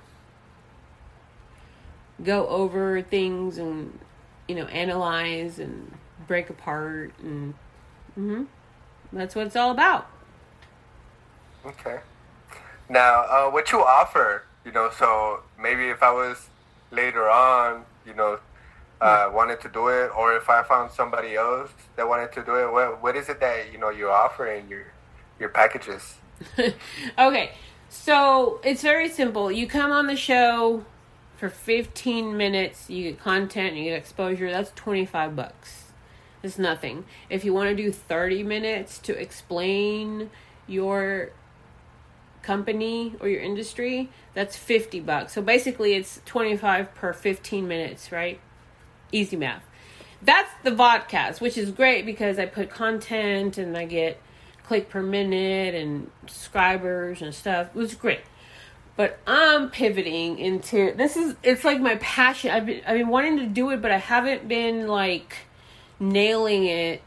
go 2.24 2.48
over 2.48 3.02
things 3.02 3.58
and 3.58 3.98
you 4.48 4.56
know 4.56 4.66
analyze 4.66 5.60
and 5.60 5.92
break 6.28 6.50
apart 6.50 7.14
and 7.22 7.54
hmm 8.16 8.44
that's 9.12 9.36
what 9.36 9.48
it's 9.48 9.56
all 9.56 9.72
about. 9.72 10.08
Okay. 11.66 12.00
Now, 12.90 13.22
uh, 13.24 13.50
what 13.50 13.72
you 13.72 13.82
offer, 13.84 14.44
you 14.66 14.72
know, 14.72 14.90
so 14.98 15.42
maybe 15.60 15.90
if 15.90 16.02
I 16.04 16.12
was 16.12 16.50
later 16.92 17.30
on, 17.30 17.86
you 18.06 18.14
know, 18.14 18.40
uh, 19.02 19.30
wanted 19.34 19.62
to 19.62 19.70
do 19.70 19.88
it, 19.88 20.12
or 20.16 20.36
if 20.36 20.50
I 20.50 20.64
found 20.64 20.92
somebody 20.92 21.36
else 21.36 21.72
that 21.96 22.08
wanted 22.08 22.32
to 22.34 22.44
do 22.44 22.56
it, 22.56 22.72
what 22.72 23.02
what 23.02 23.16
is 23.16 23.30
it 23.30 23.40
that 23.40 23.72
you 23.72 23.78
know 23.78 23.90
you 23.90 24.10
offer 24.10 24.48
in 24.48 24.68
your 24.68 24.86
your 25.40 25.50
packages? 25.50 26.16
okay, 27.18 27.52
so 27.90 28.60
it's 28.64 28.82
very 28.82 29.10
simple. 29.10 29.52
You 29.52 29.68
come 29.68 29.92
on 29.92 30.08
the 30.08 30.18
show 30.18 30.84
for 31.40 31.50
15 31.50 32.36
minutes, 32.36 32.90
you 32.90 33.04
get 33.04 33.20
content, 33.20 33.76
you 33.76 33.86
get 33.86 33.94
exposure. 33.94 34.52
That's 34.52 34.72
25 34.76 35.38
bucks. 35.38 35.86
It's 36.44 36.60
nothing. 36.60 37.06
If 37.30 37.46
you 37.46 37.54
want 37.54 37.70
to 37.70 37.76
do 37.76 37.92
30 37.92 38.44
minutes 38.44 39.00
to 39.00 39.14
explain 39.14 40.30
your 40.68 41.32
company 42.42 43.16
or 43.22 43.30
your 43.30 43.42
industry, 43.42 44.10
that's 44.34 44.58
50 44.58 45.00
bucks. 45.00 45.34
So 45.34 45.42
basically 45.42 45.94
it's 45.94 46.22
25 46.26 46.94
per 46.94 47.14
15 47.14 47.68
minutes, 47.68 48.12
right? 48.12 48.40
Easy 49.14 49.38
math. 49.38 49.64
That's 50.22 50.52
the 50.64 50.72
vodcast, 50.72 51.40
which 51.40 51.58
is 51.58 51.72
great 51.72 52.06
because 52.06 52.38
I 52.38 52.48
put 52.48 52.70
content 52.70 53.58
and 53.58 53.78
I 53.78 53.86
get 53.86 54.22
click 54.64 54.90
per 54.90 55.02
minute 55.02 55.74
and 55.74 56.12
subscribers 56.28 57.22
and 57.22 57.34
stuff. 57.34 57.68
It 57.74 57.76
was 57.76 57.96
great. 57.96 58.22
But 59.00 59.18
I'm 59.26 59.70
pivoting 59.70 60.40
into 60.40 60.94
this 60.94 61.16
is 61.16 61.34
it's 61.42 61.64
like 61.64 61.80
my 61.80 61.96
passion. 62.02 62.52
I've 62.52 62.66
been 62.66 62.82
I've 62.86 62.98
been 62.98 63.08
wanting 63.08 63.38
to 63.38 63.46
do 63.46 63.70
it, 63.70 63.82
but 63.82 63.92
I 63.92 63.98
haven't 63.98 64.50
been 64.50 64.90
like 64.90 65.38
nailing 66.02 66.66
it, 66.66 67.02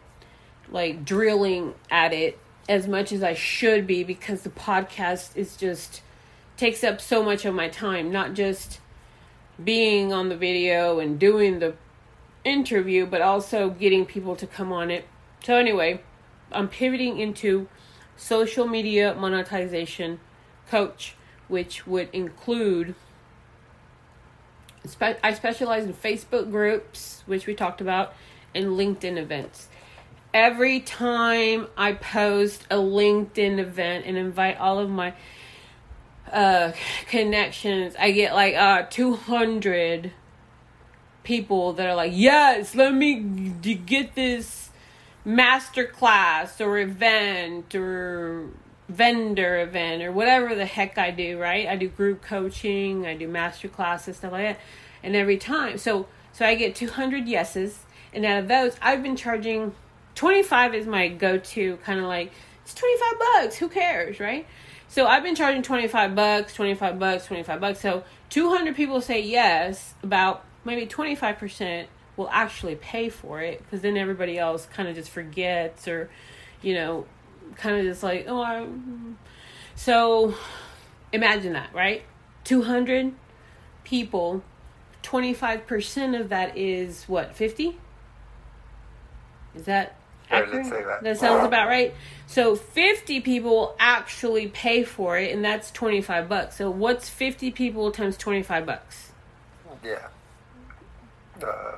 like 0.70 1.04
drilling 1.04 1.74
at 1.90 2.14
it 2.14 2.38
as 2.66 2.88
much 2.88 3.12
as 3.12 3.22
I 3.22 3.34
should 3.34 3.86
be 3.86 4.04
because 4.04 4.40
the 4.40 4.48
podcast 4.48 5.36
is 5.36 5.54
just 5.54 6.00
takes 6.56 6.82
up 6.82 6.98
so 6.98 7.22
much 7.22 7.44
of 7.44 7.54
my 7.54 7.68
time, 7.68 8.10
not 8.10 8.32
just 8.32 8.80
being 9.62 10.14
on 10.14 10.30
the 10.30 10.36
video 10.38 10.98
and 10.98 11.18
doing 11.18 11.58
the 11.58 11.74
interview, 12.42 13.04
but 13.04 13.20
also 13.20 13.68
getting 13.68 14.06
people 14.06 14.34
to 14.36 14.46
come 14.46 14.72
on 14.72 14.90
it. 14.90 15.04
So, 15.44 15.56
anyway, 15.56 16.00
I'm 16.52 16.68
pivoting 16.68 17.18
into 17.18 17.68
social 18.16 18.66
media 18.66 19.14
monetization 19.14 20.20
coach, 20.70 21.16
which 21.52 21.86
would 21.86 22.08
include. 22.14 22.94
I 25.00 25.34
specialize 25.34 25.84
in 25.84 25.92
Facebook 25.92 26.50
groups, 26.50 27.22
which 27.26 27.46
we 27.46 27.54
talked 27.54 27.82
about, 27.82 28.14
and 28.54 28.68
LinkedIn 28.68 29.18
events. 29.18 29.68
Every 30.32 30.80
time 30.80 31.68
I 31.76 31.92
post 31.92 32.66
a 32.70 32.76
LinkedIn 32.76 33.58
event 33.58 34.06
and 34.06 34.16
invite 34.16 34.56
all 34.56 34.78
of 34.78 34.88
my 34.88 35.12
uh, 36.32 36.72
connections, 37.08 37.94
I 37.98 38.12
get 38.12 38.34
like 38.34 38.54
uh, 38.54 38.86
200 38.88 40.10
people 41.22 41.74
that 41.74 41.86
are 41.86 41.94
like, 41.94 42.12
yes, 42.14 42.74
let 42.74 42.94
me 42.94 43.20
get 43.60 44.14
this 44.14 44.70
master 45.22 45.84
class 45.84 46.62
or 46.62 46.78
event 46.78 47.74
or 47.74 48.48
vendor 48.88 49.60
event 49.60 50.02
or 50.02 50.12
whatever 50.12 50.54
the 50.54 50.66
heck 50.66 50.98
I 50.98 51.10
do, 51.10 51.38
right? 51.38 51.66
I 51.66 51.76
do 51.76 51.88
group 51.88 52.22
coaching, 52.22 53.06
I 53.06 53.16
do 53.16 53.28
master 53.28 53.68
classes, 53.68 54.16
stuff 54.16 54.32
like 54.32 54.42
that. 54.42 54.60
And 55.02 55.16
every 55.16 55.36
time, 55.36 55.78
so 55.78 56.06
so 56.32 56.46
I 56.46 56.54
get 56.54 56.74
200 56.74 57.28
yeses, 57.28 57.80
and 58.14 58.24
out 58.24 58.38
of 58.38 58.48
those, 58.48 58.76
I've 58.80 59.02
been 59.02 59.16
charging 59.16 59.74
25 60.14 60.74
is 60.74 60.86
my 60.86 61.08
go-to 61.08 61.76
kind 61.78 61.98
of 61.98 62.06
like 62.06 62.32
it's 62.62 62.74
25 62.74 63.18
bucks, 63.18 63.56
who 63.56 63.68
cares, 63.68 64.20
right? 64.20 64.46
So 64.88 65.06
I've 65.06 65.22
been 65.22 65.34
charging 65.34 65.62
25 65.62 66.14
bucks, 66.14 66.54
25 66.54 66.98
bucks, 66.98 67.26
25 67.26 67.60
bucks. 67.60 67.80
So 67.80 68.04
200 68.30 68.76
people 68.76 69.00
say 69.00 69.20
yes, 69.20 69.94
about 70.02 70.44
maybe 70.64 70.86
25% 70.86 71.86
will 72.16 72.28
actually 72.30 72.76
pay 72.76 73.08
for 73.08 73.40
it 73.40 73.58
because 73.58 73.80
then 73.80 73.96
everybody 73.96 74.38
else 74.38 74.66
kind 74.66 74.88
of 74.88 74.94
just 74.94 75.10
forgets 75.10 75.88
or 75.88 76.10
you 76.60 76.74
know 76.74 77.06
kind 77.56 77.76
of 77.76 77.84
just 77.84 78.02
like 78.02 78.26
oh 78.28 78.40
I... 78.40 78.66
so 79.74 80.34
imagine 81.12 81.52
that 81.52 81.74
right 81.74 82.02
200 82.44 83.14
people 83.84 84.42
25% 85.02 86.20
of 86.20 86.28
that 86.28 86.56
is 86.56 87.04
what 87.04 87.34
50 87.34 87.78
is 89.54 89.64
that 89.64 89.96
accurate? 90.30 90.70
That. 90.70 91.02
that 91.02 91.18
sounds 91.18 91.44
about 91.44 91.68
right. 91.68 91.94
So 92.26 92.56
50 92.56 93.20
people 93.20 93.76
actually 93.78 94.48
pay 94.48 94.82
for 94.82 95.18
it 95.18 95.34
and 95.34 95.44
that's 95.44 95.70
25 95.72 96.26
bucks. 96.26 96.56
So 96.56 96.70
what's 96.70 97.10
50 97.10 97.50
people 97.50 97.90
times 97.90 98.16
25 98.16 98.64
bucks? 98.64 99.12
Yeah 99.84 100.08
uh, 101.42 101.72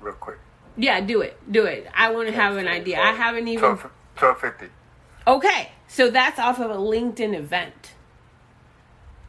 real 0.00 0.14
quick? 0.14 0.38
Yeah, 0.76 1.00
do 1.00 1.20
it. 1.22 1.38
Do 1.50 1.64
it. 1.64 1.86
I 1.94 2.10
want 2.12 2.28
to 2.28 2.34
have 2.34 2.56
an 2.56 2.68
idea. 2.68 3.00
I 3.00 3.12
haven't 3.12 3.48
even. 3.48 3.62
1250. 3.62 4.68
Okay, 5.26 5.72
so 5.88 6.10
that's 6.10 6.38
off 6.38 6.60
of 6.60 6.70
a 6.70 6.76
LinkedIn 6.76 7.34
event. 7.34 7.92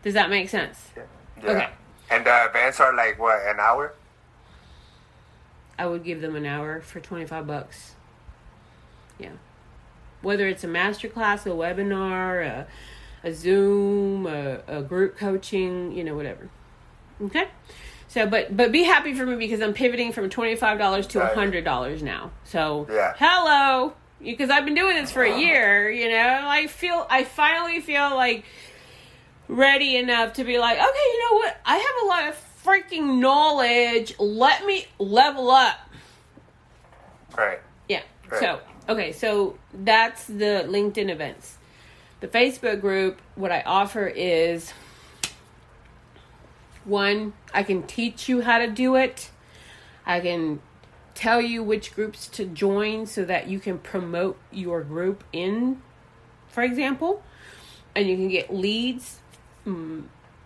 Does 0.04 0.14
that 0.14 0.30
make 0.30 0.50
sense? 0.50 0.92
Yeah. 0.96 1.04
yeah. 1.44 1.50
Okay. 1.50 1.70
And 2.10 2.26
the 2.26 2.46
events 2.46 2.80
are 2.80 2.94
like 2.96 3.20
what, 3.20 3.40
an 3.46 3.60
hour? 3.60 3.94
I 5.80 5.86
would 5.86 6.04
give 6.04 6.22
them 6.22 6.36
an 6.36 6.46
hour 6.46 6.82
for 6.82 7.00
25 7.00 7.46
bucks. 7.46 7.96
Yeah. 9.20 9.32
Whether 10.22 10.48
it's 10.48 10.64
a 10.64 10.68
master 10.68 11.08
class, 11.08 11.46
a 11.46 11.50
webinar, 11.50 12.46
a, 12.46 12.68
a 13.28 13.34
Zoom, 13.34 14.26
a, 14.26 14.62
a 14.68 14.82
group 14.82 15.18
coaching, 15.18 15.92
you 15.92 16.04
know, 16.04 16.16
whatever. 16.16 16.50
Okay? 17.22 17.48
So, 18.08 18.26
but 18.26 18.56
but 18.56 18.72
be 18.72 18.84
happy 18.84 19.14
for 19.14 19.26
me 19.26 19.36
because 19.36 19.62
I'm 19.62 19.74
pivoting 19.74 20.14
from 20.14 20.30
twenty 20.30 20.56
five 20.56 20.80
dollars 20.80 21.08
to 21.08 21.22
a 21.22 21.36
hundred 21.36 21.66
dollars 21.66 22.02
now. 22.02 22.32
So, 22.46 22.88
yeah. 22.90 23.14
hello, 23.18 23.94
because 24.22 24.50
I've 24.50 24.66
been 24.66 24.76
doing 24.76 24.96
this 24.96 25.12
for 25.12 25.24
a 25.24 25.40
year. 25.40 25.90
You 25.90 26.10
know, 26.10 26.42
I 26.44 26.68
feel 26.68 27.06
I 27.10 27.24
finally 27.24 27.82
feel 27.82 28.16
like 28.16 28.46
ready 29.48 29.98
enough 29.98 30.34
to 30.34 30.44
be 30.44 30.58
like, 30.58 30.78
okay, 30.78 30.84
you 30.86 31.30
know 31.30 31.36
what? 31.38 31.58
I 31.66 31.78
have 31.78 32.04
a 32.04 32.06
lot 32.08 32.28
of 32.30 32.64
freaking 32.64 33.20
knowledge. 33.20 34.14
Let 34.20 34.66
me 34.66 34.86
level 35.00 35.52
up. 35.52 35.78
Right. 37.38 37.60
Yeah. 37.88 38.02
Right. 38.30 38.40
So 38.40 38.60
okay, 38.90 39.12
so 39.12 39.58
that's 39.74 40.26
the 40.26 40.66
LinkedIn 40.68 41.10
events. 41.10 41.58
The 42.20 42.28
Facebook 42.28 42.82
group, 42.82 43.22
what 43.36 43.52
I 43.52 43.62
offer 43.62 44.08
is 44.08 44.74
one, 46.84 47.34
I 47.54 47.64
can 47.64 47.84
teach 47.84 48.28
you 48.28 48.42
how 48.42 48.58
to 48.58 48.68
do 48.68 48.96
it. 48.96 49.30
I 50.06 50.20
can 50.22 50.62
tell 51.18 51.42
you 51.42 51.64
which 51.64 51.94
groups 51.96 52.28
to 52.28 52.46
join 52.46 53.06
so 53.06 53.26
that 53.26 53.48
you 53.48 53.60
can 53.60 53.80
promote 53.80 54.38
your 54.52 54.82
group 54.82 55.24
in, 55.34 55.82
for 56.48 56.64
example, 56.64 57.24
and 57.96 58.08
you 58.08 58.16
can 58.16 58.28
get 58.30 58.54
leads. 58.54 59.20
Mm, 59.66 60.04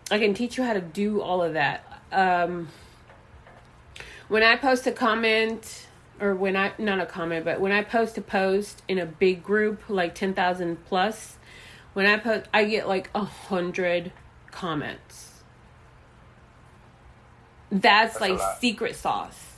I 0.10 0.20
can 0.20 0.34
teach 0.34 0.58
you 0.58 0.64
how 0.64 0.74
to 0.74 0.82
do 0.82 1.22
all 1.22 1.44
of 1.44 1.54
that. 1.54 1.84
Um, 2.12 2.70
when 4.28 4.44
I 4.44 4.56
post 4.56 4.88
a 4.88 4.92
comment, 4.92 5.88
or 6.20 6.36
when 6.36 6.56
I, 6.56 6.72
not 6.78 7.00
a 7.00 7.06
comment, 7.06 7.46
but 7.46 7.60
when 7.60 7.72
I 7.72 7.84
post 7.84 8.18
a 8.18 8.22
post 8.22 8.82
in 8.88 8.98
a 8.98 9.06
big 9.06 9.44
group, 9.44 9.90
like 9.90 10.16
10,000 10.16 10.86
plus, 10.86 11.38
when 11.94 12.06
I 12.06 12.18
post, 12.18 12.48
I 12.54 12.64
get 12.64 12.88
like 12.88 13.10
a 13.14 13.24
hundred 13.24 14.14
comments 14.52 15.32
that's, 17.72 18.20
That's 18.20 18.22
like 18.22 18.60
secret 18.60 18.96
sauce. 18.96 19.51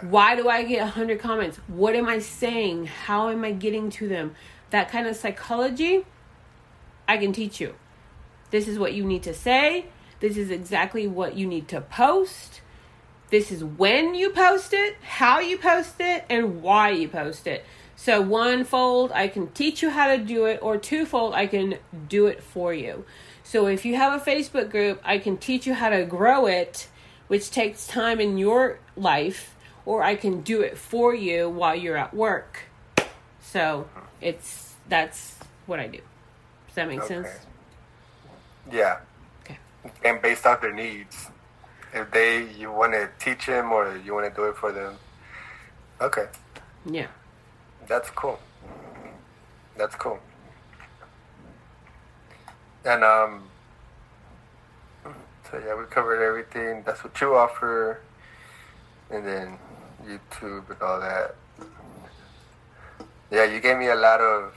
Why 0.00 0.34
do 0.36 0.48
I 0.48 0.64
get 0.64 0.80
100 0.80 1.20
comments? 1.20 1.58
What 1.68 1.94
am 1.94 2.08
I 2.08 2.18
saying? 2.18 2.86
How 2.86 3.28
am 3.28 3.44
I 3.44 3.52
getting 3.52 3.90
to 3.90 4.08
them? 4.08 4.34
That 4.70 4.90
kind 4.90 5.06
of 5.06 5.16
psychology, 5.16 6.04
I 7.06 7.18
can 7.18 7.32
teach 7.32 7.60
you. 7.60 7.74
This 8.50 8.66
is 8.66 8.78
what 8.78 8.94
you 8.94 9.04
need 9.04 9.22
to 9.24 9.34
say. 9.34 9.86
This 10.20 10.36
is 10.36 10.50
exactly 10.50 11.06
what 11.06 11.36
you 11.36 11.46
need 11.46 11.68
to 11.68 11.80
post. 11.80 12.62
This 13.30 13.50
is 13.50 13.62
when 13.62 14.14
you 14.14 14.30
post 14.30 14.72
it, 14.72 14.96
how 15.02 15.40
you 15.40 15.58
post 15.58 15.96
it, 16.00 16.24
and 16.28 16.62
why 16.62 16.90
you 16.90 17.08
post 17.08 17.46
it. 17.46 17.64
So, 17.96 18.20
one 18.20 18.64
fold, 18.64 19.10
I 19.12 19.28
can 19.28 19.48
teach 19.52 19.82
you 19.82 19.90
how 19.90 20.14
to 20.14 20.18
do 20.22 20.44
it, 20.44 20.60
or 20.62 20.76
twofold, 20.76 21.34
I 21.34 21.46
can 21.46 21.78
do 22.08 22.26
it 22.26 22.42
for 22.42 22.74
you. 22.74 23.04
So, 23.42 23.66
if 23.66 23.84
you 23.84 23.96
have 23.96 24.20
a 24.20 24.24
Facebook 24.24 24.70
group, 24.70 25.00
I 25.02 25.18
can 25.18 25.38
teach 25.38 25.66
you 25.66 25.74
how 25.74 25.88
to 25.88 26.04
grow 26.04 26.46
it 26.46 26.88
which 27.28 27.50
takes 27.50 27.86
time 27.86 28.20
in 28.20 28.38
your 28.38 28.78
life, 28.96 29.55
or 29.86 30.02
I 30.02 30.16
can 30.16 30.42
do 30.42 30.60
it 30.60 30.76
for 30.76 31.14
you 31.14 31.48
while 31.48 31.74
you're 31.74 31.96
at 31.96 32.12
work. 32.12 32.64
So 33.40 33.88
it's 34.20 34.74
that's 34.88 35.36
what 35.66 35.80
I 35.80 35.86
do. 35.86 36.00
Does 36.66 36.74
that 36.74 36.88
make 36.88 37.00
okay. 37.00 37.08
sense? 37.08 37.28
Yeah. 38.70 38.98
Okay. 39.44 39.58
And 40.04 40.20
based 40.20 40.44
off 40.44 40.60
their 40.60 40.74
needs 40.74 41.28
if 41.94 42.10
they 42.10 42.50
you 42.52 42.70
want 42.70 42.92
to 42.92 43.08
teach 43.18 43.46
them 43.46 43.72
or 43.72 43.96
you 44.04 44.12
want 44.12 44.28
to 44.28 44.34
do 44.34 44.48
it 44.48 44.56
for 44.56 44.72
them. 44.72 44.96
Okay. 46.00 46.26
Yeah. 46.84 47.06
That's 47.86 48.10
cool. 48.10 48.38
That's 49.76 49.94
cool. 49.94 50.18
And 52.84 53.02
um, 53.02 53.44
so 55.50 55.62
yeah, 55.64 55.74
we 55.74 55.84
covered 55.86 56.22
everything. 56.22 56.82
That's 56.84 57.02
what 57.02 57.20
you 57.20 57.34
offer, 57.34 58.00
and 59.10 59.26
then 59.26 59.58
YouTube 60.06 60.70
and 60.70 60.82
all 60.82 61.00
that. 61.00 61.34
Yeah, 63.30 63.44
you 63.44 63.60
gave 63.60 63.76
me 63.76 63.88
a 63.88 63.94
lot 63.94 64.20
of, 64.20 64.54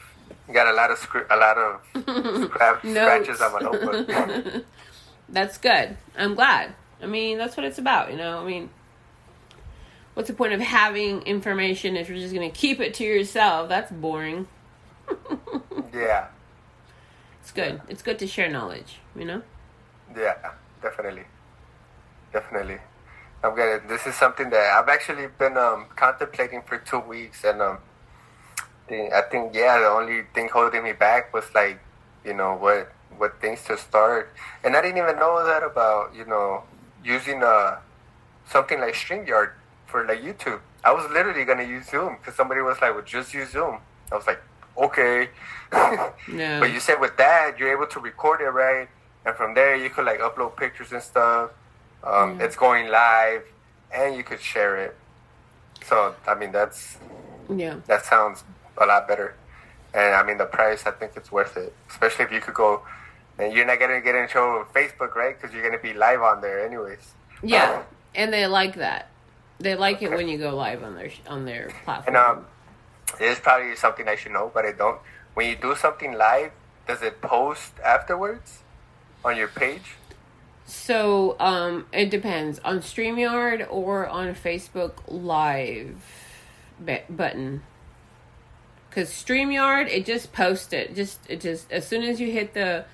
you 0.48 0.54
got 0.54 0.68
a 0.68 0.74
lot 0.74 0.92
of 0.92 0.98
script, 1.00 1.32
a 1.32 1.36
lot 1.36 1.58
of 1.58 1.82
scrap, 2.46 2.80
scratches 2.80 3.42
on 3.42 3.54
my 3.54 3.60
notebook. 3.60 4.64
that's 5.30 5.58
good. 5.58 5.98
I'm 6.18 6.36
glad. 6.36 6.74
I 7.02 7.08
mean, 7.08 7.38
that's 7.38 7.58
what 7.58 7.66
it's 7.66 7.80
about, 7.80 8.12
you 8.12 8.18
know. 8.18 8.40
I 8.40 8.46
mean, 8.46 8.70
what's 10.14 10.28
the 10.28 10.36
point 10.36 10.54
of 10.54 10.60
having 10.60 11.22
information 11.24 11.96
if 11.96 12.10
you're 12.10 12.20
just 12.20 12.34
going 12.34 12.50
to 12.50 12.56
keep 12.56 12.80
it 12.80 12.94
to 12.96 13.04
yourself? 13.04 13.70
That's 13.70 13.92
boring. 13.92 14.48
yeah. 15.94 16.28
It's 17.42 17.52
good. 17.52 17.76
Yeah. 17.76 17.90
It's 17.90 18.02
good 18.02 18.20
to 18.20 18.28
share 18.28 18.50
knowledge, 18.50 19.00
you 19.16 19.26
know? 19.26 19.42
Yeah, 20.16 20.36
definitely. 20.82 21.24
Definitely. 22.32 22.78
I'm 23.44 23.56
gonna. 23.56 23.80
This 23.88 24.06
is 24.06 24.16
something 24.16 24.50
that 24.50 24.74
I've 24.78 24.90
actually 24.90 25.28
been 25.28 25.58
um, 25.58 25.86
contemplating 25.96 26.62
for 26.62 26.78
two 26.78 27.00
weeks, 27.00 27.44
and 27.44 27.62
um, 27.62 27.78
the, 28.90 29.16
I 29.16 29.22
think 29.30 29.56
yeah, 29.56 29.80
the 29.80 29.88
only 29.88 30.24
thing 30.34 30.50
holding 30.50 30.84
me 30.84 30.92
back 30.92 31.34
was 31.34 31.46
like, 31.56 31.80
you 32.26 32.34
know, 32.34 32.56
what 32.56 32.92
what 33.18 33.40
things 33.40 33.64
to 33.66 33.78
start, 33.78 34.34
and 34.64 34.76
I 34.76 34.82
didn't 34.82 34.98
even 34.98 35.18
know 35.18 35.46
that 35.46 35.64
about 35.64 36.14
you 36.14 36.26
know 36.26 36.64
using 37.04 37.42
uh 37.42 37.78
something 38.46 38.80
like 38.80 38.94
Streamyard 38.94 39.52
for 39.86 40.06
like 40.06 40.22
YouTube. 40.22 40.60
I 40.84 40.92
was 40.92 41.10
literally 41.12 41.46
gonna 41.46 41.64
use 41.64 41.90
Zoom 41.90 42.18
because 42.18 42.36
somebody 42.36 42.62
was 42.62 42.82
like, 42.82 42.94
"Well, 42.94 43.04
just 43.04 43.34
use 43.34 43.52
Zoom." 43.52 43.80
I 44.12 44.16
was 44.16 44.28
like, 44.28 44.42
"Okay." 44.78 45.30
no. 45.72 46.60
But 46.60 46.74
you 46.74 46.80
said 46.82 47.00
with 47.00 47.16
that, 47.18 47.58
you're 47.58 47.72
able 47.72 47.88
to 47.88 48.00
record 48.00 48.42
it 48.42 48.50
right, 48.50 48.90
and 49.26 49.36
from 49.36 49.54
there 49.54 49.78
you 49.78 49.90
could 49.90 50.06
like 50.06 50.20
upload 50.20 50.58
pictures 50.58 50.92
and 50.92 51.02
stuff. 51.02 51.52
Um, 52.04 52.40
yeah. 52.40 52.46
It's 52.46 52.56
going 52.56 52.90
live, 52.90 53.44
and 53.94 54.16
you 54.16 54.24
could 54.24 54.42
share 54.42 54.78
it. 54.78 54.96
So 55.86 56.16
I 56.28 56.36
mean, 56.36 56.52
that's 56.52 56.98
yeah, 57.50 57.78
that 57.88 58.06
sounds 58.06 58.44
a 58.78 58.86
lot 58.86 59.08
better. 59.08 59.36
And 59.94 60.16
I 60.16 60.24
mean, 60.24 60.38
the 60.38 60.46
price, 60.46 60.86
I 60.86 60.92
think 60.92 61.14
it's 61.16 61.32
worth 61.32 61.58
it, 61.58 61.74
especially 61.90 62.26
if 62.26 62.32
you 62.32 62.42
could 62.42 62.54
go. 62.54 62.84
And 63.38 63.54
you're 63.54 63.66
not 63.66 63.80
gonna 63.80 64.02
get 64.02 64.16
in 64.16 64.28
trouble 64.28 64.60
with 64.60 64.74
Facebook, 64.74 65.16
right? 65.16 65.40
Because 65.40 65.54
you're 65.56 65.64
gonna 65.64 65.82
be 65.82 65.94
live 65.94 66.22
on 66.22 66.42
there, 66.42 66.66
anyways. 66.66 67.14
Yeah, 67.42 67.84
and 68.14 68.32
they 68.34 68.46
like 68.48 68.76
that. 68.76 69.10
They 69.60 69.76
like 69.76 69.98
okay. 69.98 70.06
it 70.06 70.12
when 70.12 70.28
you 70.28 70.38
go 70.38 70.56
live 70.56 70.84
on 70.84 70.96
their 70.96 71.12
on 71.28 71.46
their 71.46 71.70
platform. 71.84 72.16
And 72.16 72.18
um, 72.18 72.46
it 73.20 73.26
is 73.26 73.40
probably 73.40 73.76
something 73.76 74.08
I 74.08 74.16
should 74.16 74.32
know, 74.32 74.52
but 74.54 74.66
I 74.66 74.72
don't. 74.72 75.00
When 75.34 75.48
you 75.48 75.56
do 75.56 75.76
something 75.76 76.14
live, 76.14 76.52
does 76.88 77.02
it 77.02 77.22
post 77.22 77.74
afterwards 77.84 78.60
on 79.24 79.38
your 79.38 79.48
page? 79.48 79.96
So 80.70 81.36
um, 81.40 81.88
it 81.92 82.12
depends 82.12 82.60
on 82.60 82.80
Streamyard 82.80 83.68
or 83.72 84.08
on 84.08 84.36
Facebook 84.36 84.94
Live 85.08 85.98
button. 87.10 87.64
Cause 88.92 89.10
Streamyard, 89.10 89.88
it 89.88 90.06
just 90.06 90.32
posts 90.32 90.72
it. 90.72 90.96
Just 90.96 91.20
it 91.28 91.42
just 91.42 91.72
as 91.72 91.88
soon 91.88 92.04
as 92.04 92.22
you 92.22 92.32
hit 92.32 92.54
the 92.54 92.86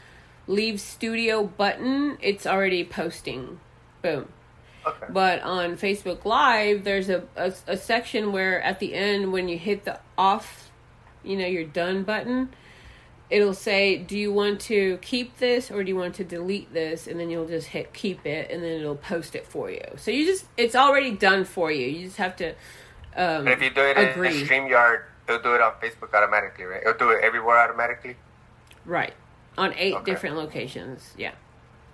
leave 0.47 0.80
studio 0.80 1.43
button, 1.43 2.17
it's 2.21 2.45
already 2.45 2.86
posting. 2.86 3.59
Boom. 4.01 4.30
Okay. 4.88 5.07
But 5.09 5.41
on 5.41 5.78
Facebook 5.78 6.23
Live, 6.23 6.86
there's 6.86 7.09
a, 7.09 7.23
a, 7.36 7.53
a 7.67 7.76
section 7.76 8.32
where 8.32 8.61
at 8.61 8.80
the 8.80 8.93
end, 8.93 9.34
when 9.34 9.49
you 9.49 9.57
hit 9.57 9.84
the 9.84 9.99
off, 10.17 10.71
you 11.23 11.36
know, 11.36 11.45
your 11.45 11.65
done 11.65 12.03
button, 12.03 12.49
it'll 13.30 13.53
say, 13.53 13.97
"Do 13.97 14.17
you 14.17 14.32
want 14.32 14.61
to 14.61 14.97
keep 14.97 15.38
this 15.38 15.71
or 15.71 15.84
do 15.84 15.89
you 15.89 15.95
want 15.95 16.15
to 16.15 16.23
delete 16.23 16.73
this?" 16.73 17.07
And 17.07 17.19
then 17.19 17.30
you'll 17.30 17.47
just 17.47 17.67
hit 17.67 17.93
keep 17.93 18.26
it, 18.26 18.51
and 18.51 18.63
then 18.63 18.80
it'll 18.80 18.95
post 18.95 19.36
it 19.36 19.45
for 19.45 19.69
you. 19.69 19.84
So 19.97 20.11
you 20.11 20.26
just 20.26 20.45
it's 20.57 20.76
already 20.76 21.11
done 21.11 21.45
for 21.45 21.71
you. 21.71 21.88
You 21.88 22.05
just 22.05 22.17
have 22.17 22.36
to. 22.38 22.53
Um, 23.15 23.47
if 23.47 23.61
you 23.61 23.69
do 23.69 23.82
it 23.82 23.97
agree. 23.97 24.41
in 24.41 24.47
Streamyard, 24.47 25.03
it'll 25.28 25.41
do 25.41 25.55
it 25.55 25.61
on 25.61 25.73
Facebook 25.82 26.13
automatically, 26.13 26.65
right? 26.65 26.82
It'll 26.82 26.97
do 26.97 27.09
it 27.11 27.23
everywhere 27.23 27.57
automatically. 27.57 28.17
Right, 28.86 29.13
on 29.57 29.73
eight 29.78 29.95
okay. 29.95 30.11
different 30.11 30.36
locations. 30.36 31.13
Yeah. 31.17 31.32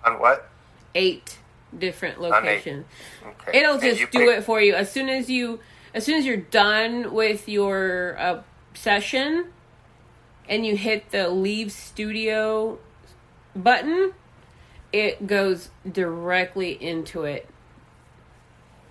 On 0.04 0.18
what? 0.18 0.48
Eight 0.94 1.38
different 1.76 2.20
locations. 2.20 2.86
Okay. 3.24 3.60
It'll 3.60 3.78
just 3.78 4.10
do 4.10 4.18
pick- 4.18 4.28
it 4.28 4.44
for 4.44 4.60
you 4.60 4.74
as 4.74 4.90
soon 4.92 5.08
as 5.08 5.30
you 5.30 5.60
as 5.94 6.04
soon 6.04 6.18
as 6.18 6.26
you're 6.26 6.36
done 6.36 7.12
with 7.12 7.48
your 7.48 8.16
uh, 8.18 8.42
session 8.74 9.52
and 10.48 10.66
you 10.66 10.76
hit 10.76 11.10
the 11.10 11.28
leave 11.28 11.72
studio 11.72 12.78
button 13.54 14.12
it 14.92 15.26
goes 15.26 15.70
directly 15.90 16.72
into 16.82 17.24
it 17.24 17.48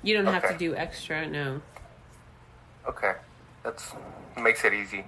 you 0.03 0.13
don't 0.13 0.27
okay. 0.27 0.33
have 0.33 0.51
to 0.51 0.57
do 0.57 0.75
extra 0.75 1.27
no 1.27 1.61
okay 2.87 3.13
that's 3.63 3.93
makes 4.41 4.63
it 4.63 4.73
easy 4.73 5.05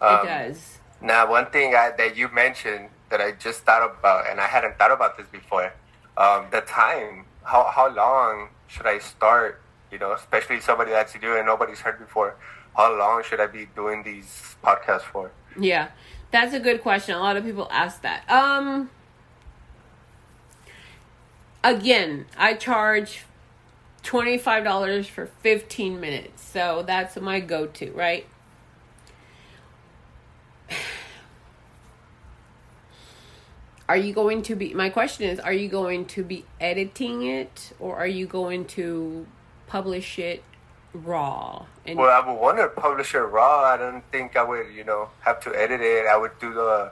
um, 0.00 0.20
it 0.20 0.28
does 0.28 0.78
now 1.00 1.28
one 1.28 1.46
thing 1.46 1.74
I, 1.74 1.92
that 1.96 2.16
you 2.16 2.28
mentioned 2.28 2.88
that 3.10 3.20
i 3.20 3.32
just 3.32 3.60
thought 3.60 3.88
about 3.98 4.28
and 4.28 4.40
i 4.40 4.46
hadn't 4.46 4.78
thought 4.78 4.92
about 4.92 5.16
this 5.16 5.26
before 5.28 5.72
um, 6.16 6.46
the 6.50 6.60
time. 6.62 7.24
How 7.44 7.64
how 7.64 7.88
long 7.88 8.48
should 8.68 8.86
I 8.86 8.98
start? 8.98 9.60
You 9.92 9.98
know, 9.98 10.12
especially 10.12 10.60
somebody 10.60 10.90
that's 10.90 11.14
new 11.20 11.36
and 11.36 11.46
nobody's 11.46 11.80
heard 11.80 11.98
before. 11.98 12.36
How 12.76 12.96
long 12.96 13.22
should 13.22 13.40
I 13.40 13.46
be 13.46 13.68
doing 13.74 14.02
these 14.02 14.56
podcasts 14.62 15.02
for? 15.02 15.30
Yeah, 15.58 15.88
that's 16.30 16.54
a 16.54 16.60
good 16.60 16.82
question. 16.82 17.14
A 17.14 17.18
lot 17.18 17.36
of 17.36 17.44
people 17.44 17.68
ask 17.70 18.02
that. 18.02 18.28
Um, 18.30 18.90
again, 21.64 22.26
I 22.36 22.54
charge 22.54 23.24
twenty 24.02 24.38
five 24.38 24.64
dollars 24.64 25.06
for 25.06 25.26
fifteen 25.26 26.00
minutes, 26.00 26.42
so 26.42 26.82
that's 26.86 27.16
my 27.16 27.40
go 27.40 27.66
to, 27.66 27.90
right? 27.92 28.26
are 33.88 33.96
you 33.96 34.12
going 34.12 34.42
to 34.42 34.56
be 34.56 34.74
my 34.74 34.90
question 34.90 35.28
is 35.28 35.38
are 35.38 35.52
you 35.52 35.68
going 35.68 36.04
to 36.04 36.24
be 36.24 36.44
editing 36.60 37.22
it 37.22 37.72
or 37.78 37.96
are 37.96 38.06
you 38.06 38.26
going 38.26 38.64
to 38.64 39.24
publish 39.68 40.18
it 40.18 40.42
raw 41.04 41.64
and 41.84 41.98
well 41.98 42.10
i 42.10 42.26
would 42.26 42.40
want 42.40 42.58
to 42.58 42.68
publish 42.68 43.14
it 43.14 43.18
raw 43.18 43.64
i 43.64 43.76
don't 43.76 44.04
think 44.10 44.36
i 44.36 44.42
would 44.42 44.72
you 44.74 44.84
know 44.84 45.08
have 45.20 45.40
to 45.40 45.54
edit 45.54 45.80
it 45.80 46.06
i 46.06 46.16
would 46.16 46.36
do 46.38 46.52
the 46.52 46.90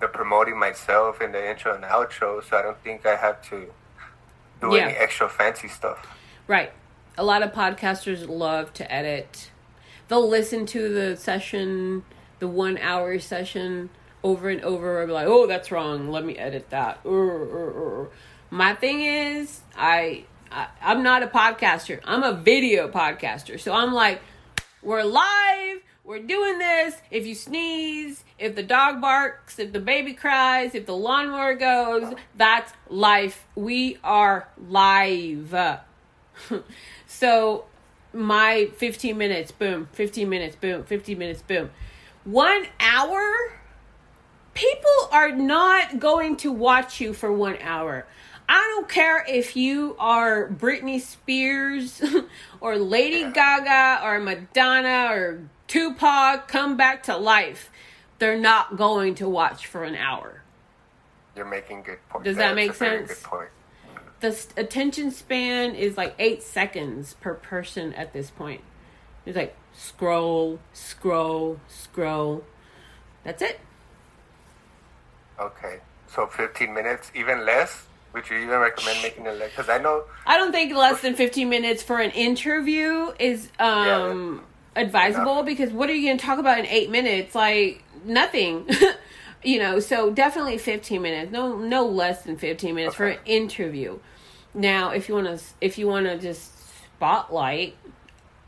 the 0.00 0.08
promoting 0.08 0.58
myself 0.58 1.20
in 1.20 1.32
the 1.32 1.50
intro 1.50 1.74
and 1.74 1.84
outro 1.84 2.42
so 2.48 2.56
i 2.56 2.62
don't 2.62 2.82
think 2.82 3.04
i 3.06 3.16
have 3.16 3.40
to 3.42 3.66
do 4.60 4.74
yeah. 4.74 4.86
any 4.86 4.96
extra 4.96 5.28
fancy 5.28 5.68
stuff 5.68 6.06
right 6.46 6.72
a 7.16 7.24
lot 7.24 7.42
of 7.42 7.52
podcasters 7.52 8.28
love 8.28 8.72
to 8.72 8.92
edit 8.92 9.50
they'll 10.08 10.28
listen 10.28 10.66
to 10.66 10.92
the 10.92 11.16
session 11.16 12.04
the 12.38 12.48
one 12.48 12.78
hour 12.78 13.18
session 13.18 13.90
over 14.22 14.48
and 14.48 14.62
over 14.62 15.00
and 15.00 15.08
be 15.08 15.12
like, 15.12 15.26
oh, 15.26 15.46
that's 15.46 15.70
wrong. 15.70 16.10
Let 16.10 16.24
me 16.24 16.36
edit 16.36 16.70
that. 16.70 17.04
My 18.50 18.74
thing 18.74 19.02
is, 19.02 19.60
I, 19.76 20.24
I 20.50 20.68
I'm 20.80 21.02
not 21.02 21.22
a 21.22 21.26
podcaster. 21.26 22.00
I'm 22.04 22.22
a 22.22 22.34
video 22.34 22.88
podcaster. 22.88 23.60
So 23.60 23.72
I'm 23.72 23.92
like, 23.92 24.20
we're 24.82 25.02
live. 25.02 25.82
We're 26.04 26.22
doing 26.22 26.58
this. 26.58 26.94
If 27.10 27.26
you 27.26 27.34
sneeze, 27.34 28.24
if 28.38 28.54
the 28.56 28.62
dog 28.62 29.00
barks, 29.00 29.58
if 29.58 29.72
the 29.72 29.80
baby 29.80 30.14
cries, 30.14 30.74
if 30.74 30.86
the 30.86 30.96
lawnmower 30.96 31.54
goes, 31.54 32.14
that's 32.34 32.72
life. 32.88 33.46
We 33.54 33.98
are 34.02 34.48
live. 34.56 35.80
so 37.06 37.64
my 38.12 38.70
15 38.76 39.18
minutes, 39.18 39.52
boom, 39.52 39.88
15 39.92 40.28
minutes, 40.28 40.56
boom, 40.56 40.84
15 40.84 41.18
minutes, 41.18 41.42
boom. 41.42 41.70
One 42.24 42.66
hour 42.80 43.52
people 44.54 45.08
are 45.12 45.30
not 45.30 46.00
going 46.00 46.36
to 46.36 46.50
watch 46.50 47.00
you 47.00 47.12
for 47.12 47.32
one 47.32 47.56
hour. 47.60 48.06
I 48.48 48.72
don't 48.74 48.88
care 48.88 49.24
if 49.28 49.56
you 49.56 49.94
are 49.98 50.48
Britney 50.48 51.00
Spears 51.00 52.02
or 52.60 52.78
Lady 52.78 53.30
Gaga 53.30 54.00
or 54.02 54.18
Madonna 54.20 55.08
or 55.10 55.48
Tupac 55.66 56.48
come 56.48 56.76
back 56.76 57.02
to 57.04 57.16
life. 57.16 57.70
They're 58.18 58.38
not 58.38 58.76
going 58.76 59.16
to 59.16 59.28
watch 59.28 59.66
for 59.66 59.84
an 59.84 59.94
hour. 59.94 60.42
You're 61.36 61.44
making 61.44 61.82
good 61.82 61.98
points. 62.08 62.24
Does 62.24 62.36
that, 62.36 62.48
that 62.48 62.54
make 62.54 62.72
sense? 62.72 63.22
The 64.20 64.36
attention 64.56 65.10
span 65.12 65.74
is 65.74 65.96
like 65.96 66.14
eight 66.18 66.42
seconds 66.42 67.14
per 67.20 67.34
person 67.34 67.92
at 67.92 68.12
this 68.12 68.30
point. 68.30 68.62
It's 69.24 69.36
like 69.36 69.54
scroll, 69.72 70.58
scroll, 70.72 71.60
scroll. 71.68 72.44
That's 73.22 73.42
it. 73.42 73.60
Okay. 75.38 75.80
So 76.08 76.26
15 76.26 76.72
minutes, 76.72 77.12
even 77.14 77.44
less? 77.44 77.87
Would 78.12 78.28
you 78.30 78.38
even 78.38 78.58
recommend 78.58 79.02
making 79.02 79.26
it 79.26 79.38
like? 79.38 79.50
Because 79.50 79.68
I 79.68 79.78
know 79.78 80.04
I 80.26 80.36
don't 80.36 80.52
think 80.52 80.74
less 80.74 81.00
than 81.02 81.14
15 81.14 81.48
minutes 81.48 81.82
for 81.82 81.98
an 82.00 82.10
interview 82.12 83.12
is 83.18 83.50
um 83.58 84.44
advisable 84.76 85.32
enough. 85.32 85.46
because 85.46 85.70
what 85.70 85.90
are 85.90 85.94
you 85.94 86.08
going 86.08 86.18
to 86.18 86.24
talk 86.24 86.38
about 86.38 86.58
in 86.58 86.66
8 86.66 86.90
minutes? 86.90 87.34
Like 87.34 87.82
nothing. 88.04 88.68
you 89.42 89.58
know, 89.58 89.80
so 89.80 90.10
definitely 90.10 90.58
15 90.58 91.00
minutes. 91.02 91.32
No 91.32 91.56
no 91.56 91.86
less 91.86 92.22
than 92.22 92.36
15 92.36 92.74
minutes 92.74 92.94
for 92.94 93.06
an 93.08 93.18
interview. 93.24 93.98
Now, 94.54 94.90
if 94.90 95.08
you 95.08 95.14
want 95.14 95.26
to 95.26 95.44
if 95.60 95.78
you 95.78 95.86
want 95.86 96.06
to 96.06 96.18
just 96.18 96.52
spotlight 96.96 97.76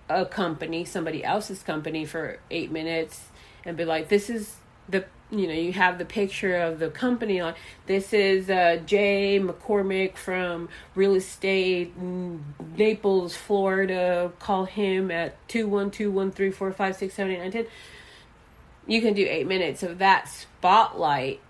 a 0.09 0.25
company, 0.25 0.85
somebody 0.85 1.23
else's 1.23 1.63
company 1.63 2.05
for 2.05 2.39
8 2.51 2.73
minutes 2.73 3.29
and 3.65 3.77
be 3.77 3.85
like 3.85 4.09
this 4.09 4.31
is 4.31 4.57
the 4.89 5.05
you 5.31 5.47
know 5.47 5.55
you 5.55 5.73
have 5.73 5.99
the 5.99 6.05
picture 6.05 6.57
of 6.57 6.79
the 6.79 6.91
company 6.91 7.41
on 7.41 7.55
this 7.87 8.13
is 8.13 8.51
uh, 8.51 8.81
Jay 8.85 9.41
McCormick 9.41 10.17
from 10.17 10.69
real 10.95 11.15
estate 11.15 11.97
Naples, 11.97 13.37
Florida. 13.37 14.33
Call 14.39 14.65
him 14.65 15.11
at 15.11 15.37
212 15.49 16.13
134 16.13 16.73
56910 16.73 17.67
You 18.87 19.01
can 19.01 19.15
do 19.15 19.27
eight 19.29 19.47
minutes 19.47 19.83
of 19.83 19.99
that 19.99 20.29
spotlight, 20.29 21.41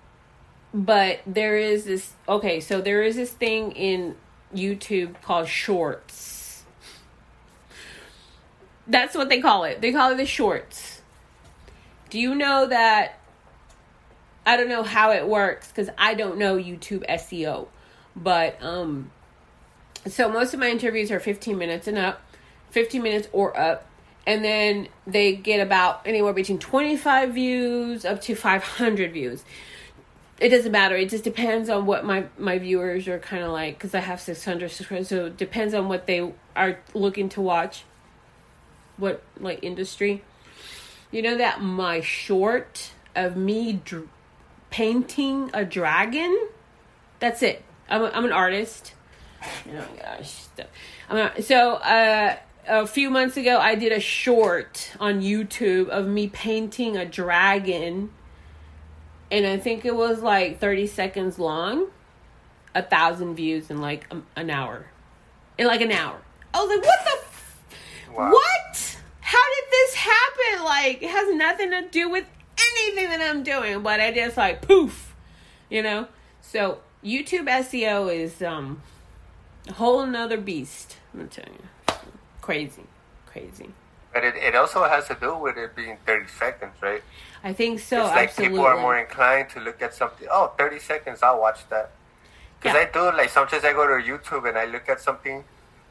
but 0.75 1.21
there 1.27 1.57
is 1.57 1.85
this 1.85 2.13
okay. 2.29 2.61
So 2.61 2.81
there 2.81 3.03
is 3.03 3.17
this 3.17 3.31
thing 3.31 3.73
in 3.73 4.17
YouTube 4.55 5.21
called 5.23 5.49
shorts. 5.49 6.65
That's 8.87 9.15
what 9.15 9.29
they 9.29 9.41
call 9.41 9.65
it. 9.65 9.81
They 9.81 9.93
call 9.93 10.13
it 10.13 10.17
the 10.17 10.27
shorts. 10.27 11.01
Do 12.09 12.19
you 12.19 12.35
know 12.35 12.67
that 12.67 13.20
I 14.45 14.57
don't 14.57 14.69
know 14.69 14.83
how 14.83 15.13
it 15.13 15.27
works 15.27 15.69
because 15.69 15.91
I 15.99 16.15
don't 16.15 16.39
know 16.39 16.57
YouTube 16.57 17.07
SEO. 17.09 17.69
But 18.17 18.63
um 18.63 19.11
so 20.07 20.31
most 20.31 20.55
of 20.55 20.61
my 20.61 20.71
interviews 20.71 21.11
are 21.11 21.21
15 21.21 21.59
minutes 21.59 21.87
and 21.87 21.99
up, 21.99 22.23
15 22.71 23.03
minutes 23.03 23.29
or 23.33 23.59
up. 23.59 23.87
And 24.27 24.45
then 24.45 24.89
they 25.07 25.35
get 25.35 25.61
about 25.61 26.07
anywhere 26.07 26.33
between 26.33 26.59
25 26.59 27.35
views 27.35 28.05
up 28.05 28.21
to 28.23 28.35
500 28.35 29.13
views. 29.13 29.45
It 30.39 30.49
doesn't 30.51 30.73
matter. 30.73 30.97
It 30.97 31.11
just 31.11 31.25
depends 31.25 31.69
on 31.69 31.85
what 31.85 32.05
my 32.05 32.25
my 32.39 32.59
viewers 32.59 33.07
are 33.09 33.19
kind 33.19 33.43
of 33.43 33.51
like 33.51 33.79
cuz 33.79 33.95
I 33.95 34.01
have 34.01 34.21
600 34.21 34.71
subscribers. 34.71 35.09
So 35.09 35.27
it 35.27 35.37
depends 35.37 35.75
on 35.75 35.89
what 35.89 36.07
they 36.07 36.33
are 36.57 36.79
looking 36.95 37.29
to 37.31 37.41
watch. 37.43 37.85
What 38.97 39.23
like 39.39 39.59
industry. 39.63 40.23
You 41.11 41.23
know 41.23 41.37
that 41.37 41.61
my 41.61 42.01
short 42.01 42.93
of 43.15 43.37
me 43.37 43.81
dr- 43.85 44.09
painting 44.71 45.51
a 45.53 45.65
dragon. 45.65 46.49
That's 47.19 47.43
it. 47.43 47.65
I'm, 47.89 48.03
a, 48.03 48.07
I'm 48.07 48.25
an 48.25 48.33
artist. 48.33 48.95
Oh 49.43 49.49
my 49.67 50.03
gosh. 50.03 50.47
I'm 51.09 51.17
a, 51.17 51.43
so 51.43 51.75
uh, 51.75 52.37
a 52.67 52.87
few 52.87 53.11
months 53.11 53.37
ago, 53.37 53.59
I 53.59 53.75
did 53.75 53.93
a 53.93 54.01
short 54.01 54.93
on 55.01 55.21
YouTube 55.21 55.89
of 55.89 56.07
me 56.07 56.29
painting 56.29 56.97
a 56.97 57.05
dragon, 57.05 58.11
and 59.31 59.47
I 59.47 59.57
think 59.59 59.85
it 59.85 59.95
was 59.97 60.21
like 60.23 60.61
30 60.61 60.87
seconds 60.87 61.39
long. 61.39 61.89
A 62.75 62.83
thousand 62.83 63.35
views 63.35 63.69
in 63.71 63.81
like 63.81 64.07
an 64.37 64.49
hour. 64.51 64.87
In 65.59 65.67
like 65.67 65.81
an 65.81 65.91
hour. 65.91 66.21
I 66.55 66.61
was 66.61 66.69
like, 66.69 66.85
what 66.87 66.99
the? 67.05 67.11
F- 67.11 67.37
Wow. 68.17 68.33
What? 68.33 68.97
How 69.21 69.39
did 69.39 69.71
this 69.71 69.95
happen? 69.95 70.65
Like, 70.65 71.03
it 71.03 71.11
has 71.11 71.33
nothing 71.35 71.71
to 71.71 71.89
do 71.89 72.11
with 72.11 72.27
anything 72.79 73.09
that 73.11 73.21
I'm 73.21 73.43
doing, 73.43 73.83
but 73.83 74.01
I 74.01 74.13
just 74.13 74.37
like 74.37 74.63
poof, 74.63 75.15
you 75.69 75.83
know. 75.83 76.09
So 76.41 76.81
YouTube 77.05 77.47
SEO 77.49 78.13
is 78.15 78.43
um 78.43 78.83
a 79.69 79.73
whole 79.75 80.07
nother 80.07 80.37
beast. 80.39 80.97
I'm 81.13 81.21
gonna 81.21 81.31
tell 81.31 81.53
you, 81.53 81.95
crazy, 82.41 82.85
crazy. 83.27 83.71
But 84.13 84.25
it, 84.25 84.35
it 84.37 84.57
also 84.57 84.83
has 84.85 85.07
to 85.07 85.15
do 85.15 85.37
with 85.37 85.57
it 85.57 85.77
being 85.77 85.97
30 86.05 86.27
seconds, 86.37 86.73
right? 86.83 87.03
I 87.45 87.53
think 87.53 87.79
so. 87.79 88.01
it's 88.07 88.11
like 88.11 88.29
absolutely. 88.31 88.57
people 88.59 88.67
are 88.67 88.81
more 88.81 88.99
inclined 88.99 89.51
to 89.51 89.61
look 89.61 89.81
at 89.83 89.95
something. 89.95 90.27
Oh, 90.31 90.53
30 90.59 90.81
seconds, 90.81 91.23
I'll 91.23 91.41
watch 91.41 91.61
that. 91.69 91.93
Because 92.59 92.75
Yeah. 92.75 92.81
I 92.81 93.11
do, 93.13 93.17
like, 93.17 93.31
sometimes 93.31 93.63
I 93.65 93.73
go 93.73 93.87
to 93.87 94.03
YouTube 94.05 94.49
and 94.49 94.59
I 94.59 94.65
look 94.65 94.89
at 94.89 95.01
something, 95.01 95.45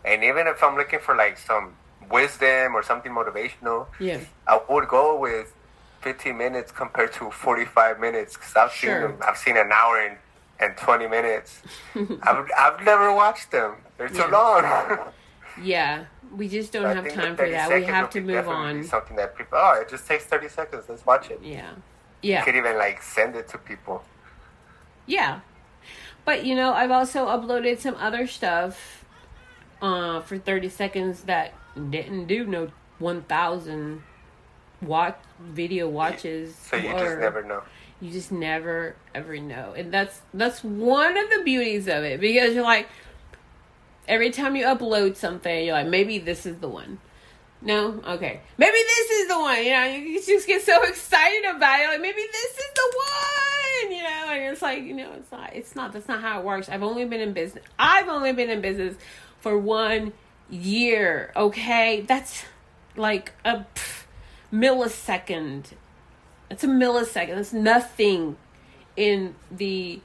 and 0.03 0.23
even 0.25 0.47
if 0.47 0.61
I'm 0.61 0.75
looking 0.75 0.99
for, 0.99 1.15
like, 1.15 1.38
some 1.38 1.75
wisdom 2.11 2.75
or 2.75 2.84
something 2.84 3.11
motivational, 3.13 3.88
Yeah. 3.99 4.19
I 4.45 4.59
would 4.67 4.89
go 4.89 5.15
with 5.17 5.53
15 6.02 6.38
minutes 6.38 6.72
compared 6.72 7.14
to 7.14 7.30
45 7.32 8.00
minutes 8.00 8.36
because 8.36 8.56
I've 8.56 8.72
Sure. 8.72 8.91
seen 8.93 9.02
them. 9.02 9.18
I've 9.28 9.38
seen 9.38 9.58
an 9.58 9.72
hour 9.72 10.00
and, 10.02 10.18
and 10.60 10.78
20 10.78 11.08
minutes. 11.08 11.62
I've, 12.24 12.50
I've 12.58 12.84
never 12.84 13.14
watched 13.14 13.52
them. 13.52 13.76
They're 13.97 14.10
too 14.10 14.18
Yeah. 14.20 14.26
long. 14.28 15.00
Yeah, 15.62 16.06
we 16.36 16.47
just 16.47 16.72
don't 16.72 16.86
I 16.86 16.93
have 16.93 17.08
time 17.14 17.36
for 17.36 17.50
that. 17.50 17.70
We 17.70 17.84
have 17.84 18.10
to 18.12 18.22
move 18.22 18.47
on. 18.47 18.84
Something 18.84 19.18
that 19.18 19.36
people, 19.38 19.58
oh, 19.62 19.74
it 19.82 19.89
just 19.89 20.08
takes 20.08 20.24
30 20.26 20.47
seconds. 20.47 20.86
Let's 20.88 21.06
watch 21.06 21.30
it. 21.32 21.39
Yeah, 21.43 21.72
Yeah. 22.22 22.39
You 22.39 22.45
could 22.45 22.56
even, 22.56 22.78
like, 22.78 23.02
send 23.02 23.36
it 23.36 23.47
to 23.50 23.58
people. 23.58 24.04
yeah. 25.06 25.41
But 26.26 26.45
you 26.45 26.54
know, 26.56 26.74
I've 26.74 26.91
also 26.91 27.26
uploaded 27.28 27.80
some 27.80 27.95
other 27.95 28.28
stuff 28.28 29.04
uh 29.82 30.20
for 30.22 30.38
30 30.38 30.70
seconds 30.70 31.24
that 31.24 31.54
didn't 31.89 32.28
do 32.28 32.45
no 32.45 32.70
1000 33.00 34.04
watch 34.82 35.17
video 35.39 35.88
watches 35.89 36.55
So 36.55 36.77
you 36.77 36.89
or- 36.89 36.99
just 36.99 37.19
never 37.19 37.43
know. 37.43 37.61
you 38.01 38.11
just 38.11 38.32
never 38.32 38.95
ever 39.13 39.38
know. 39.38 39.73
And 39.75 39.91
that's 39.93 40.21
that's 40.34 40.63
one 40.63 41.17
of 41.17 41.30
the 41.30 41.41
beauties 41.43 41.88
of 41.88 42.03
it 42.03 42.19
because 42.21 42.53
you're 42.55 42.63
like 42.63 42.88
every 44.07 44.32
time 44.32 44.55
you 44.55 44.65
upload 44.65 45.15
something 45.15 45.65
you're 45.65 45.73
like 45.75 45.88
maybe 45.88 46.17
this 46.19 46.45
is 46.45 46.57
the 46.59 46.69
one. 46.69 46.99
No? 47.61 48.01
Okay. 48.07 48.39
Maybe 48.57 48.71
this 48.77 49.09
is 49.11 49.27
the 49.27 49.38
one. 49.39 49.63
You 49.63 49.71
know 49.71 49.86
you 49.86 50.21
just 50.21 50.47
get 50.47 50.61
so 50.61 50.82
excited 50.88 51.43
about 51.55 51.80
it. 51.82 51.88
Like 51.88 52.01
maybe 52.01 52.21
this 52.32 52.51
is 52.57 52.65
the 52.75 52.93
one. 52.95 53.91
You 53.91 54.03
know 54.03 54.25
and 54.32 54.53
it's 54.53 54.61
like 54.61 54.84
you 54.84 54.93
know 54.93 55.11
it's 55.13 55.32
not 55.32 55.55
it's 55.55 55.75
not 55.75 55.91
that's 55.93 56.07
not 56.07 56.21
how 56.21 56.39
it 56.39 56.45
works. 56.45 56.69
I've 56.69 56.84
only 56.84 57.05
been 57.05 57.21
in 57.21 57.34
business 57.34 57.63
i've 57.77 58.07
only 58.09 58.34
been 58.34 58.49
in 58.49 58.61
business 58.61 58.95
for 59.39 59.57
one 59.57 60.11
year 60.49 61.32
okay? 61.36 62.01
That's 62.01 62.43
like 62.97 63.32
a 63.45 63.65
pff, 63.75 64.03
millisecond 64.54 65.74
it's 66.50 66.64
a 66.64 66.68
millisecond. 66.68 67.38
It's 67.38 67.54
nothing 67.54 68.36
in 68.95 69.36
the 69.52 70.02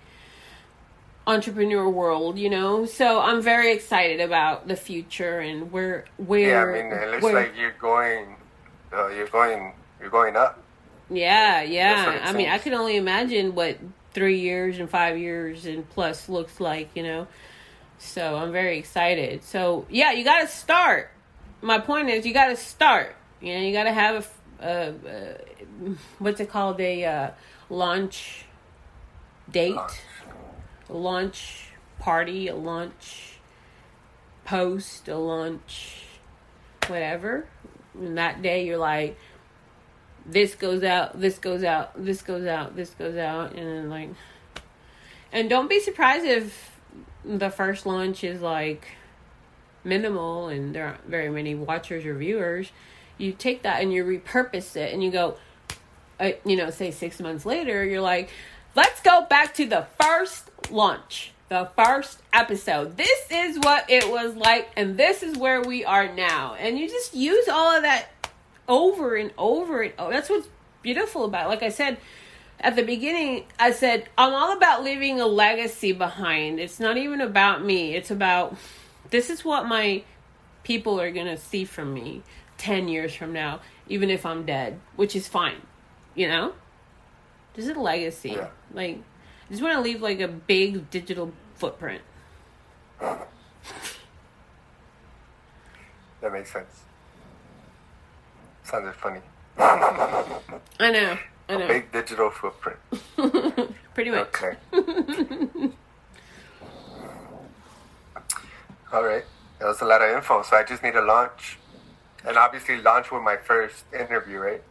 entrepreneur 1.26 1.88
world, 1.88 2.38
you 2.38 2.50
know. 2.50 2.84
So 2.86 3.20
I'm 3.20 3.40
very 3.40 3.72
excited 3.72 4.20
about 4.20 4.68
the 4.68 4.76
future 4.76 5.38
and 5.40 5.72
where 5.72 6.04
where. 6.18 6.72
Yeah, 6.72 6.78
I 6.80 6.82
mean, 6.82 6.92
it 6.92 7.10
looks 7.10 7.22
where- 7.22 7.34
like 7.34 7.56
you're 7.56 7.72
going, 7.72 8.36
uh, 8.92 9.08
you're 9.08 9.26
going, 9.28 9.72
you're 10.00 10.10
going 10.10 10.36
up. 10.36 10.62
yeah, 11.10 11.62
yeah. 11.62 12.20
I 12.24 12.32
mean, 12.32 12.48
I 12.48 12.58
can 12.58 12.74
only 12.74 12.96
imagine 12.96 13.54
what 13.54 13.78
three 14.12 14.40
years 14.40 14.78
and 14.78 14.88
five 14.88 15.18
years 15.18 15.66
and 15.66 15.88
plus 15.90 16.28
looks 16.28 16.60
like, 16.60 16.90
you 16.94 17.02
know. 17.02 17.26
So 17.98 18.36
I'm 18.36 18.52
very 18.52 18.78
excited. 18.78 19.44
So 19.44 19.86
yeah, 19.88 20.12
you 20.12 20.24
got 20.24 20.40
to 20.42 20.46
start. 20.48 21.10
My 21.62 21.78
point 21.78 22.10
is, 22.10 22.26
you 22.26 22.34
got 22.34 22.48
to 22.48 22.56
start. 22.56 23.16
You 23.40 23.54
know, 23.54 23.60
you 23.60 23.72
got 23.72 23.84
to 23.84 23.92
have 23.92 24.30
a, 24.60 24.66
a, 24.66 24.94
a 25.08 25.36
what's 26.18 26.40
it 26.40 26.50
called 26.50 26.80
a 26.80 27.04
uh, 27.04 27.30
launch 27.68 28.44
date, 29.50 29.74
Launch. 29.74 29.92
a 30.88 30.94
launch 30.94 31.68
party, 31.98 32.48
a 32.48 32.56
launch 32.56 33.38
post, 34.44 35.08
a 35.08 35.16
launch 35.16 36.04
whatever. 36.88 37.46
And 37.94 38.18
that 38.18 38.42
day, 38.42 38.66
you're 38.66 38.78
like, 38.78 39.18
this 40.26 40.54
goes 40.54 40.82
out, 40.82 41.20
this 41.20 41.38
goes 41.38 41.62
out, 41.64 41.92
this 42.02 42.22
goes 42.22 42.46
out, 42.46 42.76
this 42.76 42.90
goes 42.90 43.16
out, 43.16 43.52
and 43.54 43.66
then 43.66 43.90
like, 43.90 44.10
and 45.32 45.50
don't 45.50 45.68
be 45.68 45.80
surprised 45.80 46.24
if 46.24 46.78
the 47.24 47.50
first 47.50 47.86
launch 47.86 48.22
is 48.24 48.40
like 48.40 48.86
minimal 49.82 50.48
and 50.48 50.74
there 50.74 50.86
aren't 50.86 51.04
very 51.06 51.28
many 51.28 51.54
watchers 51.54 52.04
or 52.04 52.14
viewers. 52.14 52.70
You 53.18 53.32
take 53.32 53.62
that 53.62 53.82
and 53.82 53.92
you 53.92 54.04
repurpose 54.04 54.76
it, 54.76 54.92
and 54.92 55.02
you 55.02 55.10
go, 55.10 55.36
uh, 56.18 56.32
you 56.44 56.56
know, 56.56 56.70
say 56.70 56.90
six 56.90 57.20
months 57.20 57.46
later, 57.46 57.84
you're 57.84 58.00
like, 58.00 58.30
let's 58.74 59.00
go 59.00 59.26
back 59.26 59.54
to 59.54 59.66
the 59.66 59.86
first 60.00 60.50
launch, 60.70 61.32
the 61.48 61.68
first 61.76 62.20
episode. 62.32 62.96
This 62.96 63.26
is 63.30 63.58
what 63.58 63.88
it 63.88 64.10
was 64.10 64.34
like, 64.34 64.70
and 64.76 64.96
this 64.96 65.22
is 65.22 65.36
where 65.36 65.62
we 65.62 65.84
are 65.84 66.12
now. 66.12 66.54
And 66.54 66.78
you 66.78 66.88
just 66.88 67.14
use 67.14 67.48
all 67.48 67.76
of 67.76 67.82
that 67.82 68.08
over 68.68 69.14
and 69.14 69.32
over 69.38 69.82
and 69.82 69.92
over. 69.98 70.12
That's 70.12 70.30
what's 70.30 70.48
beautiful 70.82 71.24
about 71.24 71.46
it. 71.46 71.48
Like 71.48 71.62
I 71.62 71.68
said 71.68 71.98
at 72.60 72.76
the 72.76 72.82
beginning, 72.82 73.44
I 73.58 73.72
said, 73.72 74.08
I'm 74.16 74.32
all 74.32 74.56
about 74.56 74.84
leaving 74.84 75.20
a 75.20 75.26
legacy 75.26 75.92
behind. 75.92 76.60
It's 76.60 76.80
not 76.80 76.96
even 76.96 77.20
about 77.20 77.64
me, 77.64 77.94
it's 77.94 78.10
about 78.10 78.56
this 79.10 79.30
is 79.30 79.44
what 79.44 79.66
my 79.66 80.02
people 80.62 80.98
are 81.00 81.10
going 81.10 81.26
to 81.26 81.36
see 81.36 81.64
from 81.64 81.92
me 81.92 82.22
10 82.58 82.88
years 82.88 83.14
from 83.14 83.32
now, 83.32 83.60
even 83.88 84.10
if 84.10 84.24
I'm 84.24 84.44
dead, 84.44 84.80
which 84.96 85.14
is 85.16 85.28
fine. 85.28 85.62
You 86.14 86.28
know? 86.28 86.52
This 87.54 87.66
is 87.66 87.76
a 87.76 87.80
legacy. 87.80 88.30
Yeah. 88.30 88.48
Like, 88.72 88.98
I 89.48 89.50
just 89.50 89.62
want 89.62 89.74
to 89.74 89.80
leave 89.80 90.02
like 90.02 90.20
a 90.20 90.28
big 90.28 90.90
digital 90.90 91.32
footprint. 91.54 92.02
That 96.20 96.32
makes 96.32 96.52
sense. 96.52 96.84
Sounded 98.62 98.94
funny. 98.94 99.20
I 99.58 100.90
know. 100.90 101.18
I 101.48 101.56
know. 101.56 101.68
big 101.68 101.92
digital 101.92 102.30
footprint. 102.30 102.78
Pretty 103.94 104.10
much. 104.10 104.28
Okay. 104.28 104.56
All 108.92 109.04
right. 109.04 109.24
That 109.58 109.66
was 109.66 109.80
a 109.82 109.84
lot 109.84 110.00
of 110.00 110.16
info. 110.16 110.42
So 110.42 110.56
I 110.56 110.62
just 110.62 110.82
need 110.82 110.92
to 110.92 111.02
launch. 111.02 111.58
And 112.26 112.36
obviously 112.36 112.80
launch 112.80 113.10
with 113.10 113.22
my 113.22 113.36
first 113.36 113.84
interview, 113.92 114.38
right? 114.38 114.62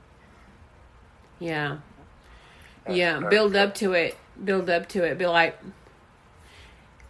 Yeah. 1.40 1.78
That's 2.86 2.98
Yeah. 2.98 3.20
Build 3.20 3.56
up 3.56 3.76
to 3.76 3.94
it. 3.94 4.18
Build 4.44 4.70
up 4.70 4.90
to 4.90 5.04
it. 5.04 5.18
Be 5.18 5.28
like, 5.28 5.60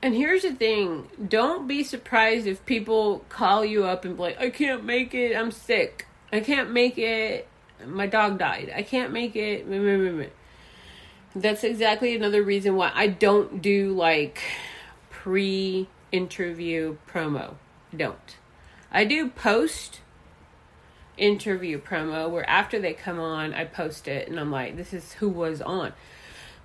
and 0.01 0.13
here's 0.13 0.41
the 0.41 0.51
thing 0.51 1.07
don't 1.29 1.67
be 1.67 1.83
surprised 1.83 2.45
if 2.45 2.65
people 2.65 3.23
call 3.29 3.63
you 3.63 3.85
up 3.85 4.03
and 4.03 4.17
be 4.17 4.21
like, 4.23 4.39
I 4.39 4.49
can't 4.49 4.83
make 4.83 5.13
it. 5.13 5.35
I'm 5.35 5.51
sick. 5.51 6.07
I 6.31 6.41
can't 6.41 6.71
make 6.71 6.97
it. 6.97 7.47
My 7.85 8.07
dog 8.07 8.37
died. 8.37 8.71
I 8.75 8.83
can't 8.83 9.13
make 9.13 9.35
it. 9.35 9.65
That's 11.35 11.63
exactly 11.63 12.15
another 12.15 12.43
reason 12.43 12.75
why 12.75 12.91
I 12.93 13.07
don't 13.07 13.61
do 13.61 13.93
like 13.93 14.41
pre 15.09 15.87
interview 16.11 16.97
promo. 17.09 17.55
I 17.91 17.95
don't. 17.95 18.37
I 18.91 19.05
do 19.05 19.29
post 19.29 20.01
interview 21.17 21.79
promo 21.79 22.29
where 22.29 22.47
after 22.49 22.79
they 22.79 22.93
come 22.93 23.19
on, 23.19 23.53
I 23.53 23.65
post 23.65 24.07
it 24.07 24.27
and 24.27 24.39
I'm 24.39 24.51
like, 24.51 24.75
this 24.75 24.93
is 24.93 25.13
who 25.13 25.29
was 25.29 25.61
on. 25.61 25.93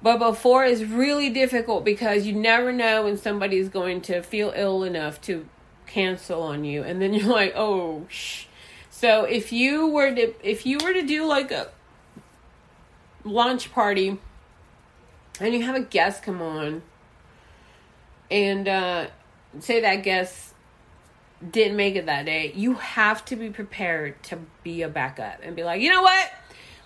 But 0.00 0.18
before 0.18 0.64
is 0.64 0.84
really 0.84 1.28
difficult 1.30 1.84
because 1.84 2.26
you 2.26 2.32
never 2.34 2.72
know 2.72 3.04
when 3.04 3.16
somebody's 3.16 3.68
going 3.68 4.00
to 4.02 4.22
feel 4.22 4.52
ill 4.54 4.84
enough 4.84 5.20
to 5.22 5.46
cancel 5.86 6.42
on 6.42 6.64
you, 6.64 6.82
and 6.82 7.02
then 7.02 7.14
you're 7.14 7.28
like, 7.28 7.52
oh, 7.56 8.06
shh. 8.08 8.44
So 8.90 9.24
if 9.24 9.52
you 9.52 9.88
were 9.88 10.14
to 10.14 10.34
if 10.42 10.66
you 10.66 10.78
were 10.82 10.92
to 10.92 11.02
do 11.02 11.24
like 11.24 11.50
a 11.50 11.68
launch 13.24 13.72
party, 13.72 14.18
and 15.40 15.54
you 15.54 15.62
have 15.62 15.76
a 15.76 15.80
guest 15.80 16.22
come 16.22 16.42
on, 16.42 16.82
and 18.30 18.68
uh, 18.68 19.06
say 19.60 19.80
that 19.80 20.02
guest 20.02 20.47
didn't 21.50 21.76
make 21.76 21.96
it 21.96 22.06
that 22.06 22.26
day, 22.26 22.52
you 22.54 22.74
have 22.74 23.24
to 23.26 23.36
be 23.36 23.50
prepared 23.50 24.22
to 24.24 24.38
be 24.62 24.82
a 24.82 24.88
backup 24.88 25.40
and 25.42 25.54
be 25.54 25.64
like, 25.64 25.80
you 25.80 25.90
know 25.90 26.02
what? 26.02 26.32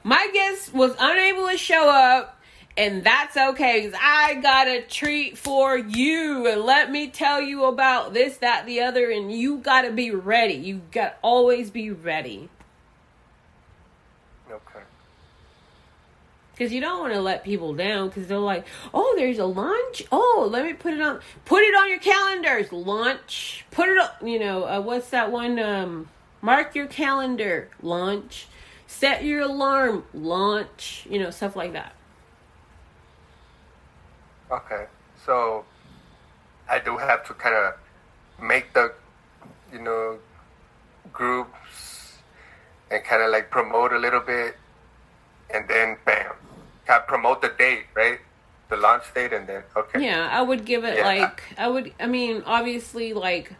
My 0.04 0.28
guest 0.32 0.74
was 0.74 0.94
unable 0.98 1.48
to 1.48 1.56
show 1.56 1.88
up, 1.88 2.40
and 2.76 3.04
that's 3.04 3.36
okay 3.36 3.80
because 3.80 3.98
I 4.02 4.34
got 4.34 4.66
a 4.68 4.82
treat 4.82 5.38
for 5.38 5.78
you. 5.78 6.46
And 6.48 6.62
let 6.62 6.90
me 6.90 7.08
tell 7.08 7.40
you 7.40 7.64
about 7.64 8.12
this, 8.12 8.38
that, 8.38 8.66
the 8.66 8.80
other, 8.80 9.10
and 9.10 9.32
you 9.32 9.58
got 9.58 9.82
to 9.82 9.92
be 9.92 10.10
ready. 10.10 10.54
You 10.54 10.82
got 10.90 11.08
to 11.08 11.14
always 11.22 11.70
be 11.70 11.90
ready 11.90 12.50
Okay. 14.52 14.84
Because 16.62 16.72
you 16.72 16.80
don't 16.80 17.00
want 17.00 17.12
to 17.12 17.20
let 17.20 17.42
people 17.42 17.74
down 17.74 18.08
because 18.08 18.28
they're 18.28 18.38
like, 18.38 18.64
oh, 18.94 19.14
there's 19.18 19.40
a 19.40 19.44
launch. 19.44 20.04
Oh, 20.12 20.48
let 20.48 20.64
me 20.64 20.74
put 20.74 20.94
it 20.94 21.00
on. 21.00 21.18
Put 21.44 21.62
it 21.62 21.74
on 21.74 21.88
your 21.88 21.98
calendars. 21.98 22.70
Launch. 22.70 23.64
Put 23.72 23.88
it 23.88 23.98
on. 23.98 24.28
You 24.28 24.38
know, 24.38 24.62
uh, 24.62 24.80
what's 24.80 25.10
that 25.10 25.32
one? 25.32 25.58
Um, 25.58 26.08
mark 26.40 26.76
your 26.76 26.86
calendar. 26.86 27.68
Launch. 27.82 28.46
Set 28.86 29.24
your 29.24 29.40
alarm. 29.40 30.04
Launch. 30.14 31.04
You 31.10 31.18
know, 31.18 31.30
stuff 31.30 31.56
like 31.56 31.72
that. 31.72 31.96
Okay. 34.52 34.86
So 35.26 35.64
I 36.70 36.78
do 36.78 36.96
have 36.96 37.26
to 37.26 37.34
kind 37.34 37.56
of 37.56 37.74
make 38.40 38.72
the, 38.72 38.92
you 39.72 39.80
know, 39.80 40.20
groups 41.12 42.18
and 42.88 43.02
kind 43.02 43.20
of 43.20 43.32
like 43.32 43.50
promote 43.50 43.92
a 43.92 43.98
little 43.98 44.20
bit 44.20 44.56
and 45.52 45.66
then 45.66 45.96
bam. 46.04 46.34
Promote 46.86 47.42
the 47.42 47.48
date, 47.58 47.84
right? 47.94 48.18
The 48.68 48.76
launch 48.76 49.04
date 49.14 49.32
and 49.32 49.46
then, 49.46 49.62
okay. 49.76 50.04
Yeah, 50.04 50.28
I 50.30 50.40
would 50.42 50.64
give 50.64 50.84
it 50.84 50.96
Yeah. 50.98 51.06
like 51.06 51.42
I 51.58 51.68
would. 51.68 51.92
I 52.00 52.06
mean, 52.06 52.42
obviously, 52.46 53.12
like 53.12 53.52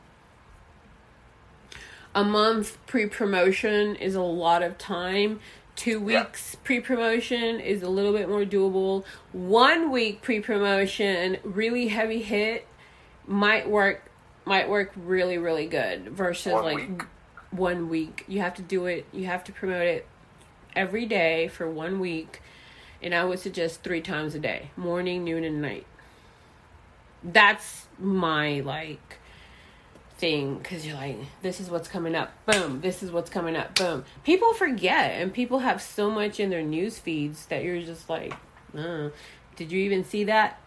a 2.14 2.24
month 2.24 2.78
pre 2.86 3.06
promotion 3.06 3.96
is 3.96 4.14
a 4.14 4.20
lot 4.22 4.62
of 4.62 4.78
time. 4.78 5.40
Two 5.76 5.92
Yeah. 6.06 6.24
weeks 6.24 6.56
pre 6.56 6.80
promotion 6.80 7.60
is 7.60 7.82
a 7.82 7.88
little 7.88 8.12
bit 8.12 8.28
more 8.28 8.44
doable. 8.44 9.04
One 9.32 9.90
week 9.90 10.20
pre 10.22 10.40
promotion, 10.40 11.38
really 11.42 11.88
heavy 11.88 12.22
hit, 12.22 12.66
might 13.26 13.68
work. 13.68 14.02
Might 14.44 14.68
work 14.68 14.90
really 14.96 15.38
really 15.38 15.66
good 15.66 16.08
versus 16.08 16.52
One 16.52 16.64
like 16.64 16.76
week? 16.76 17.02
one 17.52 17.88
week. 17.88 18.24
You 18.26 18.40
have 18.40 18.54
to 18.54 18.62
do 18.62 18.86
it. 18.86 19.06
You 19.12 19.26
have 19.26 19.44
to 19.44 19.52
promote 19.52 19.86
it 19.86 20.06
every 20.74 21.06
day 21.06 21.48
for 21.48 21.70
one 21.70 22.00
week, 22.00 22.41
and 23.02 23.14
I 23.14 23.24
would 23.24 23.38
suggest 23.38 23.82
three 23.82 24.00
times 24.00 24.34
a 24.34 24.38
day: 24.38 24.70
morning, 24.76 25.24
noon, 25.24 25.44
and 25.44 25.60
night. 25.60 25.86
That's 27.22 27.86
my 27.98 28.60
like 28.60 29.18
thing 30.16 30.56
because 30.58 30.86
you're 30.86 30.94
like 30.94 31.18
this 31.42 31.60
is 31.60 31.68
what's 31.68 31.88
coming 31.88 32.14
up. 32.14 32.32
Boom 32.46 32.80
this 32.80 33.02
is 33.02 33.10
what's 33.10 33.30
coming 33.30 33.56
up. 33.56 33.74
Boom. 33.74 34.04
People 34.24 34.54
forget 34.54 35.20
and 35.20 35.32
people 35.32 35.60
have 35.60 35.82
so 35.82 36.10
much 36.10 36.38
in 36.38 36.50
their 36.50 36.62
news 36.62 36.98
feeds 36.98 37.46
that 37.46 37.64
you're 37.64 37.82
just 37.82 38.08
like 38.08 38.32
uh, 38.76 39.08
did 39.56 39.72
you 39.72 39.80
even 39.80 40.04
see 40.04 40.24
that? 40.24 40.60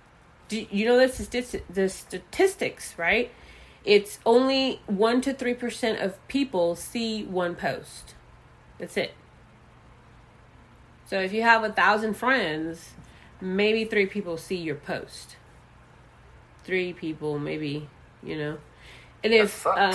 Do 0.47 0.65
you 0.69 0.85
know 0.85 0.97
the 0.97 1.07
statistics 1.07 1.63
the 1.69 1.89
statistics 1.89 2.95
right? 2.97 3.31
It's 3.83 4.17
only 4.25 4.81
1 4.87 5.21
to 5.21 5.33
3% 5.35 6.03
of 6.03 6.27
people 6.27 6.75
see 6.75 7.23
one 7.23 7.53
post. 7.53 8.15
That's 8.79 8.97
it 8.97 9.13
so 11.05 11.19
if 11.19 11.33
you 11.33 11.41
have 11.41 11.63
a 11.63 11.71
thousand 11.71 12.15
friends 12.15 12.93
maybe 13.41 13.85
three 13.85 14.05
people 14.05 14.37
see 14.37 14.55
your 14.55 14.75
post. 14.75 15.35
Three 16.63 16.93
people 16.93 17.37
maybe 17.37 17.87
you 18.23 18.37
know. 18.37 18.57
And 19.23 19.33
if 19.33 19.65
uh, 19.65 19.93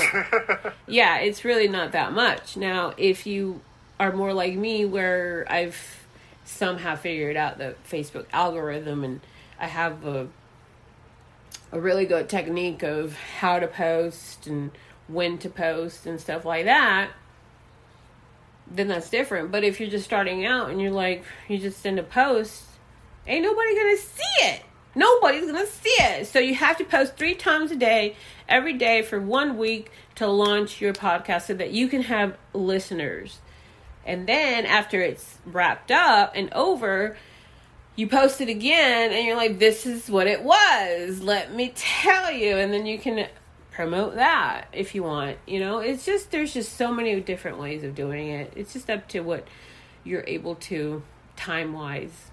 yeah 0.86 1.18
it's 1.18 1.44
really 1.44 1.68
not 1.68 1.92
that 1.92 2.12
much. 2.12 2.56
Now 2.56 2.94
if 2.96 3.26
you 3.26 3.60
are 4.00 4.12
more 4.12 4.32
like 4.32 4.54
me 4.54 4.84
where 4.86 5.46
i've 5.50 6.06
somehow 6.44 6.96
figured 6.96 7.36
out 7.36 7.58
the 7.58 7.76
facebook 7.88 8.24
algorithm 8.32 9.04
and 9.04 9.20
i 9.60 9.66
have 9.66 10.04
a 10.06 10.26
a 11.70 11.78
really 11.78 12.06
good 12.06 12.28
technique 12.28 12.82
of 12.82 13.14
how 13.38 13.60
to 13.60 13.68
post 13.68 14.46
and 14.46 14.70
when 15.06 15.36
to 15.38 15.48
post 15.50 16.06
and 16.06 16.18
stuff 16.18 16.44
like 16.44 16.64
that 16.64 17.10
then 18.70 18.88
that's 18.88 19.10
different. 19.10 19.50
But 19.50 19.64
if 19.64 19.80
you're 19.80 19.90
just 19.90 20.04
starting 20.04 20.46
out 20.46 20.70
and 20.70 20.80
you're 20.80 20.90
like 20.90 21.24
you 21.48 21.58
just 21.58 21.80
send 21.80 21.98
a 21.98 22.02
post 22.02 22.64
ain't 23.26 23.44
nobody 23.44 23.76
gonna 23.76 23.96
see 23.96 24.46
it. 24.46 24.62
Nobody's 24.94 25.46
gonna 25.46 25.66
see 25.66 25.88
it. 25.88 26.26
So 26.26 26.38
you 26.38 26.54
have 26.54 26.78
to 26.78 26.84
post 26.84 27.16
three 27.16 27.34
times 27.34 27.70
a 27.70 27.76
day 27.76 28.16
every 28.48 28.72
day 28.72 29.02
for 29.02 29.20
one 29.20 29.56
week 29.56 29.90
to 30.16 30.26
launch 30.26 30.80
your 30.80 30.92
podcast 30.92 31.46
so 31.46 31.54
that 31.54 31.70
you 31.70 31.88
can 31.88 32.02
have 32.02 32.36
listeners. 32.52 33.38
And 34.04 34.26
then 34.26 34.66
after 34.66 35.00
it's 35.00 35.38
wrapped 35.46 35.90
up 35.90 36.32
and 36.34 36.52
over 36.52 37.16
you 37.96 38.08
post 38.08 38.40
it 38.40 38.48
again 38.48 39.12
and 39.12 39.26
you're 39.26 39.36
like 39.36 39.58
this 39.58 39.86
is 39.86 40.08
what 40.08 40.26
it 40.26 40.42
was. 40.42 41.20
Let 41.20 41.54
me 41.54 41.72
tell 41.74 42.32
you. 42.32 42.56
And 42.56 42.72
then 42.72 42.86
you 42.86 42.98
can 42.98 43.28
promote 43.80 44.16
that 44.16 44.66
if 44.72 44.94
you 44.94 45.02
want 45.02 45.38
you 45.46 45.58
know? 45.58 45.78
It's 45.78 46.04
just 46.04 46.30
there's 46.30 46.52
just 46.52 46.76
so 46.76 46.92
many 46.92 47.18
different 47.20 47.58
ways 47.58 47.82
of 47.82 47.94
doing 47.94 48.28
it. 48.28 48.52
It's 48.54 48.74
just 48.74 48.90
up 48.90 49.08
to 49.08 49.20
what 49.20 49.46
you're 50.04 50.24
able 50.26 50.56
to 50.56 51.02
time 51.36 51.72
wise 51.72 52.30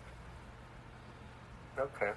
okay. 1.80 2.12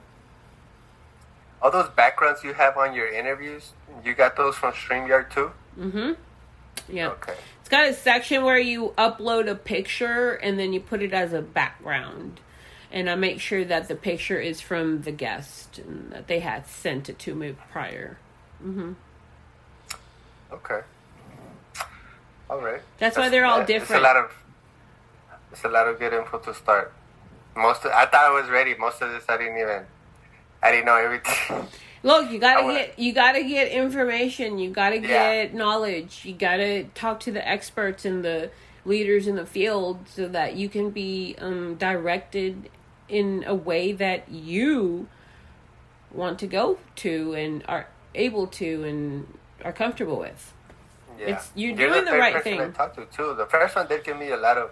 All 1.63 1.71
those 1.71 1.89
backgrounds 1.91 2.43
you 2.43 2.55
have 2.55 2.77
on 2.77 2.95
your 2.95 3.13
interviews, 3.13 3.73
you 4.05 4.15
got 4.15 4.37
those 4.37 4.57
from 4.57 4.73
StreamYard 4.73 5.31
too? 5.31 5.53
mm-hmm. 5.79 6.13
Yeah. 6.89 7.11
Okay. 7.11 7.35
it's 7.61 7.69
got 7.69 7.87
a 7.87 7.93
section 7.93 8.43
where 8.43 8.59
you 8.59 8.95
upload 8.97 9.49
a 9.49 9.55
picture 9.55 10.33
and 10.33 10.59
then 10.59 10.73
you 10.73 10.81
put 10.81 11.03
it 11.03 11.13
as 11.13 11.33
a 11.33 11.43
background. 11.43 12.41
And 12.91 13.09
i 13.09 13.15
make 13.15 13.39
sure 13.39 13.65
that 13.65 13.87
the 13.87 13.95
picture 13.95 14.41
is 14.41 14.61
from 14.61 15.03
the 15.03 15.13
guest 15.13 15.79
and 15.79 16.11
that 16.11 16.27
they 16.27 16.41
had 16.41 16.67
sent 16.67 17.09
it 17.09 17.19
to 17.21 17.35
me 17.35 17.55
prior. 17.71 18.19
Mm-hmm 18.65 18.93
Okay. 20.53 20.81
All 22.49 22.61
right. 22.61 22.81
That's 22.99 23.17
why 23.17 23.29
they're 23.29 23.47
all 23.47 23.61
yeah, 23.61 23.67
different. 23.67 24.03
It's 24.03 24.11
a 24.11 24.15
lot 24.15 24.17
of 24.17 24.33
it's 25.53 25.65
a 25.65 25.69
lot 25.69 25.89
of 25.89 25.99
good 25.99 26.13
info 26.13 26.39
to 26.39 26.55
start. 26.55 26.93
Most 27.57 27.85
of, 27.85 27.93
I 27.93 28.07
thought 28.07 28.25
I 28.25 28.41
was 28.41 28.49
ready. 28.51 28.75
Most 28.77 29.01
of 29.03 29.11
this 29.11 29.25
I 29.29 29.37
didn't 29.37 29.59
even 29.59 29.83
I 30.63 30.71
didn't 30.73 30.87
know 30.87 30.97
everything. 30.97 31.67
Look, 32.03 32.31
you 32.31 32.39
gotta 32.39 32.65
wanna- 32.65 32.79
get 32.79 32.99
you 32.99 33.13
gotta 33.13 33.43
get 33.45 33.69
information. 33.69 34.59
You 34.59 34.71
gotta 34.71 34.99
Yeah. 34.99 35.45
get 35.45 35.55
knowledge. 35.55 36.23
You 36.25 36.35
gotta 36.35 36.85
talk 36.95 37.21
to 37.21 37.31
the 37.33 37.47
experts 37.47 38.05
and 38.05 38.25
the 38.25 38.51
leaders 38.85 39.27
in 39.27 39.37
the 39.37 39.47
field 39.47 39.99
so 40.09 40.27
that 40.29 40.57
you 40.57 40.69
can 40.69 40.91
be 40.91 41.37
um, 41.39 41.75
directed 41.77 42.71
in 43.09 43.45
a 43.47 43.55
way 43.55 43.93
that 43.93 44.29
you 44.31 45.07
want 46.13 46.39
to 46.39 46.47
go 46.47 46.79
to 46.97 47.35
and 47.35 47.63
are 47.69 47.87
able 48.15 48.47
to 48.47 48.83
and 48.85 49.39
are 49.65 49.73
comfortable 49.73 50.19
with. 50.19 50.53
Yeah. 51.19 51.27
It's- 51.27 51.51
you're 51.55 51.71
You're 51.77 51.89
doing 51.91 52.05
the 52.05 52.11
third 52.13 52.19
right 52.21 52.43
thing. 52.43 52.61
I 52.61 52.69
talked 52.71 52.97
to 52.97 53.05
too. 53.07 53.35
The 53.35 53.47
first 53.47 53.77
one 53.77 53.87
did 53.89 54.05
give 54.05 54.19
me 54.19 54.31
a 54.31 54.37
lot 54.37 54.57
of 54.59 54.71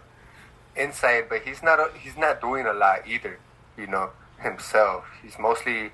insight, 0.76 1.28
but 1.28 1.43
he's 1.43 1.62
not 1.62 1.78
he's 1.97 2.16
not 2.16 2.41
doing 2.41 2.66
a 2.66 2.72
lot 2.72 3.07
either. 3.07 3.39
You 3.76 3.86
know 3.86 4.11
himself. 4.41 5.05
He's 5.22 5.39
mostly 5.39 5.91